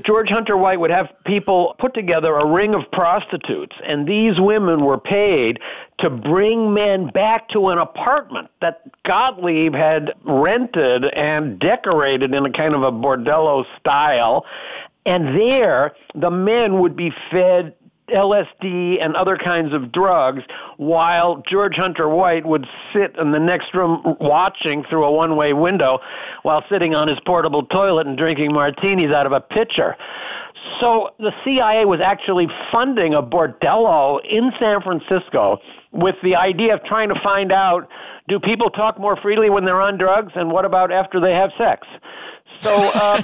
George 0.04 0.30
Hunter 0.30 0.58
White 0.58 0.80
would 0.80 0.92
have 0.92 1.12
people 1.26 1.76
put 1.80 1.94
together 1.94 2.36
a 2.36 2.46
ring 2.46 2.76
of 2.76 2.90
prostitutes, 2.92 3.76
and 3.84 4.08
these 4.08 4.40
women 4.40 4.84
were 4.84 4.98
paid 4.98 5.60
to 6.00 6.10
bring 6.10 6.74
men 6.74 7.08
back 7.08 7.50
to 7.50 7.70
an 7.70 7.78
apartment 7.78 8.50
that 8.60 8.82
Gottlieb 9.04 9.74
had 9.74 10.14
rented 10.24 11.06
and 11.06 11.60
decorated 11.60 12.34
in 12.34 12.46
a 12.46 12.52
kind 12.52 12.74
of 12.74 12.84
a 12.84 12.92
bordello 12.92 13.66
style. 13.80 14.46
And 15.06 15.40
there, 15.40 15.96
the 16.14 16.30
men 16.30 16.80
would 16.80 16.96
be 16.96 17.14
fed 17.32 17.74
LSD 18.12 19.04
and 19.04 19.16
other 19.16 19.38
kinds 19.38 19.74
of 19.74 19.92
drugs 19.92 20.44
while 20.78 21.44
George 21.50 21.76
Hunter 21.76 22.08
White 22.10 22.46
would 22.46 22.68
sit 22.94 23.16
in 23.18 23.32
the 23.32 23.40
next 23.40 23.74
room 23.74 24.16
watching 24.20 24.84
through 24.90 25.06
a 25.06 25.12
one 25.12 25.36
way 25.36 25.54
window 25.54 26.00
while 26.44 26.64
sitting 26.70 26.96
on 26.96 27.08
his 27.08 27.20
portable 27.26 27.64
toilet 27.64 28.08
and 28.08 28.18
drinking 28.18 28.54
martinis 28.54 29.12
out 29.12 29.26
of 29.26 29.32
a 29.32 29.42
pitcher. 29.42 29.96
So 30.80 31.12
the 31.20 31.34
CIA 31.44 31.86
was 31.86 32.02
actually 32.02 32.48
funding 32.72 33.14
a 33.14 33.24
bordello 33.24 34.24
in 34.24 34.52
San 34.60 34.82
Francisco 34.82 35.60
with 35.92 36.16
the 36.24 36.36
idea 36.36 36.74
of 36.74 36.84
trying 36.84 37.10
to 37.10 37.20
find 37.22 37.52
out 37.52 37.90
do 38.28 38.40
people 38.40 38.70
talk 38.70 39.00
more 39.00 39.18
freely 39.18 39.50
when 39.50 39.66
they're 39.66 39.82
on 39.82 39.98
drugs 39.98 40.32
and 40.36 40.52
what 40.52 40.66
about 40.66 40.92
after 40.92 41.20
they 41.20 41.34
have 41.34 41.52
sex? 41.58 41.88
So 42.62 42.92
uh, 42.94 43.22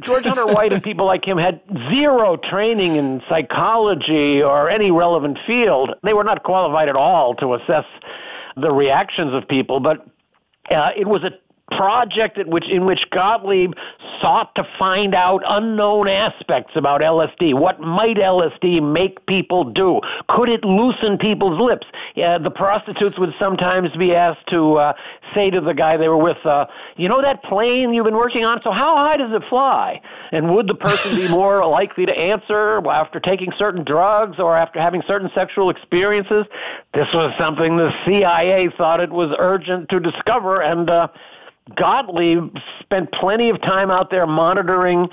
George 0.00 0.24
Hunter 0.24 0.46
White 0.46 0.72
and 0.72 0.82
people 0.82 1.06
like 1.06 1.26
him 1.26 1.38
had 1.38 1.60
zero 1.92 2.36
training 2.36 2.96
in 2.96 3.22
psychology 3.28 4.42
or 4.42 4.68
any 4.68 4.90
relevant 4.90 5.38
field. 5.46 5.90
They 6.02 6.12
were 6.12 6.24
not 6.24 6.42
qualified 6.42 6.88
at 6.88 6.96
all 6.96 7.34
to 7.36 7.54
assess 7.54 7.84
the 8.56 8.70
reactions 8.72 9.32
of 9.34 9.46
people, 9.46 9.80
but 9.80 10.06
uh, 10.70 10.90
it 10.96 11.06
was 11.06 11.22
a 11.22 11.32
project 11.70 12.38
at 12.38 12.46
which, 12.46 12.66
in 12.68 12.84
which 12.84 13.08
Gottlieb 13.10 13.74
sought 14.20 14.54
to 14.54 14.66
find 14.78 15.14
out 15.14 15.42
unknown 15.48 16.08
aspects 16.08 16.72
about 16.76 17.00
LSD. 17.00 17.54
What 17.54 17.80
might 17.80 18.16
LSD 18.16 18.82
make 18.82 19.24
people 19.26 19.64
do? 19.64 20.00
Could 20.28 20.48
it 20.48 20.64
loosen 20.64 21.18
people's 21.18 21.60
lips? 21.60 21.86
Uh, 22.16 22.38
the 22.38 22.50
prostitutes 22.50 23.18
would 23.18 23.34
sometimes 23.38 23.90
be 23.96 24.14
asked 24.14 24.46
to 24.48 24.74
uh, 24.74 24.92
say 25.34 25.50
to 25.50 25.60
the 25.60 25.74
guy 25.74 25.96
they 25.96 26.08
were 26.08 26.16
with, 26.16 26.44
uh, 26.44 26.66
"You 26.96 27.08
know 27.08 27.22
that 27.22 27.42
plane 27.42 27.92
you've 27.92 28.04
been 28.04 28.16
working 28.16 28.44
on? 28.44 28.60
So 28.62 28.70
how 28.70 28.96
high 28.96 29.16
does 29.16 29.32
it 29.32 29.42
fly?" 29.48 30.00
And 30.32 30.54
would 30.54 30.66
the 30.66 30.74
person 30.74 31.16
be 31.16 31.28
more 31.28 31.64
likely 31.78 32.06
to 32.06 32.18
answer 32.18 32.80
after 32.88 33.20
taking 33.20 33.52
certain 33.58 33.84
drugs 33.84 34.38
or 34.38 34.56
after 34.56 34.80
having 34.80 35.02
certain 35.06 35.30
sexual 35.34 35.70
experiences? 35.70 36.46
This 36.94 37.08
was 37.12 37.32
something 37.38 37.76
the 37.76 37.92
CIA 38.04 38.68
thought 38.76 39.00
it 39.00 39.10
was 39.10 39.34
urgent 39.38 39.88
to 39.90 40.00
discover, 40.00 40.60
and 40.62 40.88
uh, 40.88 41.08
Gottlieb 41.74 42.56
spent 42.80 43.12
plenty 43.12 43.50
of 43.50 43.60
time 43.60 43.90
out 43.90 44.10
there 44.10 44.26
monitoring 44.26 45.08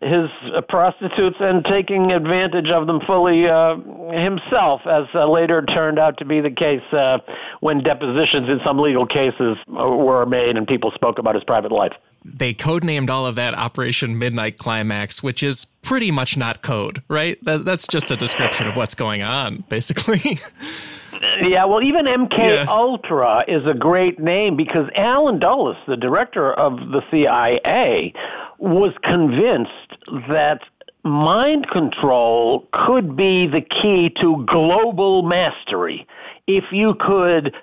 his 0.00 0.30
prostitutes 0.68 1.36
and 1.40 1.64
taking 1.64 2.12
advantage 2.12 2.70
of 2.70 2.86
them 2.86 3.00
fully 3.02 3.46
uh, 3.46 3.76
himself, 4.10 4.80
as 4.86 5.06
uh, 5.14 5.28
later 5.28 5.62
turned 5.62 5.98
out 5.98 6.16
to 6.18 6.24
be 6.24 6.40
the 6.40 6.50
case 6.50 6.82
uh, 6.92 7.18
when 7.60 7.82
depositions 7.82 8.48
in 8.48 8.60
some 8.64 8.78
legal 8.78 9.04
cases 9.04 9.58
uh, 9.68 9.88
were 9.88 10.24
made 10.24 10.56
and 10.56 10.66
people 10.66 10.90
spoke 10.92 11.18
about 11.18 11.34
his 11.34 11.44
private 11.44 11.70
life. 11.70 11.92
They 12.24 12.54
codenamed 12.54 13.10
all 13.10 13.26
of 13.26 13.34
that 13.36 13.54
Operation 13.54 14.18
Midnight 14.18 14.58
Climax, 14.58 15.22
which 15.22 15.42
is 15.42 15.66
pretty 15.82 16.10
much 16.10 16.36
not 16.36 16.62
code, 16.62 17.02
right? 17.08 17.42
That, 17.44 17.64
that's 17.64 17.86
just 17.86 18.10
a 18.10 18.16
description 18.16 18.66
of 18.66 18.76
what's 18.76 18.94
going 18.94 19.22
on, 19.22 19.64
basically. 19.68 20.38
Yeah, 21.42 21.64
well, 21.64 21.82
even 21.82 22.06
MK 22.06 22.38
yeah. 22.38 22.66
Ultra 22.68 23.44
is 23.48 23.66
a 23.66 23.74
great 23.74 24.18
name 24.18 24.56
because 24.56 24.88
Allen 24.94 25.38
Dulles, 25.38 25.76
the 25.86 25.96
director 25.96 26.52
of 26.52 26.90
the 26.90 27.02
CIA, 27.10 28.12
was 28.58 28.92
convinced 29.02 29.70
that 30.28 30.60
mind 31.02 31.68
control 31.70 32.68
could 32.72 33.16
be 33.16 33.46
the 33.46 33.60
key 33.60 34.10
to 34.20 34.44
global 34.46 35.22
mastery. 35.22 36.06
If 36.46 36.72
you 36.72 36.94
could 36.94 37.54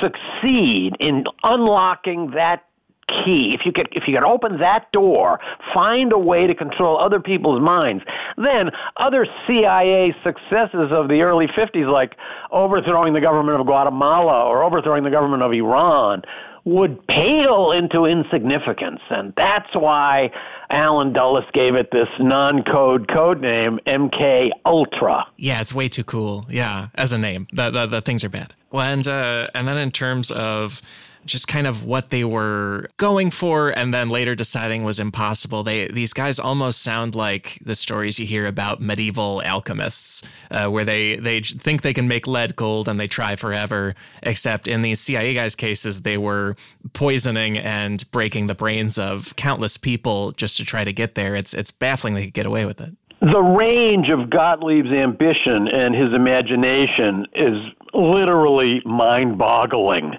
succeed 0.00 0.96
in 0.98 1.24
unlocking 1.42 2.30
that 2.32 2.64
key. 3.08 3.54
If 3.54 3.66
you 3.66 3.72
could, 3.72 3.88
if 3.92 4.06
you 4.06 4.14
could 4.14 4.24
open 4.24 4.58
that 4.58 4.90
door, 4.92 5.40
find 5.74 6.12
a 6.12 6.18
way 6.18 6.46
to 6.46 6.54
control 6.54 6.98
other 6.98 7.20
people's 7.20 7.60
minds, 7.60 8.04
then 8.36 8.70
other 8.96 9.26
CIA 9.46 10.14
successes 10.22 10.92
of 10.92 11.08
the 11.08 11.22
early 11.22 11.46
50s, 11.48 11.90
like 11.90 12.16
overthrowing 12.50 13.12
the 13.12 13.20
government 13.20 13.60
of 13.60 13.66
Guatemala 13.66 14.44
or 14.44 14.62
overthrowing 14.62 15.04
the 15.04 15.10
government 15.10 15.42
of 15.42 15.52
Iran, 15.52 16.22
would 16.64 17.06
pale 17.06 17.72
into 17.72 18.04
insignificance. 18.04 19.00
And 19.08 19.32
that's 19.36 19.74
why 19.74 20.30
Allen 20.70 21.12
Dulles 21.12 21.44
gave 21.52 21.74
it 21.74 21.90
this 21.90 22.08
non-code 22.18 23.08
code 23.08 23.40
name, 23.40 23.80
MK 23.86 24.50
Ultra. 24.66 25.26
Yeah, 25.36 25.60
it's 25.60 25.74
way 25.74 25.88
too 25.88 26.04
cool. 26.04 26.46
Yeah, 26.50 26.88
as 26.94 27.12
a 27.12 27.18
name. 27.18 27.46
The, 27.52 27.70
the, 27.70 27.86
the 27.86 28.00
things 28.02 28.22
are 28.22 28.28
bad. 28.28 28.52
Well, 28.70 28.82
and, 28.82 29.06
uh, 29.08 29.48
and 29.54 29.66
then 29.66 29.78
in 29.78 29.90
terms 29.90 30.30
of 30.30 30.82
just 31.28 31.46
kind 31.46 31.66
of 31.66 31.84
what 31.84 32.10
they 32.10 32.24
were 32.24 32.88
going 32.96 33.30
for 33.30 33.70
and 33.70 33.94
then 33.94 34.08
later 34.08 34.34
deciding 34.34 34.84
was 34.84 34.98
impossible. 34.98 35.62
They 35.62 35.88
these 35.88 36.12
guys 36.12 36.38
almost 36.38 36.82
sound 36.82 37.14
like 37.14 37.58
the 37.64 37.76
stories 37.76 38.18
you 38.18 38.26
hear 38.26 38.46
about 38.46 38.80
medieval 38.80 39.42
alchemists, 39.42 40.22
uh, 40.50 40.66
where 40.68 40.84
they 40.84 41.16
they 41.16 41.40
think 41.40 41.82
they 41.82 41.92
can 41.92 42.08
make 42.08 42.26
lead 42.26 42.56
gold 42.56 42.88
and 42.88 42.98
they 42.98 43.06
try 43.06 43.36
forever. 43.36 43.94
Except 44.22 44.66
in 44.66 44.82
these 44.82 45.00
CIA 45.00 45.34
guys' 45.34 45.54
cases, 45.54 46.02
they 46.02 46.18
were 46.18 46.56
poisoning 46.92 47.58
and 47.58 48.10
breaking 48.10 48.46
the 48.46 48.54
brains 48.54 48.98
of 48.98 49.36
countless 49.36 49.76
people 49.76 50.32
just 50.32 50.56
to 50.56 50.64
try 50.64 50.84
to 50.84 50.92
get 50.92 51.14
there. 51.14 51.36
It's 51.36 51.54
it's 51.54 51.70
baffling 51.70 52.14
they 52.14 52.24
could 52.24 52.34
get 52.34 52.46
away 52.46 52.64
with 52.64 52.80
it. 52.80 52.94
The 53.20 53.42
range 53.42 54.10
of 54.10 54.30
Gottlieb's 54.30 54.92
ambition 54.92 55.66
and 55.66 55.92
his 55.92 56.14
imagination 56.14 57.26
is 57.34 57.60
literally 57.92 58.80
mind-boggling. 58.84 60.16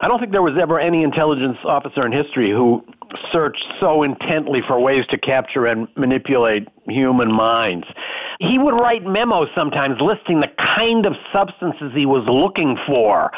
I 0.00 0.08
don't 0.08 0.18
think 0.18 0.32
there 0.32 0.42
was 0.42 0.58
ever 0.58 0.78
any 0.78 1.02
intelligence 1.02 1.58
officer 1.64 2.04
in 2.04 2.12
history 2.12 2.50
who 2.50 2.84
searched 3.32 3.64
so 3.80 4.02
intently 4.02 4.60
for 4.60 4.78
ways 4.78 5.06
to 5.06 5.18
capture 5.18 5.66
and 5.66 5.88
manipulate 5.96 6.68
human 6.86 7.32
minds. 7.32 7.86
He 8.40 8.58
would 8.58 8.74
write 8.74 9.04
memos 9.04 9.48
sometimes 9.54 10.00
listing 10.00 10.40
the 10.40 10.50
kind 10.58 11.06
of 11.06 11.14
substances 11.32 11.92
he 11.94 12.06
was 12.06 12.24
looking 12.26 12.76
for. 12.86 13.32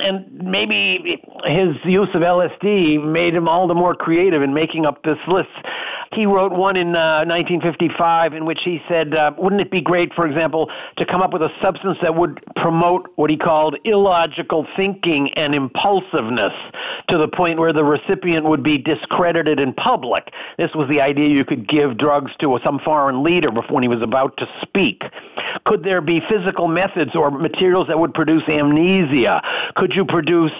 And 0.00 0.42
maybe 0.42 1.22
his 1.44 1.76
use 1.84 2.08
of 2.14 2.22
LSD 2.22 3.04
made 3.04 3.34
him 3.34 3.48
all 3.48 3.68
the 3.68 3.74
more 3.74 3.94
creative 3.94 4.42
in 4.42 4.52
making 4.52 4.86
up 4.86 5.02
this 5.02 5.18
list. 5.28 5.48
He 6.12 6.26
wrote 6.26 6.50
one 6.50 6.76
in 6.76 6.96
uh, 6.96 7.24
1955 7.24 8.34
in 8.34 8.44
which 8.44 8.58
he 8.64 8.82
said, 8.88 9.14
uh, 9.14 9.30
wouldn't 9.38 9.60
it 9.60 9.70
be 9.70 9.80
great, 9.80 10.12
for 10.12 10.26
example, 10.26 10.68
to 10.96 11.06
come 11.06 11.22
up 11.22 11.32
with 11.32 11.42
a 11.42 11.52
substance 11.62 11.98
that 12.02 12.16
would 12.16 12.42
promote 12.56 13.12
what 13.14 13.30
he 13.30 13.36
called 13.36 13.76
illogical 13.84 14.66
thinking 14.76 15.32
and 15.34 15.54
impulsiveness 15.54 16.52
to 17.08 17.16
the 17.16 17.28
point 17.28 17.60
where 17.60 17.72
the 17.72 17.84
recipient 17.84 18.44
would 18.44 18.64
be 18.64 18.76
discredited 18.76 19.60
in 19.60 19.72
public. 19.72 20.32
This 20.58 20.74
was 20.74 20.88
the 20.88 21.00
idea 21.00 21.28
you 21.28 21.44
could 21.44 21.68
give 21.68 21.96
drugs 21.96 22.32
to 22.40 22.58
some 22.64 22.80
foreign 22.80 23.22
leader 23.22 23.52
before 23.52 23.80
he 23.80 23.86
was 23.86 24.02
about 24.02 24.36
to 24.38 24.48
speak. 24.62 25.04
Could 25.64 25.84
there 25.84 26.00
be 26.00 26.20
physical 26.28 26.66
methods 26.66 27.14
or 27.14 27.30
materials 27.30 27.86
that 27.86 27.98
would 27.98 28.14
produce 28.14 28.42
amnesia? 28.48 29.42
Could 29.76 29.94
you 29.94 30.04
produce 30.04 30.52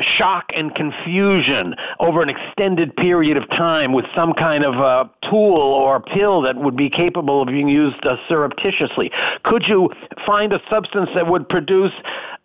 shock 0.00 0.50
and 0.56 0.74
confusion 0.74 1.74
over 2.00 2.22
an 2.22 2.30
extended 2.30 2.96
period 2.96 3.36
of 3.36 3.50
time 3.50 3.92
with 3.92 4.06
some 4.14 4.32
kind 4.32 4.64
of 4.64 4.74
uh, 4.76 4.93
tool 5.28 5.56
or 5.56 6.00
pill 6.00 6.42
that 6.42 6.56
would 6.56 6.76
be 6.76 6.88
capable 6.88 7.42
of 7.42 7.48
being 7.48 7.68
used 7.68 8.04
uh, 8.06 8.16
surreptitiously? 8.28 9.10
Could 9.42 9.66
you 9.66 9.90
find 10.26 10.52
a 10.52 10.60
substance 10.70 11.10
that 11.14 11.26
would 11.26 11.48
produce 11.48 11.92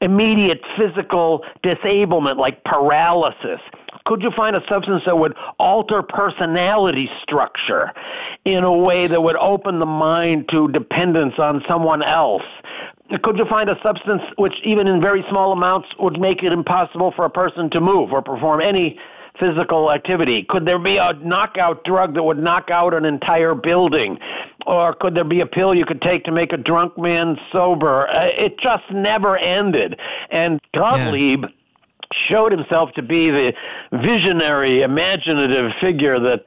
immediate 0.01 0.61
physical 0.77 1.45
disablement 1.63 2.37
like 2.37 2.63
paralysis? 2.63 3.59
Could 4.05 4.23
you 4.23 4.31
find 4.31 4.55
a 4.55 4.63
substance 4.67 5.03
that 5.05 5.17
would 5.17 5.35
alter 5.59 6.01
personality 6.01 7.09
structure 7.21 7.91
in 8.45 8.63
a 8.63 8.75
way 8.75 9.07
that 9.07 9.21
would 9.21 9.35
open 9.35 9.79
the 9.79 9.85
mind 9.85 10.49
to 10.49 10.67
dependence 10.69 11.35
on 11.37 11.63
someone 11.67 12.03
else? 12.03 12.43
Could 13.23 13.37
you 13.37 13.45
find 13.45 13.69
a 13.69 13.79
substance 13.81 14.21
which, 14.37 14.53
even 14.63 14.87
in 14.87 15.01
very 15.01 15.25
small 15.29 15.51
amounts, 15.51 15.89
would 15.99 16.19
make 16.19 16.43
it 16.43 16.53
impossible 16.53 17.11
for 17.15 17.25
a 17.25 17.29
person 17.29 17.69
to 17.71 17.81
move 17.81 18.11
or 18.11 18.21
perform 18.21 18.61
any 18.61 18.99
physical 19.39 19.91
activity? 19.91 20.43
Could 20.43 20.65
there 20.65 20.79
be 20.79 20.97
a 20.97 21.13
knockout 21.13 21.83
drug 21.83 22.13
that 22.15 22.23
would 22.23 22.37
knock 22.37 22.69
out 22.69 22.93
an 22.93 23.05
entire 23.05 23.55
building? 23.55 24.17
Or 24.65 24.93
could 24.93 25.15
there 25.15 25.23
be 25.23 25.41
a 25.41 25.45
pill 25.45 25.73
you 25.73 25.85
could 25.85 26.01
take 26.01 26.25
to 26.25 26.31
make 26.31 26.53
a 26.53 26.57
drunk 26.57 26.97
man 26.97 27.37
sober? 27.51 28.07
Uh, 28.07 28.25
it 28.25 28.59
just 28.59 28.83
never 28.91 29.37
ended. 29.37 29.99
And 30.29 30.59
Gottlieb 30.73 31.43
yeah. 31.43 31.49
showed 32.27 32.51
himself 32.51 32.91
to 32.93 33.01
be 33.01 33.29
the 33.29 33.53
visionary, 33.91 34.81
imaginative 34.81 35.71
figure 35.79 36.19
that 36.19 36.43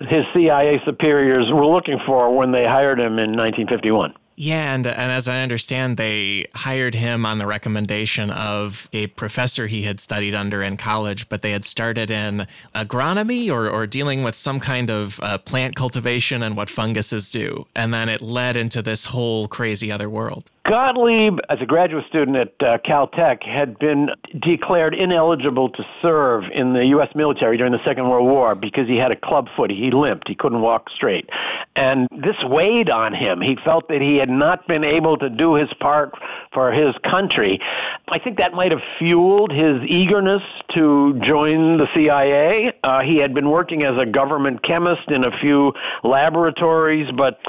his 0.00 0.24
CIA 0.34 0.82
superiors 0.84 1.50
were 1.52 1.66
looking 1.66 1.98
for 2.04 2.34
when 2.34 2.50
they 2.50 2.66
hired 2.66 2.98
him 2.98 3.18
in 3.18 3.30
1951. 3.30 4.14
Yeah, 4.36 4.74
and, 4.74 4.86
and 4.86 5.12
as 5.12 5.28
I 5.28 5.42
understand, 5.42 5.96
they 5.96 6.46
hired 6.54 6.94
him 6.94 7.26
on 7.26 7.38
the 7.38 7.46
recommendation 7.46 8.30
of 8.30 8.88
a 8.92 9.08
professor 9.08 9.66
he 9.66 9.82
had 9.82 10.00
studied 10.00 10.34
under 10.34 10.62
in 10.62 10.76
college, 10.76 11.28
but 11.28 11.42
they 11.42 11.50
had 11.50 11.64
started 11.64 12.10
in 12.10 12.46
agronomy 12.74 13.50
or, 13.50 13.68
or 13.68 13.86
dealing 13.86 14.22
with 14.22 14.34
some 14.34 14.58
kind 14.58 14.90
of 14.90 15.20
uh, 15.20 15.38
plant 15.38 15.76
cultivation 15.76 16.42
and 16.42 16.56
what 16.56 16.70
funguses 16.70 17.30
do. 17.30 17.66
And 17.74 17.92
then 17.92 18.08
it 18.08 18.22
led 18.22 18.56
into 18.56 18.80
this 18.82 19.06
whole 19.06 19.48
crazy 19.48 19.92
other 19.92 20.08
world. 20.08 20.44
Gottlieb, 20.64 21.40
as 21.48 21.60
a 21.60 21.66
graduate 21.66 22.06
student 22.06 22.36
at 22.36 22.54
uh, 22.62 22.78
Caltech, 22.78 23.42
had 23.42 23.78
been 23.80 24.10
declared 24.38 24.94
ineligible 24.94 25.68
to 25.70 25.84
serve 26.00 26.44
in 26.52 26.72
the 26.72 26.86
U.S. 26.86 27.08
military 27.16 27.56
during 27.56 27.72
the 27.72 27.82
Second 27.84 28.08
World 28.08 28.28
War 28.28 28.54
because 28.54 28.86
he 28.86 28.96
had 28.96 29.10
a 29.10 29.16
club 29.16 29.48
foot. 29.56 29.72
He 29.72 29.90
limped. 29.90 30.28
He 30.28 30.36
couldn't 30.36 30.60
walk 30.60 30.88
straight. 30.90 31.28
And 31.74 32.06
this 32.12 32.36
weighed 32.44 32.90
on 32.90 33.12
him. 33.12 33.40
He 33.40 33.56
felt 33.56 33.88
that 33.88 34.00
he 34.00 34.18
had 34.18 34.30
not 34.30 34.68
been 34.68 34.84
able 34.84 35.16
to 35.16 35.28
do 35.28 35.54
his 35.54 35.72
part 35.74 36.14
for 36.52 36.70
his 36.70 36.94
country. 37.02 37.60
I 38.08 38.20
think 38.20 38.38
that 38.38 38.52
might 38.52 38.70
have 38.70 38.82
fueled 38.98 39.50
his 39.50 39.82
eagerness 39.82 40.42
to 40.74 41.18
join 41.24 41.78
the 41.78 41.88
CIA. 41.92 42.72
Uh, 42.84 43.02
he 43.02 43.16
had 43.16 43.34
been 43.34 43.50
working 43.50 43.82
as 43.82 44.00
a 44.00 44.06
government 44.06 44.62
chemist 44.62 45.10
in 45.10 45.24
a 45.24 45.36
few 45.38 45.72
laboratories, 46.04 47.10
but 47.10 47.40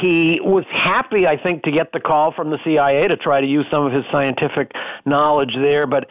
he 0.00 0.40
was 0.42 0.64
happy, 0.68 1.26
I 1.26 1.36
think, 1.36 1.62
to 1.64 1.70
get 1.70 1.92
the 1.92 2.00
call 2.00 2.32
from 2.32 2.50
the 2.50 2.58
CIA 2.64 3.08
to 3.08 3.16
try 3.16 3.40
to 3.40 3.46
use 3.46 3.66
some 3.70 3.84
of 3.84 3.92
his 3.92 4.04
scientific 4.10 4.72
knowledge 5.04 5.54
there, 5.54 5.86
but 5.86 6.08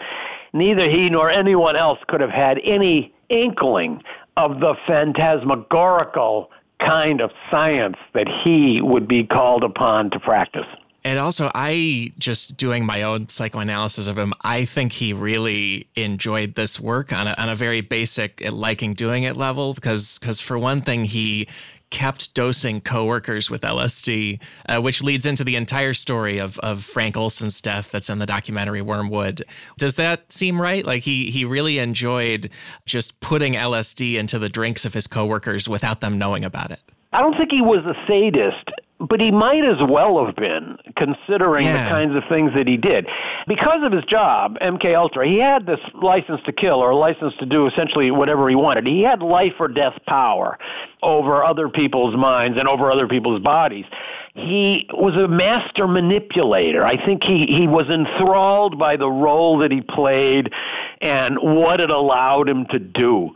neither 0.54 0.90
he 0.90 1.10
nor 1.10 1.30
anyone 1.30 1.76
else 1.76 2.00
could 2.08 2.22
have 2.22 2.30
had 2.30 2.60
any 2.64 3.14
inkling 3.30 4.04
of 4.38 4.60
the 4.60 4.76
phantasmagorical 4.88 6.50
kind 6.80 7.22
of 7.22 7.32
science 7.50 7.98
that 8.14 8.28
he 8.28 8.82
would 8.82 9.08
be 9.08 9.24
called 9.24 9.64
upon 9.64 10.10
to 10.12 10.20
practice. 10.20 10.66
And 11.04 11.18
also, 11.18 11.50
I 11.56 12.14
just 12.20 12.58
doing 12.58 12.86
my 12.86 13.02
own 13.02 13.28
psychoanalysis 13.28 14.08
of 14.08 14.18
him, 14.18 14.34
I 14.42 14.66
think 14.66 14.92
he 14.92 15.14
really 15.14 15.88
enjoyed 15.96 16.54
this 16.54 16.80
work 16.80 17.12
on 17.12 17.28
a, 17.28 17.36
on 17.40 17.50
a 17.50 17.56
very 17.56 17.82
basic 17.82 18.44
liking 18.52 18.94
doing 18.94 19.24
it 19.24 19.36
level 19.36 19.74
because 19.74 20.20
because 20.20 20.40
for 20.40 20.60
one 20.60 20.82
thing, 20.82 21.06
he 21.06 21.48
kept 21.92 22.34
dosing 22.34 22.82
coworkers 22.82 23.52
with 23.52 23.62
LSD, 23.62 24.42
uh, 24.68 24.82
which 24.82 25.04
leads 25.04 25.26
into 25.26 25.44
the 25.44 25.56
entire 25.56 25.94
story 25.94 26.40
of, 26.40 26.58
of 26.60 26.84
Frank 26.84 27.16
Olson's 27.16 27.62
death 27.62 27.92
that's 27.92 28.10
in 28.10 28.18
the 28.18 28.26
documentary 28.26 28.82
Wormwood. 28.82 29.46
Does 29.78 29.96
that 29.98 30.32
seem 30.32 30.60
right? 30.60 30.84
Like 30.84 31.04
he 31.04 31.30
he 31.30 31.46
really 31.46 31.78
enjoyed 31.78 32.50
just 32.86 33.20
putting 33.20 33.54
LSD 33.54 34.16
into 34.16 34.40
the 34.40 34.50
drinks 34.50 34.86
of 34.86 34.94
his 34.94 35.06
coworkers 35.06 35.70
without 35.70 36.00
them 36.00 36.18
knowing 36.18 36.44
about 36.44 36.72
it. 36.72 36.80
I 37.14 37.22
don't 37.22 37.38
think 37.38 37.52
he 37.52 37.62
was 37.62 37.86
a 37.86 37.94
sadist, 38.08 38.72
but 39.10 39.20
he 39.20 39.32
might 39.32 39.66
as 39.66 39.78
well 39.82 40.24
have 40.26 40.36
been, 40.36 40.78
considering 40.96 41.66
yeah. 41.66 41.84
the 41.84 41.90
kinds 41.90 42.16
of 42.16 42.24
things 42.30 42.54
that 42.54 42.68
he 42.68 42.78
did. 42.78 43.08
Because 43.48 43.84
of 43.84 43.92
his 43.92 44.06
job, 44.06 44.58
MK 44.60 44.96
Ultra, 44.96 45.28
he 45.28 45.38
had 45.38 45.66
this 45.66 45.80
license 45.94 46.42
to 46.46 46.52
kill 46.52 46.76
or 46.76 46.92
a 46.92 46.96
license 46.96 47.34
to 47.40 47.46
do 47.46 47.68
essentially 47.68 48.12
whatever 48.12 48.48
he 48.48 48.56
wanted. 48.56 48.86
He 48.86 49.02
had 49.02 49.22
life 49.22 49.54
or 49.60 49.68
death 49.68 49.98
power 50.08 50.60
over 51.02 51.44
other 51.44 51.68
people's 51.68 52.16
minds 52.16 52.60
and 52.60 52.68
over 52.68 52.92
other 52.92 53.08
people's 53.08 53.42
bodies 53.42 53.86
he 54.34 54.88
was 54.94 55.16
a 55.16 55.28
master 55.28 55.88
manipulator. 55.88 56.86
I 56.86 57.04
think 57.06 57.24
he, 57.24 57.46
he 57.48 57.68
was 57.68 57.90
enthralled 57.90 58.80
by 58.80 58.96
the 58.96 59.10
role 59.10 59.58
that 59.58 59.72
he 59.72 59.82
played 59.82 60.54
and 61.02 61.38
what 61.42 61.82
it 61.82 61.90
allowed 61.90 62.48
him 62.48 62.66
to 62.68 62.78
do. 62.78 63.34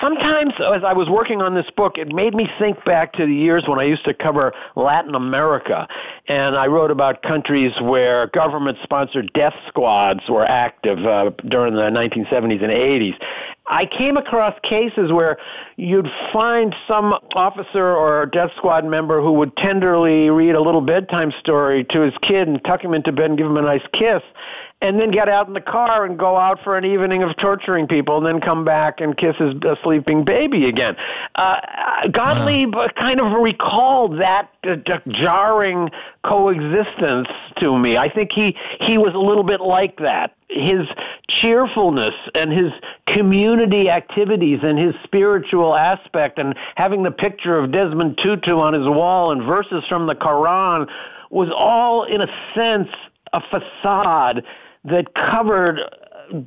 Sometimes, 0.00 0.52
as 0.58 0.84
I 0.84 0.92
was 0.92 1.08
working 1.08 1.40
on 1.40 1.54
this 1.54 1.68
book, 1.70 1.96
it 1.96 2.08
made 2.12 2.34
me 2.34 2.48
think 2.58 2.84
back 2.84 3.14
to 3.14 3.24
the 3.24 3.34
years 3.34 3.66
when 3.66 3.78
I 3.78 3.84
used 3.84 4.04
to 4.04 4.12
cover 4.12 4.52
Latin 4.76 5.14
America, 5.14 5.88
and 6.28 6.56
I 6.56 6.66
wrote 6.66 6.90
about 6.90 7.22
countries 7.22 7.72
where 7.80 8.26
government 8.28 8.78
sponsored 8.82 9.32
death 9.32 9.54
squads 9.66 10.28
were 10.28 10.44
active 10.44 11.04
uh, 11.06 11.30
during 11.48 11.74
the 11.74 11.82
1970s 11.82 12.62
and 12.62 12.72
80s. 12.72 13.18
I 13.66 13.86
came 13.86 14.16
across 14.16 14.58
cases 14.62 15.12
where 15.12 15.38
you'd 15.76 16.10
find 16.32 16.74
some 16.88 17.14
officer 17.34 17.94
or 17.94 18.26
death 18.26 18.50
squad 18.56 18.84
member 18.84 19.22
who 19.22 19.32
would 19.34 19.56
tenderly 19.56 20.28
read 20.28 20.56
a 20.56 20.60
little 20.60 20.80
bedtime 20.80 21.32
story 21.38 21.84
to 21.84 22.00
his 22.00 22.12
kid 22.20 22.48
and 22.48 22.62
tuck 22.64 22.82
him 22.82 22.94
into 22.94 23.12
bed 23.12 23.26
and 23.26 23.38
give 23.38 23.46
him 23.46 23.56
a 23.56 23.62
nice 23.62 23.86
kiss 23.92 24.22
and 24.82 24.98
then 24.98 25.10
get 25.10 25.28
out 25.28 25.46
in 25.46 25.52
the 25.52 25.60
car 25.60 26.06
and 26.06 26.18
go 26.18 26.36
out 26.36 26.62
for 26.64 26.76
an 26.76 26.84
evening 26.84 27.22
of 27.22 27.36
torturing 27.36 27.86
people 27.86 28.16
and 28.16 28.26
then 28.26 28.40
come 28.40 28.64
back 28.64 29.00
and 29.00 29.16
kiss 29.16 29.36
his 29.36 29.54
a 29.62 29.76
sleeping 29.82 30.24
baby 30.24 30.66
again. 30.66 30.96
Uh, 31.34 31.60
Gottlieb 32.10 32.74
wow. 32.74 32.88
kind 32.96 33.20
of 33.20 33.32
recalled 33.32 34.20
that 34.20 34.50
uh, 34.64 34.76
jarring 35.08 35.90
coexistence 36.24 37.28
to 37.56 37.78
me. 37.78 37.96
I 37.96 38.08
think 38.08 38.32
he, 38.32 38.56
he 38.80 38.96
was 38.96 39.14
a 39.14 39.18
little 39.18 39.44
bit 39.44 39.60
like 39.60 39.98
that. 39.98 40.34
His 40.48 40.88
cheerfulness 41.28 42.14
and 42.34 42.50
his 42.50 42.72
community 43.06 43.90
activities 43.90 44.60
and 44.62 44.78
his 44.78 44.94
spiritual 45.04 45.76
aspect 45.76 46.38
and 46.38 46.56
having 46.74 47.02
the 47.02 47.10
picture 47.10 47.58
of 47.58 47.70
Desmond 47.70 48.18
Tutu 48.18 48.58
on 48.58 48.72
his 48.72 48.88
wall 48.88 49.30
and 49.30 49.42
verses 49.42 49.84
from 49.88 50.06
the 50.06 50.14
Quran 50.14 50.88
was 51.28 51.50
all, 51.54 52.02
in 52.04 52.20
a 52.20 52.28
sense, 52.54 52.88
a 53.32 53.40
facade 53.40 54.44
that 54.84 55.14
covered 55.14 55.80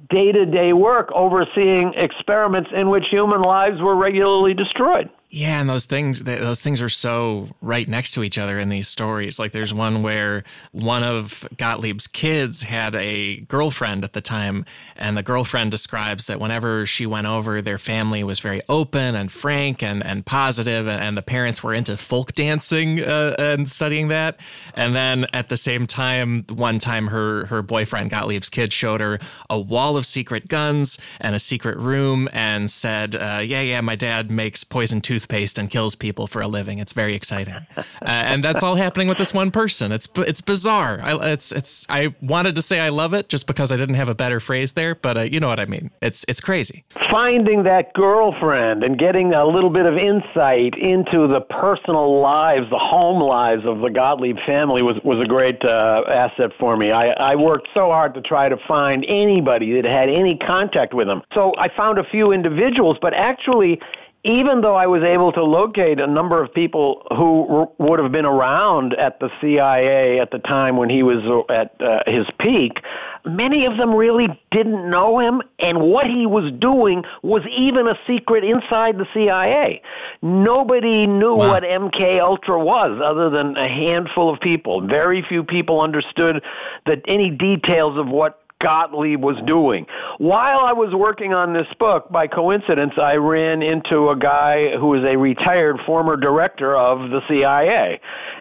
day 0.10 0.32
to 0.32 0.46
day 0.46 0.74
work 0.74 1.12
overseeing 1.14 1.94
experiments 1.96 2.72
in 2.74 2.90
which 2.90 3.08
human 3.10 3.42
lives 3.42 3.82
were 3.82 3.96
regularly 3.96 4.54
destroyed. 4.54 5.10
Yeah, 5.36 5.60
and 5.60 5.68
those 5.68 5.86
things 5.86 6.24
those 6.26 6.62
things 6.62 6.80
are 6.80 6.90
so 6.90 7.50
right 7.60 7.88
next 7.88 8.12
to 8.12 8.22
each 8.22 8.38
other 8.38 8.60
in 8.60 8.70
these 8.70 8.88
stories. 8.88 9.40
Like 9.40 9.52
there's 9.52 9.74
one 9.74 10.04
where 10.04 10.44
one 10.74 11.04
of 11.04 11.50
Gottlieb's 11.58 12.06
kids 12.06 12.62
had 12.62 12.94
a 12.94 13.38
girlfriend 13.38 14.04
at 14.04 14.14
the 14.14 14.22
time, 14.22 14.64
and 14.96 15.18
the 15.18 15.24
girlfriend 15.24 15.72
describes 15.72 16.28
that 16.28 16.40
whenever 16.40 16.86
she 16.86 17.08
went 17.08 17.26
over, 17.26 17.64
their 17.64 17.80
family 17.80 18.24
was 18.24 18.40
very 18.42 18.62
open 18.70 19.16
and 19.16 19.32
frank 19.32 19.82
and 19.82 20.06
and 20.06 20.24
positive, 20.24 20.86
and, 20.88 21.02
and 21.02 21.18
the 21.18 21.24
parents 21.24 21.64
were 21.64 21.74
into 21.74 21.98
folk 21.98 22.34
dancing 22.34 23.00
uh, 23.00 23.36
and 23.40 23.68
studying 23.72 24.10
that. 24.10 24.40
And 24.76 24.94
then 24.94 25.26
at 25.34 25.50
the 25.50 25.58
same 25.58 25.88
time, 25.88 26.46
one 26.48 26.78
time 26.78 27.08
her 27.08 27.48
her 27.48 27.64
boyfriend 27.64 28.12
Gottlieb's 28.12 28.52
kid 28.52 28.72
showed 28.72 29.02
her 29.02 29.18
a 29.50 29.60
wall 29.60 29.98
of 29.98 30.06
secret 30.06 30.48
guns 30.48 31.00
and 31.20 31.34
a 31.34 31.40
secret 31.40 31.80
room, 31.80 32.30
and 32.34 32.70
said, 32.70 33.16
uh, 33.16 33.42
"Yeah, 33.44 33.62
yeah, 33.62 33.82
my 33.82 33.96
dad 33.96 34.30
makes 34.30 34.64
poison 34.64 35.02
tooth." 35.02 35.23
Toothpaste 35.24 35.58
and 35.58 35.70
kills 35.70 35.96
people 35.96 36.28
for 36.28 36.42
a 36.42 36.48
living. 36.48 36.80
It's 36.80 36.94
very 36.94 37.16
exciting, 37.16 37.54
uh, 37.78 37.84
and 38.02 38.44
that's 38.44 38.64
all 38.64 38.76
happening 38.76 39.08
with 39.08 39.18
this 39.18 39.34
one 39.34 39.52
person. 39.52 39.92
It's 39.92 40.08
it's 40.18 40.42
bizarre. 40.42 41.00
I, 41.02 41.32
it's 41.32 41.52
it's. 41.52 41.86
I 41.90 42.14
wanted 42.22 42.56
to 42.56 42.62
say 42.62 42.80
I 42.80 42.90
love 42.90 43.14
it 43.14 43.30
just 43.30 43.48
because 43.48 43.72
I 43.72 43.78
didn't 43.78 43.96
have 43.96 44.10
a 44.10 44.16
better 44.16 44.40
phrase 44.40 44.74
there, 44.74 44.96
but 44.96 45.18
uh, 45.18 45.22
you 45.22 45.40
know 45.40 45.48
what 45.48 45.60
I 45.60 45.66
mean. 45.66 45.92
It's 46.02 46.26
it's 46.28 46.42
crazy. 46.42 46.84
Finding 47.10 47.64
that 47.64 47.94
girlfriend 47.94 48.84
and 48.84 48.98
getting 48.98 49.34
a 49.34 49.46
little 49.46 49.70
bit 49.70 49.86
of 49.86 49.98
insight 49.98 50.76
into 50.78 51.28
the 51.28 51.42
personal 51.42 52.20
lives, 52.20 52.70
the 52.70 52.80
home 52.80 53.22
lives 53.22 53.66
of 53.66 53.80
the 53.80 53.90
Gottlieb 53.90 54.38
family 54.46 54.82
was 54.82 54.98
was 55.04 55.20
a 55.20 55.28
great 55.28 55.64
uh, 55.64 56.04
asset 56.08 56.52
for 56.60 56.76
me. 56.78 56.92
I 56.92 57.12
I 57.12 57.36
worked 57.36 57.70
so 57.74 57.90
hard 57.90 58.14
to 58.16 58.22
try 58.22 58.50
to 58.50 58.58
find 58.68 59.06
anybody 59.08 59.74
that 59.74 59.86
had 59.86 60.10
any 60.10 60.38
contact 60.38 60.94
with 60.94 61.08
them. 61.08 61.22
So 61.34 61.54
I 61.58 61.70
found 61.70 61.98
a 61.98 62.04
few 62.04 62.32
individuals, 62.32 62.98
but 63.02 63.14
actually 63.14 63.80
even 64.24 64.62
though 64.62 64.76
I 64.76 64.88
was 64.88 65.04
able 65.04 65.34
to 65.34 65.44
locate 65.44 66.00
a 66.00 66.08
number 66.08 66.42
of 66.42 66.54
people 66.54 67.06
who 67.16 67.68
would 67.78 68.00
have 68.00 68.12
been 68.12 68.26
around 68.26 68.94
at 68.94 69.20
the 69.20 69.30
CIA 69.42 70.20
at 70.20 70.32
the 70.32 70.40
time 70.40 70.78
when 70.78 70.90
he 70.90 71.04
was 71.04 71.18
at 71.50 71.76
uh, 71.82 72.04
his 72.08 72.26
peak, 72.40 72.82
many 73.26 73.66
of 73.66 73.76
them 73.78 73.94
really 73.94 74.28
didn't 74.50 74.90
know 74.90 75.20
him, 75.20 75.42
and 75.60 75.82
what 75.82 76.08
he 76.08 76.26
was 76.26 76.52
doing 76.54 77.04
was 77.22 77.46
even 77.48 77.88
a 77.88 78.00
secret 78.08 78.46
inside 78.46 78.98
the 78.98 79.08
CIA. 79.14 79.82
Nobody 80.22 81.06
knew 81.06 81.36
wow. 81.36 81.50
what 81.50 81.64
MK 81.64 82.20
Ultra 82.22 82.64
was, 82.64 83.02
other 83.04 83.30
than 83.30 83.58
a 83.58 83.68
handful 83.68 84.34
of 84.34 84.40
people. 84.40 84.80
Very 84.88 85.22
few 85.22 85.44
people 85.44 85.82
understood 85.82 86.42
that 86.86 87.02
any 87.08 87.30
details 87.30 87.98
of 87.98 88.08
what 88.08 88.43
Gottlieb 88.64 89.22
was 89.22 89.38
doing. 89.46 89.86
While 90.18 90.60
I 90.60 90.72
was 90.72 90.96
working 90.96 91.34
on 91.34 91.54
this 91.54 91.68
book, 91.78 92.10
by 92.10 92.28
coincidence, 92.28 92.94
I 92.98 93.18
ran 93.18 93.62
into 93.62 94.10
a 94.10 94.16
guy 94.16 94.78
who 94.78 94.88
was 94.88 95.04
a 95.04 95.18
retired 95.18 95.80
former 95.86 96.16
director 96.16 96.76
of 96.76 97.12
the 97.12 97.22
CIA. 97.28 98.00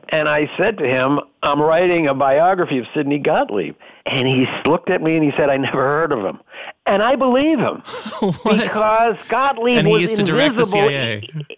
And 0.09 0.29
I 0.29 0.49
said 0.57 0.79
to 0.79 0.89
him, 0.89 1.21
I'm 1.43 1.61
writing 1.61 2.07
a 2.07 2.15
biography 2.15 2.79
of 2.79 2.87
Sidney 2.95 3.19
Gottlieb. 3.19 3.75
And 4.07 4.29
he 4.29 4.47
looked 4.65 4.91
at 4.91 5.03
me 5.03 5.17
and 5.17 5.25
he 5.25 5.33
said, 5.37 5.51
I 5.51 5.57
never 5.57 5.83
heard 5.83 6.13
of 6.13 6.25
him. 6.25 6.41
And 6.87 7.03
I 7.03 7.17
believe 7.17 7.59
him. 7.59 7.83
because 8.45 9.17
Gottlieb 9.29 9.79
and 9.79 9.89
was 9.89 10.03
used 10.03 10.25
to 10.25 10.39
invisible 10.39 10.89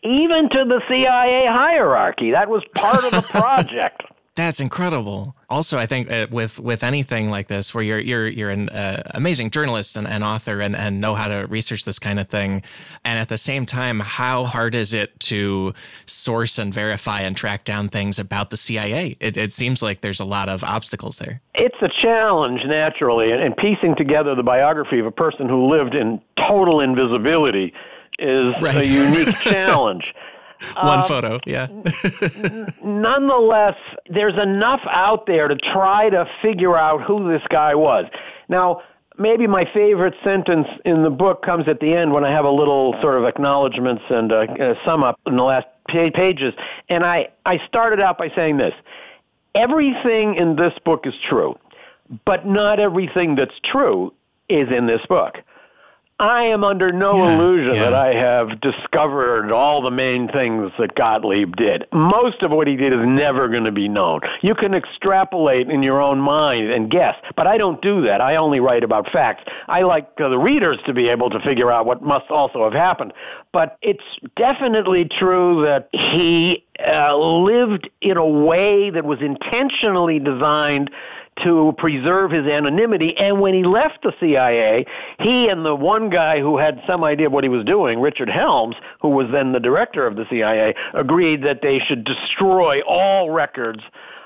even 0.03 0.49
to 0.51 0.65
the 0.65 0.83
CIA 0.89 1.47
hierarchy. 1.47 2.31
That 2.31 2.49
was 2.49 2.63
part 2.75 3.05
of 3.05 3.11
the 3.11 3.23
project. 3.31 4.05
That's 4.37 4.59
incredible. 4.59 5.37
Also, 5.49 5.79
I 5.79 5.87
think 5.87 6.11
uh, 6.11 6.27
with 6.29 6.59
with 6.59 6.83
anything 6.83 7.31
like 7.31 7.47
this, 7.47 7.73
where 7.73 7.85
you're 7.85 8.01
you're 8.01 8.27
you're 8.27 8.51
an 8.51 8.69
uh, 8.69 9.03
amazing 9.15 9.51
journalist 9.51 9.97
and, 9.97 10.09
and 10.09 10.25
author 10.25 10.61
and, 10.61 10.75
and 10.75 11.01
know 11.01 11.15
how 11.15 11.29
to 11.29 11.47
research 11.47 11.85
this 11.85 12.01
kind 12.01 12.19
of 12.19 12.29
thing, 12.29 12.65
and 13.05 13.21
at 13.21 13.29
the 13.29 13.39
same 13.39 13.65
time, 13.65 14.01
how 14.01 14.45
hard 14.45 14.75
is 14.75 14.93
it 14.93 15.19
to 15.21 15.73
source 16.07 16.59
and 16.59 16.75
verify 16.75 17.21
and 17.21 17.37
track 17.37 17.65
down 17.65 17.89
things 17.89 18.19
about 18.19 18.51
the 18.51 18.57
CIA? 18.57 19.17
It, 19.21 19.37
it 19.37 19.53
seems 19.53 19.85
like 19.85 20.01
there's 20.01 20.21
a 20.21 20.25
lot 20.25 20.49
of 20.49 20.65
obstacles 20.65 21.19
there. 21.19 21.41
It's 21.55 21.81
a 21.81 21.89
challenge, 21.89 22.65
naturally, 22.65 23.31
and, 23.31 23.41
and 23.41 23.57
piecing 23.57 23.95
together 23.95 24.35
the 24.35 24.43
biography 24.43 24.99
of 24.99 25.07
a 25.07 25.13
person 25.13 25.49
who 25.49 25.69
lived 25.69 25.95
in 25.95 26.21
total 26.37 26.81
invisibility 26.81 27.73
is 28.19 28.53
right. 28.61 28.83
a 28.83 28.87
unique 28.87 29.35
challenge. 29.41 30.13
One 30.77 31.01
um, 31.01 31.09
photo, 31.09 31.41
yeah. 31.47 31.67
nonetheless, 32.85 33.77
there's 34.09 34.41
enough 34.41 34.81
out 34.89 35.27
there 35.27 35.49
to 35.49 35.57
try 35.57 36.11
to 36.11 36.29
figure 36.43 36.77
out 36.77 37.03
who 37.03 37.31
this 37.31 37.43
guy 37.49 37.75
was. 37.75 38.07
Now, 38.49 38.83
maybe 39.19 39.47
my 39.47 39.65
favorite 39.73 40.15
sentence 40.25 40.69
in 40.85 41.03
the 41.03 41.11
book 41.11 41.43
comes 41.43 41.69
at 41.69 41.81
the 41.81 41.95
end 41.95 42.13
when 42.13 42.25
I 42.25 42.31
have 42.31 42.45
a 42.45 42.51
little 42.51 42.95
sort 43.01 43.17
of 43.17 43.25
acknowledgments 43.25 44.03
and 44.09 44.33
a, 44.33 44.41
uh, 44.41 44.85
sum 44.85 45.03
up 45.05 45.21
in 45.27 45.37
the 45.37 45.45
last 45.45 45.67
pages. 45.89 46.55
And 46.89 47.05
I, 47.05 47.29
I 47.45 47.59
started 47.67 48.01
out 48.01 48.19
by 48.19 48.31
saying 48.35 48.57
this 48.57 48.75
everything 49.55 50.35
in 50.37 50.57
this 50.57 50.75
book 50.85 51.07
is 51.07 51.15
true, 51.29 51.57
but 52.25 52.47
not 52.47 52.81
everything 52.81 53.37
that's 53.37 53.59
true 53.63 54.13
is 54.49 54.69
in 54.71 54.87
this 54.87 55.05
book. 55.07 55.39
I 56.21 56.45
am 56.45 56.63
under 56.63 56.93
no 56.93 57.17
yeah, 57.17 57.35
illusion 57.35 57.75
yeah. 57.75 57.91
that 57.91 57.95
I 57.95 58.15
have 58.15 58.61
discovered 58.61 59.51
all 59.51 59.83
the 59.83 59.91
main 59.91 60.29
things 60.29 60.71
that 60.79 60.95
Gottlieb 60.95 61.57
did. 61.57 61.89
Most 61.93 62.43
of 62.43 62.53
what 62.53 62.69
he 62.69 62.77
did 62.77 62.93
is 62.93 63.01
never 63.05 63.49
going 63.49 63.65
to 63.65 63.73
be 63.73 63.89
known. 63.89 64.21
You 64.41 64.55
can 64.55 64.75
extrapolate 64.75 65.69
in 65.69 65.83
your 65.83 66.01
own 66.01 66.21
mind 66.21 66.71
and 66.71 66.89
guess, 66.89 67.17
but 67.37 67.49
I 67.49 67.59
don't 67.59 67.83
do 67.83 68.03
that. 68.03 68.21
I 68.21 68.37
only 68.37 68.61
write 68.61 68.85
about 68.85 69.11
facts. 69.11 69.43
I 69.67 69.83
like 69.83 70.09
uh, 70.21 70.29
the 70.29 70.39
readers 70.39 70.79
to 70.87 70.95
be 70.95 71.09
able 71.09 71.31
to 71.31 71.41
figure 71.41 71.73
out 71.73 71.85
what 71.85 72.01
must 72.01 72.31
also 72.31 72.63
have 72.63 72.75
happened. 72.75 73.13
But 73.53 73.77
it's 73.83 74.05
definitely 74.37 75.07
true 75.07 75.65
that 75.65 75.89
he 75.93 76.65
uh, 76.87 77.17
lived 77.17 77.91
in 78.01 78.17
a 78.17 78.27
way 78.27 78.91
that 78.91 79.05
was 79.05 79.21
intentionally 79.21 80.21
designed 80.21 80.91
to 81.43 81.75
preserve 81.79 82.31
his 82.31 82.47
anonymity. 82.47 83.17
And 83.17 83.41
when 83.41 83.55
he 83.55 83.65
left 83.65 84.03
the 84.03 84.13
CIA, 84.21 84.87
he 85.19 85.49
and 85.49 85.65
the 85.65 85.75
one 85.75 86.11
guy 86.11 86.41
who 86.41 86.59
had 86.59 86.83
some 86.87 87.03
idea 87.05 87.27
of 87.27 87.33
what 87.33 87.45
he 87.45 87.51
was 87.51 87.65
doing, 87.65 88.01
Richard 88.01 88.29
Helms, 88.29 88.77
who 89.01 89.09
was 89.09 89.27
then 89.31 89.53
the 89.53 89.61
director 89.61 90.07
of 90.07 90.17
the 90.17 90.27
CIA, 90.31 90.75
agreed 90.93 91.43
that 91.45 91.63
they 91.63 91.79
should 91.81 92.05
destroy 92.05 92.81
all 92.87 93.31
records 93.31 93.83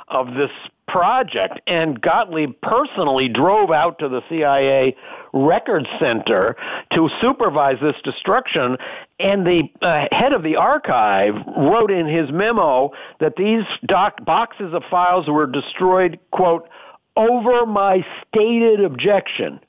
of 0.08 0.34
this 0.34 0.50
project. 0.86 1.60
And 1.66 2.00
Gottlieb 2.00 2.54
personally 2.62 3.28
drove 3.28 3.70
out 3.70 3.98
to 3.98 4.08
the 4.08 4.22
CIA 4.28 4.96
record 5.32 5.86
center 5.98 6.56
to 6.94 7.10
supervise 7.20 7.76
this 7.80 7.96
destruction. 8.02 8.78
And 9.20 9.46
the 9.46 9.64
uh, 9.82 10.06
head 10.10 10.32
of 10.32 10.42
the 10.42 10.56
archive 10.56 11.34
wrote 11.56 11.90
in 11.90 12.06
his 12.06 12.30
memo 12.32 12.92
that 13.20 13.36
these 13.36 13.64
doc- 13.84 14.24
boxes 14.24 14.72
of 14.72 14.82
files 14.90 15.28
were 15.28 15.46
destroyed, 15.46 16.18
quote, 16.30 16.68
over 17.18 17.66
my 17.66 18.06
stated 18.28 18.82
objection. 18.82 19.60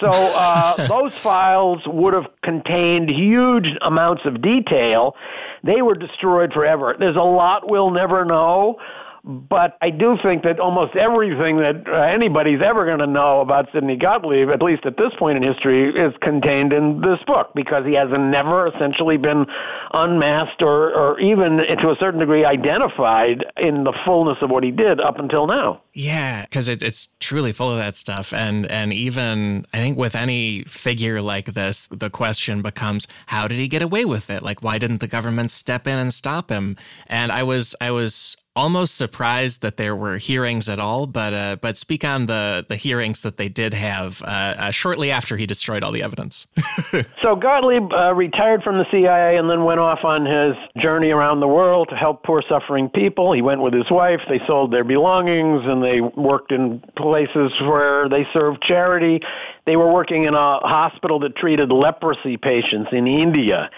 So 0.00 0.08
uh, 0.10 0.86
those 0.88 1.12
files 1.22 1.80
would 1.86 2.12
have 2.12 2.26
contained 2.42 3.10
huge 3.10 3.70
amounts 3.80 4.26
of 4.26 4.42
detail. 4.42 5.16
They 5.64 5.80
were 5.80 5.94
destroyed 5.94 6.52
forever. 6.52 6.96
There's 6.98 7.16
a 7.16 7.20
lot 7.20 7.70
we'll 7.70 7.90
never 7.90 8.24
know. 8.24 8.78
But 9.26 9.76
I 9.82 9.90
do 9.90 10.16
think 10.22 10.44
that 10.44 10.60
almost 10.60 10.94
everything 10.94 11.56
that 11.56 11.88
uh, 11.88 11.94
anybody's 12.02 12.62
ever 12.62 12.84
going 12.84 13.00
to 13.00 13.08
know 13.08 13.40
about 13.40 13.68
Sidney 13.72 13.96
Gottlieb, 13.96 14.50
at 14.50 14.62
least 14.62 14.86
at 14.86 14.96
this 14.96 15.12
point 15.18 15.36
in 15.36 15.42
history, 15.42 15.88
is 15.88 16.14
contained 16.20 16.72
in 16.72 17.00
this 17.00 17.18
book 17.26 17.50
because 17.52 17.84
he 17.84 17.94
has 17.94 18.08
never 18.16 18.68
essentially 18.68 19.16
been 19.16 19.46
unmasked 19.92 20.62
or, 20.62 20.94
or 20.94 21.18
even 21.18 21.56
to 21.56 21.90
a 21.90 21.96
certain 21.98 22.20
degree 22.20 22.44
identified 22.44 23.44
in 23.56 23.82
the 23.82 23.92
fullness 24.04 24.38
of 24.42 24.50
what 24.50 24.62
he 24.62 24.70
did 24.70 25.00
up 25.00 25.18
until 25.18 25.48
now. 25.48 25.80
Yeah, 25.92 26.42
because 26.42 26.68
it, 26.68 26.80
it's 26.84 27.08
truly 27.18 27.50
full 27.50 27.72
of 27.72 27.78
that 27.78 27.96
stuff, 27.96 28.32
and 28.32 28.70
and 28.70 28.92
even 28.92 29.64
I 29.72 29.78
think 29.78 29.98
with 29.98 30.14
any 30.14 30.62
figure 30.64 31.20
like 31.20 31.46
this, 31.46 31.88
the 31.90 32.10
question 32.10 32.62
becomes, 32.62 33.08
how 33.26 33.48
did 33.48 33.58
he 33.58 33.66
get 33.66 33.82
away 33.82 34.04
with 34.04 34.30
it? 34.30 34.42
Like, 34.42 34.62
why 34.62 34.78
didn't 34.78 34.98
the 34.98 35.08
government 35.08 35.50
step 35.50 35.88
in 35.88 35.98
and 35.98 36.12
stop 36.14 36.50
him? 36.50 36.76
And 37.06 37.32
I 37.32 37.42
was 37.42 37.74
I 37.80 37.90
was 37.90 38.36
almost 38.56 38.96
surprised 38.96 39.60
that 39.62 39.76
there 39.76 39.94
were 39.94 40.16
hearings 40.16 40.68
at 40.68 40.80
all, 40.80 41.06
but 41.06 41.34
uh, 41.34 41.56
but 41.60 41.76
speak 41.76 42.04
on 42.04 42.26
the 42.26 42.64
the 42.68 42.76
hearings 42.76 43.20
that 43.20 43.36
they 43.36 43.48
did 43.48 43.74
have 43.74 44.22
uh, 44.22 44.24
uh, 44.24 44.70
shortly 44.70 45.10
after 45.10 45.36
he 45.36 45.46
destroyed 45.46 45.84
all 45.84 45.92
the 45.92 46.02
evidence. 46.02 46.46
so 47.22 47.36
Gottlieb 47.36 47.92
uh, 47.92 48.14
retired 48.14 48.62
from 48.62 48.78
the 48.78 48.86
CIA 48.90 49.36
and 49.36 49.48
then 49.48 49.64
went 49.64 49.78
off 49.78 50.04
on 50.04 50.24
his 50.24 50.56
journey 50.78 51.10
around 51.10 51.40
the 51.40 51.48
world 51.48 51.90
to 51.90 51.96
help 51.96 52.24
poor 52.24 52.42
suffering 52.48 52.88
people. 52.88 53.32
He 53.32 53.42
went 53.42 53.60
with 53.60 53.74
his 53.74 53.90
wife. 53.90 54.22
They 54.28 54.40
sold 54.46 54.72
their 54.72 54.84
belongings 54.84 55.66
and 55.66 55.82
they 55.82 56.00
worked 56.00 56.50
in 56.50 56.80
places 56.96 57.52
where 57.60 58.08
they 58.08 58.26
served 58.32 58.62
charity. 58.62 59.20
They 59.66 59.76
were 59.76 59.92
working 59.92 60.24
in 60.24 60.34
a 60.34 60.58
hospital 60.60 61.18
that 61.20 61.36
treated 61.36 61.70
leprosy 61.70 62.36
patients 62.38 62.88
in 62.92 63.06
India. 63.06 63.70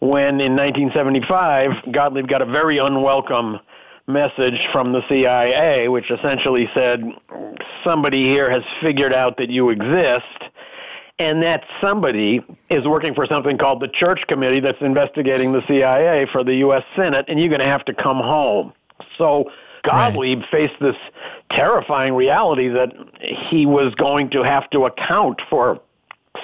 When 0.00 0.40
in 0.40 0.56
1975, 0.56 1.92
Gottlieb 1.92 2.28
got 2.28 2.42
a 2.42 2.46
very 2.46 2.78
unwelcome 2.78 3.60
message 4.06 4.68
from 4.72 4.92
the 4.92 5.06
CIA, 5.08 5.88
which 5.88 6.10
essentially 6.10 6.68
said 6.74 7.02
somebody 7.82 8.24
here 8.24 8.50
has 8.50 8.62
figured 8.82 9.12
out 9.12 9.38
that 9.38 9.50
you 9.50 9.70
exist. 9.70 10.50
And 11.16 11.44
that 11.44 11.62
somebody 11.80 12.44
is 12.70 12.84
working 12.88 13.14
for 13.14 13.24
something 13.24 13.56
called 13.56 13.80
the 13.80 13.86
Church 13.86 14.26
Committee 14.26 14.58
that's 14.58 14.80
investigating 14.80 15.52
the 15.52 15.64
CIA 15.68 16.26
for 16.26 16.42
the 16.42 16.56
U.S. 16.56 16.82
Senate, 16.96 17.26
and 17.28 17.38
you're 17.38 17.50
going 17.50 17.60
to 17.60 17.68
have 17.68 17.84
to 17.84 17.94
come 17.94 18.16
home. 18.16 18.72
So 19.16 19.48
Gottlieb 19.84 20.40
right. 20.40 20.50
faced 20.50 20.80
this 20.80 20.96
terrifying 21.50 22.14
reality 22.14 22.68
that 22.68 22.92
he 23.20 23.64
was 23.64 23.94
going 23.94 24.30
to 24.30 24.42
have 24.42 24.68
to 24.70 24.86
account 24.86 25.40
for 25.48 25.80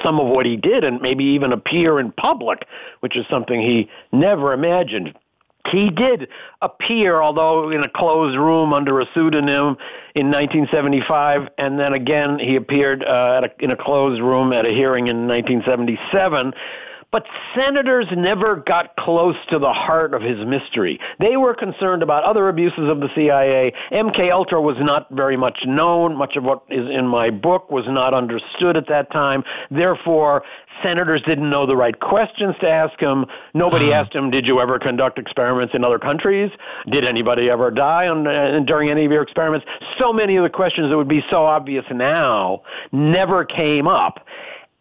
some 0.02 0.20
of 0.20 0.28
what 0.28 0.46
he 0.46 0.56
did 0.56 0.84
and 0.84 1.00
maybe 1.00 1.24
even 1.24 1.52
appear 1.52 1.98
in 1.98 2.12
public, 2.12 2.66
which 3.00 3.16
is 3.16 3.26
something 3.28 3.61
he 3.61 3.90
never 4.12 4.52
imagined. 4.52 5.16
He 5.68 5.90
did 5.90 6.28
appear, 6.62 7.20
although 7.20 7.70
in 7.70 7.82
a 7.82 7.88
closed 7.88 8.36
room 8.36 8.72
under 8.72 9.00
a 9.00 9.06
pseudonym 9.12 9.76
in 10.14 10.26
1975, 10.26 11.48
and 11.58 11.78
then 11.78 11.92
again 11.92 12.38
he 12.38 12.56
appeared 12.56 13.04
uh, 13.04 13.42
a, 13.44 13.64
in 13.64 13.70
a 13.70 13.76
closed 13.76 14.20
room 14.20 14.52
at 14.52 14.66
a 14.66 14.70
hearing 14.70 15.08
in 15.08 15.28
1977. 15.28 16.54
But 17.12 17.26
senators 17.56 18.06
never 18.16 18.54
got 18.54 18.94
close 18.94 19.34
to 19.50 19.58
the 19.58 19.72
heart 19.72 20.14
of 20.14 20.22
his 20.22 20.46
mystery. 20.46 21.00
They 21.18 21.36
were 21.36 21.54
concerned 21.54 22.04
about 22.04 22.22
other 22.22 22.48
abuses 22.48 22.88
of 22.88 23.00
the 23.00 23.08
CIA. 23.16 23.72
MK 23.90 24.30
Ultra 24.30 24.61
was 24.61 24.76
not 24.78 25.08
very 25.11 25.36
much 25.36 25.58
known. 25.66 26.14
Much 26.16 26.36
of 26.36 26.44
what 26.44 26.62
is 26.70 26.88
in 26.88 27.08
my 27.08 27.30
book 27.30 27.68
was 27.68 27.84
not 27.88 28.14
understood 28.14 28.76
at 28.76 28.86
that 28.88 29.11
time. 29.11 29.42
Therefore, 29.72 30.44
senators 30.84 31.20
didn't 31.22 31.50
know 31.50 31.66
the 31.66 31.76
right 31.76 31.98
questions 31.98 32.54
to 32.61 32.70
ask 32.70 32.98
him. 33.00 33.26
Nobody 33.54 33.92
asked 33.98 34.14
him, 34.14 34.30
"Did 34.30 34.46
you 34.46 34.61
ever 34.61 34.78
conduct 34.78 35.18
experiments 35.18 35.74
in 35.74 35.84
other 35.84 35.98
countries? 35.98 36.52
Did 36.88 37.04
anybody 37.04 37.50
ever 37.50 37.72
die 37.72 38.06
on, 38.06 38.26
uh, 38.28 38.61
during 38.64 38.88
any 38.88 39.04
of 39.04 39.11
your 39.11 39.22
experiments?" 39.22 39.66
So 39.98 40.12
many 40.12 40.36
of 40.36 40.44
the 40.44 40.50
questions 40.50 40.90
that 40.90 40.96
would 40.96 41.08
be 41.08 41.24
so 41.28 41.44
obvious 41.44 41.84
now 41.90 42.62
never 42.92 43.44
came 43.44 43.88
up. 43.88 44.24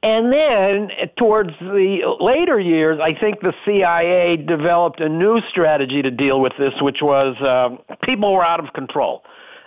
And 0.02 0.32
then 0.32 0.92
towards 1.18 1.52
the 1.60 2.16
later 2.22 2.58
years, 2.58 3.00
I 3.02 3.14
think 3.14 3.42
the 3.42 3.54
CIA 3.66 4.38
developed 4.38 5.02
a 5.02 5.10
new 5.10 5.42
strategy 5.50 6.02
to 6.02 6.12
deal 6.12 6.40
with 6.40 6.54
this, 6.58 6.74
which 6.82 7.02
was 7.02 7.36
uh, 7.42 7.96
people 8.04 8.34
were 8.34 8.46
out 8.46 8.64
of 8.64 8.72
control. 8.74 9.24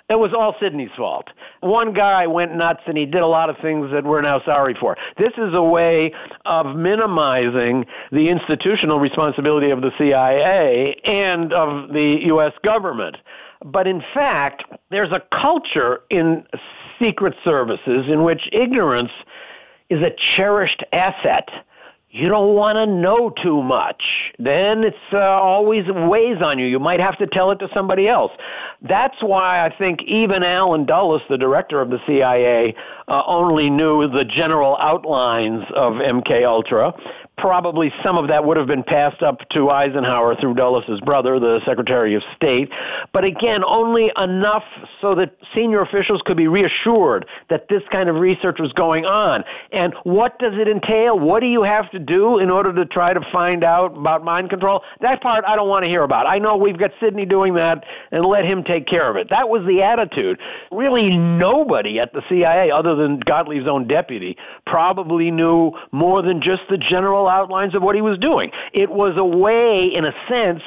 It 0.08 0.18
was 0.18 0.32
all 0.34 0.54
Sidney's 0.60 0.90
fault. 0.96 1.28
One 1.60 1.92
guy 1.92 2.26
went 2.26 2.54
nuts 2.54 2.82
and 2.86 2.98
he 2.98 3.06
did 3.06 3.22
a 3.22 3.26
lot 3.26 3.50
of 3.50 3.56
things 3.58 3.90
that 3.92 4.04
we're 4.04 4.20
now 4.20 4.42
sorry 4.42 4.74
for. 4.78 4.96
This 5.16 5.32
is 5.38 5.54
a 5.54 5.62
way 5.62 6.12
of 6.44 6.76
minimizing 6.76 7.86
the 8.10 8.28
institutional 8.28 9.00
responsibility 9.00 9.70
of 9.70 9.80
the 9.80 9.90
CIA 9.96 11.00
and 11.04 11.52
of 11.52 11.92
the 11.92 12.24
U.S. 12.26 12.52
government. 12.62 13.16
But 13.64 13.86
in 13.86 14.02
fact, 14.12 14.64
there's 14.90 15.12
a 15.12 15.22
culture 15.30 16.00
in 16.10 16.46
secret 17.00 17.34
services 17.44 18.06
in 18.08 18.22
which 18.22 18.48
ignorance 18.52 19.12
is 19.92 20.02
a 20.02 20.10
cherished 20.10 20.82
asset. 20.92 21.50
You 22.10 22.28
don't 22.28 22.54
want 22.54 22.76
to 22.76 22.86
know 22.86 23.30
too 23.30 23.62
much. 23.62 24.32
Then 24.38 24.84
it's 24.84 24.96
uh, 25.12 25.18
always 25.18 25.86
weighs 25.86 26.42
on 26.42 26.58
you. 26.58 26.66
You 26.66 26.78
might 26.78 27.00
have 27.00 27.16
to 27.18 27.26
tell 27.26 27.50
it 27.50 27.58
to 27.60 27.68
somebody 27.72 28.06
else. 28.06 28.32
That's 28.82 29.22
why 29.22 29.64
I 29.64 29.74
think 29.74 30.02
even 30.02 30.42
Allen 30.42 30.84
Dulles, 30.84 31.22
the 31.30 31.38
director 31.38 31.80
of 31.80 31.88
the 31.88 32.00
CIA, 32.06 32.74
uh, 33.08 33.22
only 33.26 33.70
knew 33.70 34.08
the 34.08 34.24
general 34.24 34.76
outlines 34.78 35.64
of 35.74 35.94
MK 35.94 36.46
Ultra 36.46 36.92
probably 37.38 37.92
some 38.02 38.18
of 38.18 38.28
that 38.28 38.44
would 38.44 38.56
have 38.56 38.66
been 38.66 38.82
passed 38.82 39.22
up 39.22 39.48
to 39.50 39.70
Eisenhower 39.70 40.36
through 40.36 40.54
Dulles's 40.54 41.00
brother, 41.00 41.40
the 41.40 41.60
Secretary 41.64 42.14
of 42.14 42.22
State. 42.36 42.70
But 43.12 43.24
again, 43.24 43.64
only 43.64 44.12
enough 44.16 44.64
so 45.00 45.14
that 45.14 45.36
senior 45.54 45.80
officials 45.80 46.22
could 46.24 46.36
be 46.36 46.46
reassured 46.46 47.26
that 47.48 47.68
this 47.68 47.82
kind 47.90 48.08
of 48.08 48.16
research 48.16 48.58
was 48.60 48.72
going 48.72 49.06
on. 49.06 49.44
And 49.72 49.94
what 50.04 50.38
does 50.38 50.54
it 50.54 50.68
entail? 50.68 51.18
What 51.18 51.40
do 51.40 51.46
you 51.46 51.62
have 51.62 51.90
to 51.92 51.98
do 51.98 52.38
in 52.38 52.50
order 52.50 52.72
to 52.74 52.84
try 52.84 53.12
to 53.12 53.20
find 53.32 53.64
out 53.64 53.96
about 53.96 54.24
mind 54.24 54.50
control? 54.50 54.82
That 55.00 55.20
part 55.22 55.44
I 55.46 55.56
don't 55.56 55.68
want 55.68 55.84
to 55.84 55.90
hear 55.90 56.02
about. 56.02 56.26
I 56.28 56.38
know 56.38 56.56
we've 56.56 56.78
got 56.78 56.92
Sidney 57.00 57.24
doing 57.24 57.54
that 57.54 57.84
and 58.10 58.24
let 58.24 58.44
him 58.44 58.62
take 58.62 58.86
care 58.86 59.10
of 59.10 59.16
it. 59.16 59.30
That 59.30 59.48
was 59.48 59.66
the 59.66 59.82
attitude. 59.82 60.38
Really 60.70 61.16
nobody 61.16 61.98
at 61.98 62.12
the 62.12 62.22
CIA 62.28 62.70
other 62.70 62.94
than 62.94 63.20
Gottlieb's 63.20 63.66
own 63.66 63.88
deputy 63.88 64.36
probably 64.66 65.30
knew 65.30 65.72
more 65.90 66.22
than 66.22 66.40
just 66.40 66.62
the 66.68 66.78
general 66.78 67.28
outlines 67.40 67.74
of 67.74 67.82
what 67.82 67.94
he 67.94 68.02
was 68.02 68.18
doing. 68.18 68.50
It 68.72 68.90
was 68.90 69.16
a 69.16 69.24
way, 69.24 69.86
in 69.86 70.04
a 70.04 70.14
sense, 70.28 70.62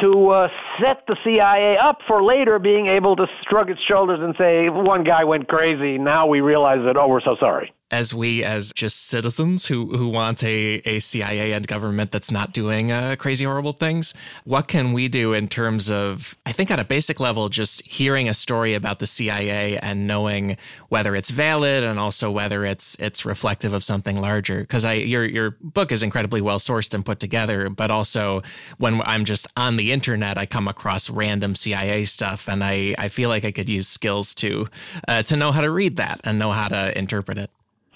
to 0.00 0.28
uh, 0.30 0.48
set 0.80 1.06
the 1.06 1.16
CIA 1.24 1.76
up 1.76 2.00
for 2.06 2.22
later 2.22 2.58
being 2.58 2.86
able 2.86 3.16
to 3.16 3.26
shrug 3.48 3.70
its 3.70 3.80
shoulders 3.82 4.20
and 4.20 4.34
say, 4.36 4.68
one 4.68 5.04
guy 5.04 5.24
went 5.24 5.48
crazy. 5.48 5.98
Now 5.98 6.26
we 6.26 6.40
realize 6.40 6.82
that, 6.84 6.96
oh, 6.96 7.08
we're 7.08 7.20
so 7.20 7.36
sorry 7.38 7.72
as 7.92 8.14
we 8.14 8.42
as 8.42 8.72
just 8.74 9.06
citizens 9.08 9.66
who 9.66 9.96
who 9.96 10.08
want 10.08 10.42
a, 10.42 10.80
a 10.86 10.98
CIA 10.98 11.52
and 11.52 11.66
government 11.68 12.10
that's 12.10 12.30
not 12.30 12.52
doing 12.52 12.90
uh, 12.90 13.14
crazy 13.18 13.44
horrible 13.44 13.74
things 13.74 14.14
what 14.44 14.66
can 14.66 14.94
we 14.94 15.08
do 15.08 15.34
in 15.34 15.46
terms 15.46 15.90
of 15.90 16.36
I 16.46 16.52
think 16.52 16.70
at 16.70 16.78
a 16.78 16.84
basic 16.84 17.20
level 17.20 17.50
just 17.50 17.86
hearing 17.86 18.28
a 18.28 18.34
story 18.34 18.74
about 18.74 18.98
the 18.98 19.06
CIA 19.06 19.78
and 19.78 20.06
knowing 20.06 20.56
whether 20.88 21.14
it's 21.14 21.30
valid 21.30 21.84
and 21.84 21.98
also 21.98 22.30
whether 22.30 22.64
it's 22.64 22.96
it's 22.98 23.24
reflective 23.24 23.72
of 23.74 23.84
something 23.84 24.16
larger? 24.16 24.60
Because 24.60 24.84
I 24.84 24.94
your 24.94 25.24
your 25.24 25.50
book 25.60 25.92
is 25.92 26.02
incredibly 26.02 26.40
well 26.40 26.58
sourced 26.58 26.94
and 26.94 27.04
put 27.04 27.20
together 27.20 27.68
but 27.68 27.90
also 27.90 28.42
when 28.78 29.02
I'm 29.02 29.26
just 29.26 29.46
on 29.56 29.76
the 29.76 29.92
internet 29.92 30.38
I 30.38 30.46
come 30.46 30.66
across 30.66 31.10
random 31.10 31.54
CIA 31.54 32.06
stuff 32.06 32.48
and 32.48 32.64
I 32.64 32.94
I 32.98 33.08
feel 33.08 33.28
like 33.28 33.44
I 33.44 33.52
could 33.52 33.68
use 33.68 33.86
skills 33.86 34.34
to 34.36 34.68
uh, 35.06 35.22
to 35.24 35.36
know 35.36 35.52
how 35.52 35.60
to 35.60 35.70
read 35.70 35.96
that 35.98 36.20
and 36.24 36.38
know 36.38 36.52
how 36.52 36.68
to 36.68 36.96
interpret 36.98 37.36
it 37.36 37.50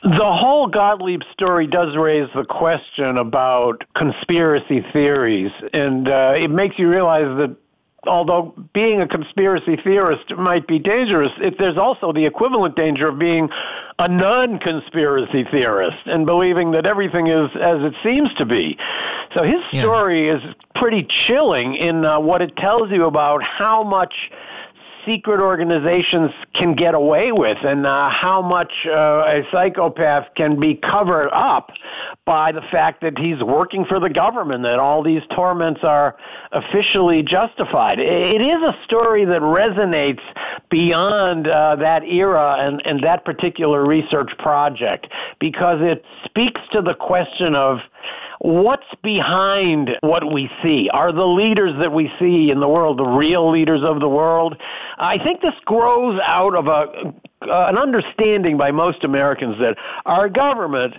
the 0.07 0.33
whole 0.33 0.69
Gottlieb 0.69 1.23
story 1.33 1.67
does 1.67 1.97
raise 1.97 2.29
the 2.33 2.45
question 2.45 3.19
about 3.19 3.83
conspiracy 3.95 4.85
theories, 4.93 5.51
and 5.73 6.09
uh, 6.09 6.35
it 6.37 6.49
makes 6.49 6.79
you 6.79 6.89
realize 6.89 7.37
that 7.39 7.57
although 8.07 8.55
being 8.73 9.01
a 9.01 9.09
conspiracy 9.09 9.77
theorist 9.77 10.37
might 10.37 10.69
be 10.69 10.79
dangerous, 10.79 11.33
if 11.39 11.59
there's 11.59 11.77
also 11.77 12.13
the 12.13 12.25
equivalent 12.25 12.77
danger 12.77 13.09
of 13.09 13.19
being 13.19 13.51
a 13.99 14.07
non-conspiracy 14.09 15.43
theorist 15.51 16.07
and 16.07 16.25
believing 16.25 16.71
that 16.71 16.87
everything 16.87 17.27
is 17.27 17.51
as 17.57 17.83
it 17.83 17.95
seems 18.05 18.33
to 18.35 18.45
be. 18.45 18.79
So 19.35 19.43
his 19.43 19.61
story 19.81 20.27
yeah. 20.27 20.37
is 20.37 20.55
pretty 20.77 21.03
chilling 21.03 21.75
in 21.75 22.05
uh, 22.05 22.21
what 22.21 22.43
it 22.43 22.57
tells 22.57 22.93
you 22.93 23.07
about 23.07 23.43
how 23.43 23.83
much 23.83 24.31
secret 25.07 25.41
organizations 25.41 26.33
can 26.53 26.75
get 26.75 26.95
away 26.95 27.33
with 27.33 27.59
and 27.65 27.87
uh, 27.87 28.11
how 28.11 28.43
much 28.43 28.73
uh, 28.87 29.25
a 29.27 29.47
psychopath 29.51 30.27
can 30.35 30.59
be 30.59 30.75
covered 30.75 31.31
up 31.31 31.71
by 32.25 32.51
the 32.53 32.61
fact 32.61 33.01
that 33.01 33.17
he's 33.17 33.43
working 33.43 33.85
for 33.85 34.01
the 34.01 34.11
government, 34.11 34.65
that 34.65 34.79
all 34.79 35.03
these 35.03 35.23
torments 35.31 35.83
are 35.85 36.17
officially 36.53 37.23
justified. 37.23 38.01
It 38.01 38.41
is 38.41 38.63
a 38.63 38.77
story 38.85 39.25
that 39.25 39.41
resonates 39.41 40.23
beyond 40.69 41.47
uh, 41.47 41.77
that 41.77 42.03
era 42.05 42.57
and, 42.59 42.85
and 42.87 43.01
that 43.05 43.25
particular 43.25 43.87
research 43.87 44.37
project 44.39 45.07
because 45.39 45.81
it 45.81 46.05
speaks 46.25 46.61
to 46.73 46.83
the 46.83 46.95
question 46.95 47.55
of 47.55 47.79
what's 48.41 48.87
behind 49.03 49.97
what 50.01 50.31
we 50.31 50.51
see? 50.63 50.89
Are 50.91 51.13
the 51.13 51.27
leaders 51.27 51.73
that 51.81 51.93
we 51.93 52.13
see 52.19 52.51
in 52.51 52.61
the 52.61 52.69
world 52.69 52.99
the 52.99 53.05
real 53.05 53.51
leaders 53.51 53.83
of 53.83 54.01
the 54.01 54.09
world? 54.09 54.57
I 54.99 55.19
think 55.19 55.41
this 55.41 55.55
grows 55.65 56.21
out 56.23 56.55
of 56.55 56.67
a, 56.67 57.15
uh, 57.43 57.67
an 57.69 57.79
understanding 57.79 58.57
by 58.57 58.71
most 58.71 59.05
Americans 59.05 59.59
that 59.61 59.77
our 60.05 60.29
government 60.29 60.95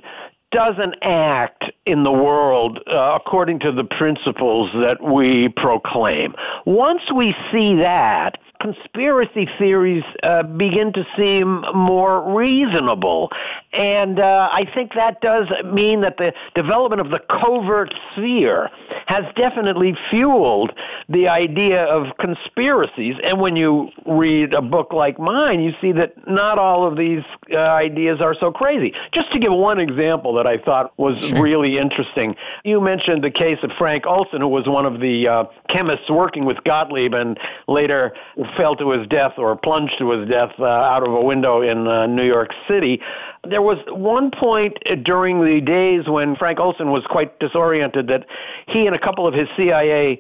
doesn't 0.52 0.96
act 1.02 1.66
in 1.86 2.04
the 2.04 2.12
world 2.12 2.80
uh, 2.88 3.14
according 3.16 3.60
to 3.60 3.72
the 3.72 3.84
principles 3.84 4.72
that 4.82 5.02
we 5.02 5.50
proclaim. 5.50 6.34
Once 6.66 7.02
we 7.14 7.36
see 7.52 7.76
that, 7.76 8.38
conspiracy 8.62 9.48
theories 9.58 10.04
uh, 10.24 10.44
begin 10.44 10.92
to 10.94 11.06
seem 11.16 11.64
more 11.74 12.36
reasonable. 12.36 13.32
And 13.74 14.20
uh, 14.20 14.50
I 14.52 14.66
think 14.74 14.94
that 14.96 15.22
does 15.22 15.48
mean 15.66 16.02
that 16.02 16.18
the 16.18 16.34
development 16.56 17.02
of 17.02 17.12
the 17.12 17.20
covert 17.20 17.94
sphere 18.12 18.70
has 19.06 19.24
definitely 19.36 19.96
fueled 20.10 20.72
the 21.10 21.28
idea 21.28 21.84
of 21.84 22.18
conspiracies. 22.18 23.16
And 23.24 23.40
when 23.40 23.56
you 23.56 23.90
read 24.06 24.54
a 24.54 24.62
book 24.62 24.92
like 24.94 25.20
mine, 25.20 25.62
you 25.62 25.74
see 25.80 25.92
that 25.94 26.28
not 26.28 26.58
all 26.58 26.88
of 26.88 26.98
these 26.98 27.24
uh, 27.52 27.58
ideas 27.58 28.22
are 28.22 28.36
so 28.36 28.52
crazy. 28.52 28.94
Just 29.12 29.32
to 29.34 29.40
give 29.40 29.54
one 29.54 29.80
example 29.80 30.34
that 30.38 30.48
I 30.48 30.58
thought 30.58 30.94
was 30.98 31.18
sure. 31.28 31.42
really 31.42 31.78
interesting, 31.78 32.36
you 32.64 32.80
mentioned 32.82 33.24
the 33.24 33.32
case 33.32 33.60
of 33.64 33.72
Frank 33.78 34.06
Olson, 34.06 34.42
who 34.42 34.48
was 34.48 34.68
one 34.68 34.86
of 34.86 35.00
the 35.00 35.28
uh, 35.28 35.44
chemists 35.68 36.10
working 36.10 36.46
with 36.46 36.64
Gottlieb 36.64 37.14
and 37.14 37.40
later 37.68 38.14
fell 38.56 38.76
to 38.78 38.92
his 38.92 39.08
death 39.08 39.34
or 39.38 39.56
plunged 39.56 39.98
to 40.00 40.12
his 40.12 40.30
death 40.30 40.52
uh, 40.60 40.66
out 40.66 41.08
of 41.08 41.14
a 41.14 41.22
window 41.22 41.62
in 41.62 41.88
uh, 41.88 42.08
New 42.08 42.26
York 42.26 42.52
City. 42.68 43.02
There 43.48 43.62
was 43.62 43.78
one 43.90 44.32
point 44.32 44.78
during 45.04 45.44
the 45.44 45.62
days 45.62 46.08
when 46.08 46.36
Frank 46.36 46.60
Olson 46.60 46.92
was 46.92 47.04
quite 47.06 47.40
disoriented 47.40 48.08
that 48.08 48.26
he 48.68 48.88
and 48.88 48.96
a 48.96 49.00
couple 49.00 49.28
of 49.28 49.34
his 49.34 49.48
CIA 49.56 50.20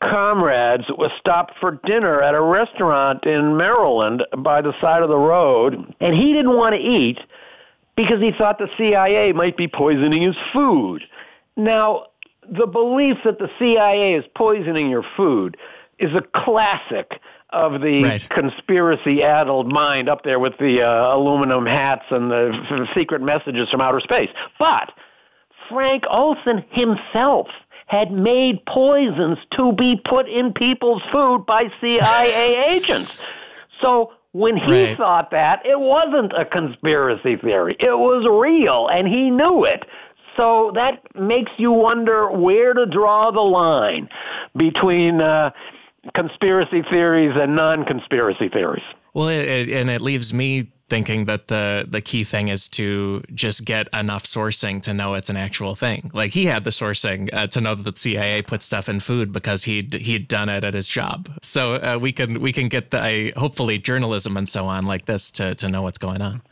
comrades 0.00 0.84
was 0.88 1.10
stopped 1.18 1.54
for 1.58 1.80
dinner 1.84 2.20
at 2.22 2.34
a 2.34 2.40
restaurant 2.40 3.24
in 3.24 3.56
Maryland 3.56 4.24
by 4.38 4.60
the 4.60 4.72
side 4.80 5.02
of 5.02 5.08
the 5.08 5.18
road, 5.18 5.94
and 6.00 6.14
he 6.14 6.32
didn't 6.32 6.56
want 6.56 6.74
to 6.74 6.80
eat 6.80 7.18
because 8.02 8.20
he 8.20 8.32
thought 8.32 8.58
the 8.58 8.70
CIA 8.78 9.32
might 9.32 9.56
be 9.56 9.68
poisoning 9.68 10.22
his 10.22 10.36
food. 10.54 11.02
Now, 11.56 12.06
the 12.50 12.66
belief 12.66 13.18
that 13.24 13.38
the 13.38 13.50
CIA 13.58 14.14
is 14.14 14.24
poisoning 14.34 14.88
your 14.88 15.04
food 15.16 15.58
is 15.98 16.10
a 16.14 16.22
classic 16.22 17.20
of 17.50 17.82
the 17.82 18.02
right. 18.02 18.28
conspiracy-addled 18.30 19.70
mind 19.70 20.08
up 20.08 20.24
there 20.24 20.38
with 20.38 20.56
the 20.58 20.82
uh, 20.82 21.14
aluminum 21.14 21.66
hats 21.66 22.04
and 22.10 22.30
the, 22.30 22.52
the 22.70 22.88
secret 22.94 23.20
messages 23.20 23.68
from 23.68 23.82
outer 23.82 24.00
space. 24.00 24.30
But 24.58 24.92
Frank 25.68 26.04
Olson 26.08 26.64
himself 26.70 27.48
had 27.86 28.12
made 28.12 28.64
poisons 28.64 29.36
to 29.56 29.72
be 29.72 30.00
put 30.02 30.26
in 30.26 30.54
people's 30.54 31.02
food 31.12 31.44
by 31.44 31.70
CIA 31.80 32.64
agents. 32.76 33.10
So 33.82 34.12
when 34.32 34.56
he 34.56 34.84
right. 34.84 34.96
thought 34.96 35.30
that, 35.32 35.64
it 35.66 35.78
wasn't 35.78 36.32
a 36.32 36.44
conspiracy 36.44 37.36
theory. 37.36 37.76
It 37.78 37.98
was 37.98 38.26
real, 38.26 38.88
and 38.88 39.08
he 39.08 39.30
knew 39.30 39.64
it. 39.64 39.84
So 40.36 40.72
that 40.74 41.02
makes 41.14 41.50
you 41.56 41.72
wonder 41.72 42.30
where 42.30 42.72
to 42.72 42.86
draw 42.86 43.30
the 43.30 43.40
line 43.40 44.08
between 44.56 45.20
uh, 45.20 45.50
conspiracy 46.14 46.82
theories 46.82 47.36
and 47.36 47.56
non-conspiracy 47.56 48.48
theories. 48.48 48.84
Well, 49.12 49.28
it, 49.28 49.40
it, 49.40 49.68
and 49.70 49.90
it 49.90 50.00
leaves 50.00 50.32
me 50.32 50.70
thinking 50.90 51.24
that 51.26 51.48
the 51.48 51.86
the 51.88 52.00
key 52.00 52.24
thing 52.24 52.48
is 52.48 52.68
to 52.68 53.22
just 53.34 53.64
get 53.64 53.88
enough 53.94 54.24
sourcing 54.24 54.82
to 54.82 54.92
know 54.92 55.14
it's 55.14 55.30
an 55.30 55.36
actual 55.36 55.74
thing. 55.74 56.10
Like 56.12 56.32
he 56.32 56.44
had 56.46 56.64
the 56.64 56.70
sourcing 56.70 57.32
uh, 57.32 57.46
to 57.46 57.60
know 57.60 57.74
that 57.74 57.94
the 57.94 57.98
CIA 57.98 58.42
put 58.42 58.62
stuff 58.62 58.88
in 58.88 59.00
food 59.00 59.32
because 59.32 59.64
he'd 59.64 59.94
he'd 59.94 60.28
done 60.28 60.48
it 60.48 60.64
at 60.64 60.74
his 60.74 60.88
job. 60.88 61.30
So 61.42 61.74
uh, 61.74 61.98
we 62.00 62.12
can 62.12 62.40
we 62.40 62.52
can 62.52 62.68
get 62.68 62.90
the 62.90 63.32
uh, 63.34 63.40
hopefully 63.40 63.78
journalism 63.78 64.36
and 64.36 64.48
so 64.48 64.66
on 64.66 64.84
like 64.84 65.06
this 65.06 65.30
to 65.32 65.54
to 65.54 65.68
know 65.68 65.82
what's 65.82 65.98
going 65.98 66.20
on. 66.20 66.42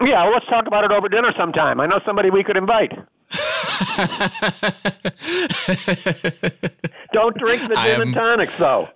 Yeah, 0.00 0.22
well, 0.24 0.34
let's 0.34 0.46
talk 0.46 0.66
about 0.68 0.84
it 0.84 0.92
over 0.92 1.08
dinner 1.08 1.32
sometime. 1.36 1.80
I 1.80 1.86
know 1.86 2.00
somebody 2.06 2.30
we 2.30 2.44
could 2.44 2.56
invite. 2.56 2.92
Don't 7.12 7.36
drink 7.36 7.62
the 7.68 7.74
gin 7.74 8.02
and 8.02 8.14
tonics, 8.14 8.56
though. 8.58 8.88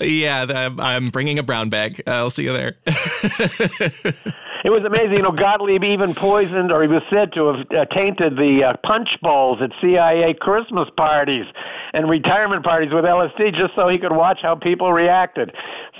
Yeah, 0.00 0.46
I'm, 0.48 0.80
I'm 0.80 1.10
bringing 1.10 1.38
a 1.38 1.42
brown 1.42 1.68
bag. 1.68 2.02
I'll 2.06 2.30
see 2.30 2.44
you 2.44 2.52
there. 2.52 2.76
it 2.86 4.70
was 4.70 4.82
amazing. 4.84 5.16
You 5.16 5.22
know, 5.22 5.32
Gottlieb 5.32 5.84
even 5.84 6.14
poisoned, 6.14 6.72
or 6.72 6.82
he 6.82 6.88
was 6.88 7.02
said 7.10 7.32
to 7.34 7.48
have 7.48 7.66
uh, 7.70 7.84
tainted 7.86 8.36
the 8.36 8.64
uh, 8.64 8.76
punch 8.82 9.18
bowls 9.20 9.60
at 9.60 9.72
CIA 9.80 10.34
Christmas 10.34 10.88
parties 10.96 11.44
and 11.92 12.08
retirement 12.08 12.64
parties 12.64 12.92
with 12.92 13.04
LSD 13.04 13.54
just 13.54 13.74
so 13.74 13.88
he 13.88 13.98
could 13.98 14.12
watch 14.12 14.40
how 14.40 14.54
people 14.54 14.92
reacted. 14.92 15.52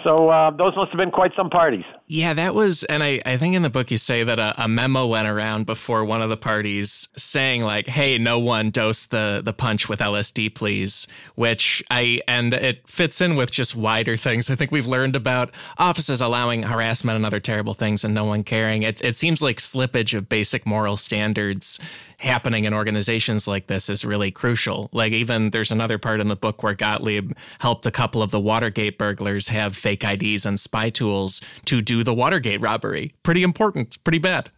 So 0.05 0.29
uh, 0.29 0.51
those 0.51 0.75
must 0.77 0.91
have 0.93 0.99
been 0.99 1.11
quite 1.11 1.33
some 1.37 1.51
parties. 1.51 1.85
Yeah, 2.07 2.33
that 2.35 2.55
was, 2.55 2.85
and 2.85 3.03
I, 3.03 3.21
I 3.25 3.37
think 3.37 3.55
in 3.55 3.63
the 3.63 3.71
book 3.71 3.91
you 3.91 3.97
say 3.97 4.25
that 4.25 4.39
a, 4.39 4.65
a, 4.65 4.69
memo 4.69 5.07
went 5.07 5.29
around 5.29 5.67
before 5.67 6.05
one 6.05 6.23
of 6.23 6.31
the 6.31 6.37
parties 6.37 7.09
saying 7.17 7.63
like, 7.63 7.87
"Hey, 7.87 8.19
no 8.19 8.39
one 8.39 8.71
dose 8.71 9.07
the 9.07 9.43
the 9.45 9.53
punch 9.53 9.89
with 9.89 10.01
LSD, 10.01 10.55
please." 10.55 11.07
Which 11.35 11.85
I 11.91 12.21
and 12.27 12.53
it 12.55 12.89
fits 12.89 13.21
in 13.21 13.37
with 13.37 13.51
just 13.51 13.77
wider 13.77 14.17
things. 14.17 14.51
I 14.51 14.57
think 14.57 14.73
we've 14.73 14.87
learned 14.87 15.15
about 15.15 15.51
offices 15.79 16.21
allowing 16.21 16.65
harassment 16.65 17.17
and 17.17 17.27
other 17.27 17.41
terrible 17.41 17.75
things, 17.75 18.03
and 18.03 18.15
no 18.15 18.25
one 18.25 18.43
caring. 18.43 18.83
It 18.83 19.05
it 19.05 19.15
seems 19.17 19.43
like 19.43 19.59
slippage 19.59 20.17
of 20.17 20.29
basic 20.29 20.67
moral 20.67 20.97
standards 20.97 21.79
happening 22.21 22.65
in 22.65 22.75
organizations 22.75 23.49
like 23.49 23.67
this 23.67 23.89
is 23.89 24.05
really 24.05 24.31
crucial. 24.31 24.91
Like 24.93 25.13
even 25.13 25.51
there's 25.51 25.73
another 25.73 25.99
part 25.99 26.21
in 26.21 26.29
the 26.29 26.37
book 26.37 26.63
where 26.63 26.75
Gottlieb 26.75 27.33
helped 27.59 27.87
a 27.87 27.91
couple 27.91 28.23
of 28.23 28.31
the 28.31 28.41
Watergate 28.41 28.99
burglars 28.99 29.49
have 29.49 29.75
fake 29.75 30.05
IDs 30.05 30.45
and 30.45 30.61
spy 30.61 30.91
tools 30.91 31.41
to 31.65 31.81
do 31.81 32.05
the 32.05 32.15
Watergate 32.15 32.61
robbery. 32.61 33.15
Pretty 33.23 33.43
important, 33.43 34.03
pretty 34.05 34.19
bad. 34.19 34.51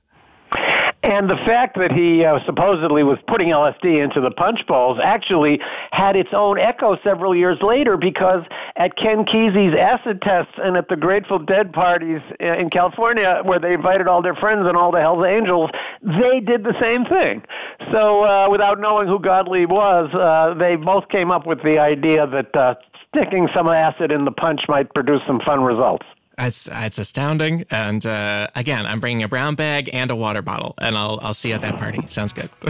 And 1.03 1.29
the 1.29 1.37
fact 1.37 1.77
that 1.79 1.91
he 1.91 2.25
uh, 2.25 2.45
supposedly 2.45 3.03
was 3.03 3.19
putting 3.27 3.49
LSD 3.49 4.03
into 4.03 4.21
the 4.21 4.31
punch 4.31 4.65
bowls 4.69 5.01
actually 5.03 5.61
had 5.91 6.15
its 6.15 6.31
own 6.33 6.61
echo 6.61 6.97
several 7.03 7.35
years 7.35 7.61
later 7.61 7.97
because 7.97 8.45
at 8.77 8.97
Ken 8.97 9.25
Kesey's 9.25 9.77
acid 9.77 10.23
tests 10.23 10.53
and 10.63 10.77
at 10.77 10.89
the 10.89 10.97
Grateful 10.97 11.41
Dead 11.41 11.73
parties 11.73 12.21
in 12.39 12.71
California 12.71 13.41
where 13.43 13.59
they 13.59 13.75
invited 13.75 14.07
all 14.07 14.23
their 14.23 14.37
friends 14.37 14.69
and 14.69 14.77
all 14.77 14.93
the 14.93 15.01
Hells 15.01 15.25
Angels, 15.27 15.71
they 16.03 16.39
did 16.39 16.63
the 16.63 16.79
same 16.81 17.05
thing. 17.05 17.43
So 17.91 18.23
uh, 18.23 18.49
without 18.49 18.79
knowing 18.79 19.09
who 19.09 19.19
Gottlieb 19.19 19.73
was, 19.73 20.15
uh, 20.15 20.55
they 20.55 20.77
both 20.77 21.09
came 21.09 21.33
up 21.33 21.47
with 21.47 21.63
the 21.65 21.81
idea 21.81 22.29
that 22.29 22.55
uh, 22.55 22.75
sticking 23.09 23.49
some 23.53 23.69
acid 23.69 24.13
in 24.13 24.25
the 24.25 24.31
punch 24.33 24.63
might 24.69 24.95
produce 24.95 25.21
some 25.27 25.41
fun 25.41 25.63
results. 25.63 26.07
It's 26.39 26.69
it's 26.73 26.99
astounding, 26.99 27.65
and 27.71 28.05
uh, 28.07 28.49
again, 28.55 28.87
I'm 28.87 29.01
bringing 29.01 29.23
a 29.23 29.29
brown 29.29 29.55
bag 29.55 29.91
and 29.93 30.11
a 30.11 30.17
water 30.17 30.43
bottle, 30.43 30.75
and 30.79 30.97
I'll 30.97 31.19
I'll 31.23 31.35
see 31.35 31.51
you 31.51 31.55
at 31.57 31.61
that 31.61 31.79
party. 31.79 32.01
Sounds 32.09 32.33
good. 32.33 32.49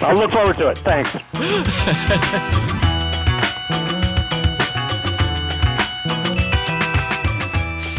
I'll 0.00 0.16
look 0.16 0.30
forward 0.30 0.56
to 0.58 0.68
it. 0.68 0.78
Thanks. 0.78 1.16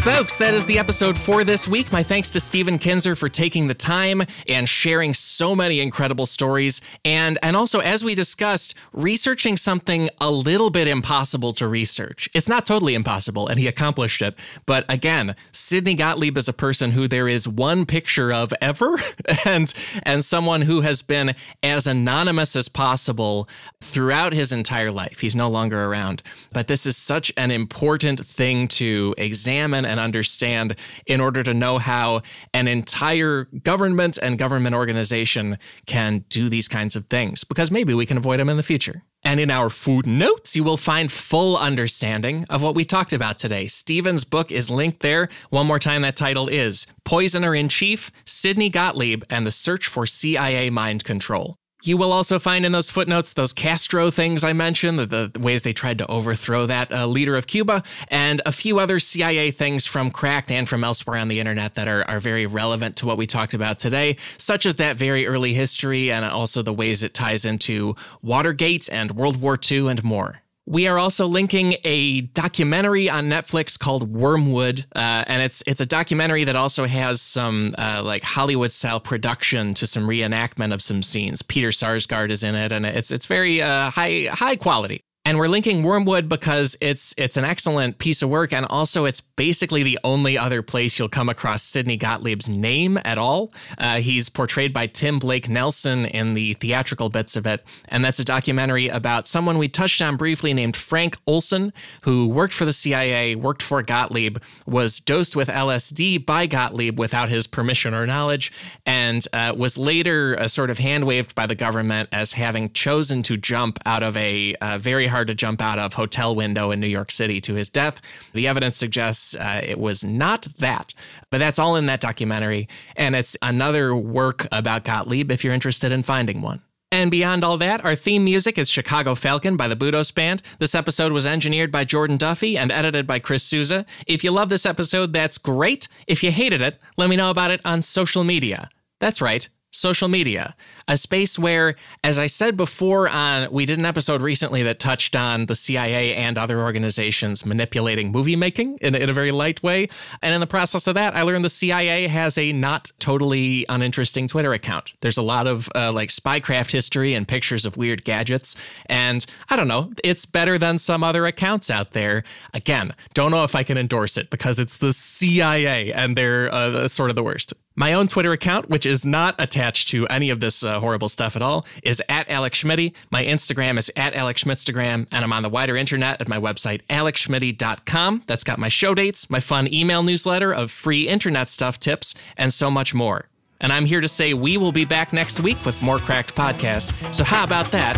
Folks, 0.04 0.36
that 0.36 0.52
is 0.52 0.66
the 0.66 0.78
episode 0.78 1.16
for 1.16 1.44
this 1.44 1.66
week. 1.66 1.90
My 1.90 2.02
thanks 2.02 2.30
to 2.32 2.40
Stephen 2.40 2.78
Kinzer 2.78 3.16
for 3.16 3.30
taking 3.30 3.68
the 3.68 3.74
time 3.74 4.20
and 4.46 4.68
sharing 4.68 5.14
so 5.14 5.56
many 5.56 5.80
incredible 5.80 6.26
stories. 6.26 6.82
And, 7.06 7.38
and 7.42 7.56
also, 7.56 7.78
as 7.78 8.04
we 8.04 8.14
discussed, 8.14 8.74
researching 8.92 9.56
something 9.56 10.10
a 10.20 10.30
little 10.30 10.68
bit 10.68 10.88
impossible 10.88 11.54
to 11.54 11.66
research. 11.66 12.28
It's 12.34 12.50
not 12.50 12.66
totally 12.66 12.94
impossible, 12.94 13.48
and 13.48 13.58
he 13.58 13.66
accomplished 13.66 14.20
it. 14.20 14.34
But 14.66 14.84
again, 14.90 15.36
Sidney 15.52 15.94
Gottlieb 15.94 16.36
is 16.36 16.50
a 16.50 16.52
person 16.52 16.90
who 16.90 17.08
there 17.08 17.26
is 17.26 17.48
one 17.48 17.86
picture 17.86 18.30
of 18.30 18.52
ever, 18.60 18.98
and, 19.46 19.72
and 20.02 20.22
someone 20.22 20.60
who 20.60 20.82
has 20.82 21.00
been 21.00 21.34
as 21.62 21.86
anonymous 21.86 22.56
as 22.56 22.68
possible 22.68 23.48
throughout 23.80 24.34
his 24.34 24.52
entire 24.52 24.90
life. 24.90 25.20
He's 25.20 25.34
no 25.34 25.48
longer 25.48 25.86
around. 25.86 26.22
But 26.52 26.66
this 26.66 26.84
is 26.84 26.98
such 26.98 27.32
an 27.38 27.50
important 27.50 28.26
thing 28.26 28.68
to 28.68 29.14
examine 29.16 29.93
and 29.94 30.00
understand 30.00 30.74
in 31.06 31.20
order 31.20 31.44
to 31.44 31.54
know 31.54 31.78
how 31.78 32.22
an 32.52 32.66
entire 32.66 33.44
government 33.62 34.18
and 34.20 34.38
government 34.38 34.74
organization 34.74 35.56
can 35.86 36.24
do 36.28 36.48
these 36.48 36.66
kinds 36.66 36.96
of 36.96 37.06
things, 37.06 37.44
because 37.44 37.70
maybe 37.70 37.94
we 37.94 38.06
can 38.06 38.16
avoid 38.16 38.40
them 38.40 38.48
in 38.48 38.56
the 38.56 38.62
future. 38.64 39.04
And 39.26 39.40
in 39.40 39.50
our 39.50 39.70
footnotes, 39.70 40.54
you 40.54 40.64
will 40.64 40.76
find 40.76 41.10
full 41.10 41.56
understanding 41.56 42.44
of 42.50 42.62
what 42.62 42.74
we 42.74 42.84
talked 42.84 43.14
about 43.14 43.38
today. 43.38 43.68
Stephen's 43.68 44.24
book 44.24 44.52
is 44.52 44.68
linked 44.68 45.00
there. 45.00 45.30
One 45.48 45.66
more 45.66 45.78
time, 45.78 46.02
that 46.02 46.16
title 46.16 46.48
is 46.48 46.86
Poisoner 47.04 47.54
in 47.54 47.70
Chief 47.70 48.10
Sidney 48.26 48.68
Gottlieb 48.68 49.22
and 49.30 49.46
the 49.46 49.50
Search 49.50 49.86
for 49.86 50.04
CIA 50.04 50.68
Mind 50.68 51.04
Control. 51.04 51.56
You 51.86 51.98
will 51.98 52.14
also 52.14 52.38
find 52.38 52.64
in 52.64 52.72
those 52.72 52.88
footnotes 52.88 53.34
those 53.34 53.52
Castro 53.52 54.10
things 54.10 54.42
I 54.42 54.54
mentioned, 54.54 54.98
the, 54.98 55.28
the 55.30 55.38
ways 55.38 55.64
they 55.64 55.74
tried 55.74 55.98
to 55.98 56.06
overthrow 56.06 56.64
that 56.64 56.90
uh, 56.90 57.06
leader 57.06 57.36
of 57.36 57.46
Cuba, 57.46 57.82
and 58.08 58.40
a 58.46 58.52
few 58.52 58.78
other 58.78 58.98
CIA 58.98 59.50
things 59.50 59.84
from 59.84 60.10
Cracked 60.10 60.50
and 60.50 60.66
from 60.66 60.82
elsewhere 60.82 61.18
on 61.18 61.28
the 61.28 61.40
internet 61.40 61.74
that 61.74 61.86
are, 61.86 62.02
are 62.08 62.20
very 62.20 62.46
relevant 62.46 62.96
to 62.96 63.06
what 63.06 63.18
we 63.18 63.26
talked 63.26 63.52
about 63.52 63.78
today, 63.78 64.16
such 64.38 64.64
as 64.64 64.76
that 64.76 64.96
very 64.96 65.26
early 65.26 65.52
history 65.52 66.10
and 66.10 66.24
also 66.24 66.62
the 66.62 66.72
ways 66.72 67.02
it 67.02 67.12
ties 67.12 67.44
into 67.44 67.94
Watergate 68.22 68.88
and 68.90 69.10
World 69.10 69.38
War 69.38 69.58
II 69.70 69.88
and 69.88 70.02
more. 70.02 70.40
We 70.66 70.88
are 70.88 70.98
also 70.98 71.26
linking 71.26 71.76
a 71.84 72.22
documentary 72.22 73.10
on 73.10 73.26
Netflix 73.28 73.78
called 73.78 74.10
Wormwood, 74.10 74.86
uh, 74.96 75.24
and 75.26 75.42
it's 75.42 75.62
it's 75.66 75.82
a 75.82 75.86
documentary 75.86 76.44
that 76.44 76.56
also 76.56 76.86
has 76.86 77.20
some 77.20 77.74
uh, 77.76 78.00
like 78.02 78.22
Hollywood 78.22 78.72
style 78.72 78.98
production 78.98 79.74
to 79.74 79.86
some 79.86 80.04
reenactment 80.04 80.72
of 80.72 80.80
some 80.80 81.02
scenes. 81.02 81.42
Peter 81.42 81.68
Sarsgaard 81.68 82.30
is 82.30 82.42
in 82.42 82.54
it, 82.54 82.72
and 82.72 82.86
it's 82.86 83.10
it's 83.10 83.26
very 83.26 83.60
uh, 83.60 83.90
high 83.90 84.28
high 84.32 84.56
quality. 84.56 85.02
And 85.26 85.38
we're 85.38 85.48
linking 85.48 85.82
Wormwood 85.82 86.28
because 86.28 86.76
it's 86.82 87.14
it's 87.16 87.38
an 87.38 87.46
excellent 87.46 87.96
piece 87.96 88.20
of 88.20 88.28
work, 88.28 88.52
and 88.52 88.66
also 88.66 89.06
it's 89.06 89.22
basically 89.22 89.82
the 89.82 89.98
only 90.04 90.36
other 90.36 90.60
place 90.60 90.98
you'll 90.98 91.08
come 91.08 91.30
across 91.30 91.62
Sidney 91.62 91.96
Gottlieb's 91.96 92.46
name 92.46 92.98
at 93.06 93.16
all. 93.16 93.50
Uh, 93.78 93.96
he's 93.96 94.28
portrayed 94.28 94.74
by 94.74 94.86
Tim 94.86 95.18
Blake 95.18 95.48
Nelson 95.48 96.04
in 96.04 96.34
the 96.34 96.52
theatrical 96.54 97.08
bits 97.08 97.36
of 97.36 97.46
it, 97.46 97.64
and 97.88 98.04
that's 98.04 98.18
a 98.18 98.24
documentary 98.24 98.88
about 98.88 99.26
someone 99.26 99.56
we 99.56 99.66
touched 99.66 100.02
on 100.02 100.18
briefly 100.18 100.52
named 100.52 100.76
Frank 100.76 101.16
Olson, 101.26 101.72
who 102.02 102.28
worked 102.28 102.52
for 102.52 102.66
the 102.66 102.74
CIA, 102.74 103.34
worked 103.34 103.62
for 103.62 103.80
Gottlieb, 103.80 104.36
was 104.66 105.00
dosed 105.00 105.34
with 105.34 105.48
LSD 105.48 106.26
by 106.26 106.46
Gottlieb 106.46 106.98
without 106.98 107.30
his 107.30 107.46
permission 107.46 107.94
or 107.94 108.06
knowledge, 108.06 108.52
and 108.84 109.26
uh, 109.32 109.54
was 109.56 109.78
later 109.78 110.38
uh, 110.38 110.48
sort 110.48 110.68
of 110.68 110.76
hand 110.76 111.06
waved 111.06 111.34
by 111.34 111.46
the 111.46 111.54
government 111.54 112.10
as 112.12 112.34
having 112.34 112.70
chosen 112.74 113.22
to 113.22 113.38
jump 113.38 113.78
out 113.86 114.02
of 114.02 114.14
a 114.18 114.54
very 114.76 115.13
hard 115.14 115.28
to 115.28 115.34
jump 115.34 115.62
out 115.62 115.78
of 115.78 115.94
hotel 115.94 116.34
window 116.34 116.72
in 116.72 116.80
New 116.80 116.88
York 116.88 117.12
City 117.12 117.40
to 117.42 117.54
his 117.54 117.68
death. 117.68 118.00
The 118.32 118.48
evidence 118.48 118.76
suggests 118.76 119.36
uh, 119.36 119.60
it 119.62 119.78
was 119.78 120.02
not 120.02 120.48
that, 120.58 120.92
but 121.30 121.38
that's 121.38 121.60
all 121.60 121.76
in 121.76 121.86
that 121.86 122.00
documentary. 122.00 122.68
And 122.96 123.14
it's 123.14 123.36
another 123.40 123.94
work 123.94 124.48
about 124.50 124.82
Gottlieb 124.82 125.30
if 125.30 125.44
you're 125.44 125.54
interested 125.54 125.92
in 125.92 126.02
finding 126.02 126.42
one. 126.42 126.62
And 126.90 127.12
beyond 127.12 127.44
all 127.44 127.56
that, 127.58 127.84
our 127.84 127.94
theme 127.94 128.24
music 128.24 128.58
is 128.58 128.68
Chicago 128.68 129.14
Falcon 129.14 129.56
by 129.56 129.68
the 129.68 129.76
Budos 129.76 130.12
Band. 130.12 130.42
This 130.58 130.74
episode 130.74 131.12
was 131.12 131.28
engineered 131.28 131.70
by 131.70 131.84
Jordan 131.84 132.16
Duffy 132.16 132.58
and 132.58 132.72
edited 132.72 133.06
by 133.06 133.20
Chris 133.20 133.44
Souza. 133.44 133.86
If 134.08 134.24
you 134.24 134.32
love 134.32 134.48
this 134.48 134.66
episode, 134.66 135.12
that's 135.12 135.38
great. 135.38 135.86
If 136.08 136.24
you 136.24 136.32
hated 136.32 136.60
it, 136.60 136.78
let 136.96 137.08
me 137.08 137.16
know 137.16 137.30
about 137.30 137.52
it 137.52 137.60
on 137.64 137.82
social 137.82 138.24
media. 138.24 138.68
That's 139.00 139.20
right, 139.20 139.48
social 139.74 140.08
media 140.08 140.54
a 140.88 140.96
space 140.96 141.38
where, 141.38 141.76
as 142.02 142.18
I 142.18 142.26
said 142.26 142.56
before, 142.56 143.08
on 143.08 143.50
we 143.50 143.64
did 143.64 143.78
an 143.78 143.86
episode 143.86 144.20
recently 144.20 144.62
that 144.64 144.78
touched 144.78 145.16
on 145.16 145.46
the 145.46 145.54
CIA 145.54 146.14
and 146.14 146.36
other 146.36 146.60
organizations 146.60 147.46
manipulating 147.46 148.12
movie 148.12 148.36
making 148.36 148.78
in, 148.82 148.94
in 148.94 149.08
a 149.08 149.12
very 149.12 149.30
light 149.30 149.62
way. 149.62 149.88
And 150.22 150.34
in 150.34 150.40
the 150.40 150.46
process 150.46 150.86
of 150.86 150.94
that, 150.94 151.14
I 151.14 151.22
learned 151.22 151.44
the 151.44 151.50
CIA 151.50 152.06
has 152.08 152.36
a 152.36 152.52
not 152.52 152.92
totally 152.98 153.64
uninteresting 153.68 154.28
Twitter 154.28 154.52
account. 154.52 154.92
There's 155.00 155.16
a 155.16 155.22
lot 155.22 155.46
of 155.46 155.68
uh, 155.74 155.92
like 155.92 156.10
spycraft 156.10 156.70
history 156.70 157.14
and 157.14 157.26
pictures 157.26 157.64
of 157.64 157.76
weird 157.76 158.04
gadgets. 158.04 158.56
And 158.86 159.24
I 159.48 159.56
don't 159.56 159.68
know, 159.68 159.92
it's 160.02 160.26
better 160.26 160.58
than 160.58 160.78
some 160.78 161.02
other 161.02 161.26
accounts 161.26 161.70
out 161.70 161.92
there. 161.92 162.24
Again, 162.52 162.94
don't 163.14 163.30
know 163.30 163.44
if 163.44 163.54
I 163.54 163.62
can 163.62 163.78
endorse 163.78 164.16
it 164.16 164.28
because 164.30 164.58
it's 164.58 164.76
the 164.76 164.92
CIA 164.92 165.92
and 165.92 166.16
they're 166.16 166.52
uh, 166.52 166.88
sort 166.88 167.10
of 167.10 167.16
the 167.16 167.22
worst. 167.22 167.54
My 167.76 167.92
own 167.92 168.06
Twitter 168.06 168.30
account, 168.30 168.70
which 168.70 168.86
is 168.86 169.04
not 169.04 169.34
attached 169.40 169.88
to 169.88 170.06
any 170.06 170.30
of 170.30 170.38
this 170.38 170.62
uh, 170.62 170.78
horrible 170.78 171.08
stuff 171.08 171.34
at 171.34 171.42
all, 171.42 171.66
is 171.82 172.00
at 172.08 172.28
Alex 172.30 172.62
Schmitty. 172.62 172.92
My 173.10 173.24
Instagram 173.24 173.78
is 173.78 173.90
at 173.96 174.14
Alex 174.14 174.44
Schmitstagram, 174.44 175.08
and 175.10 175.24
I'm 175.24 175.32
on 175.32 175.42
the 175.42 175.48
wider 175.48 175.76
internet 175.76 176.20
at 176.20 176.28
my 176.28 176.38
website, 176.38 176.82
alexschmitty.com. 176.86 178.22
That's 178.28 178.44
got 178.44 178.60
my 178.60 178.68
show 178.68 178.94
dates, 178.94 179.28
my 179.28 179.40
fun 179.40 179.72
email 179.72 180.04
newsletter 180.04 180.54
of 180.54 180.70
free 180.70 181.08
internet 181.08 181.48
stuff 181.48 181.80
tips, 181.80 182.14
and 182.36 182.54
so 182.54 182.70
much 182.70 182.94
more. 182.94 183.28
And 183.60 183.72
I'm 183.72 183.86
here 183.86 184.00
to 184.00 184.08
say 184.08 184.34
we 184.34 184.56
will 184.56 184.72
be 184.72 184.84
back 184.84 185.12
next 185.12 185.40
week 185.40 185.64
with 185.64 185.80
more 185.82 185.98
Cracked 185.98 186.36
Podcast. 186.36 187.14
So, 187.14 187.24
how 187.24 187.42
about 187.42 187.66
that? 187.72 187.94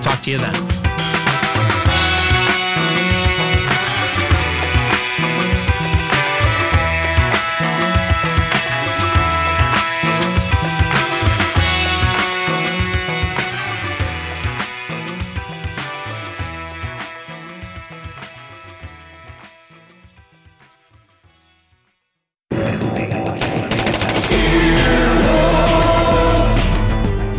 Talk 0.00 0.22
to 0.22 0.30
you 0.30 0.38
then. 0.38 0.87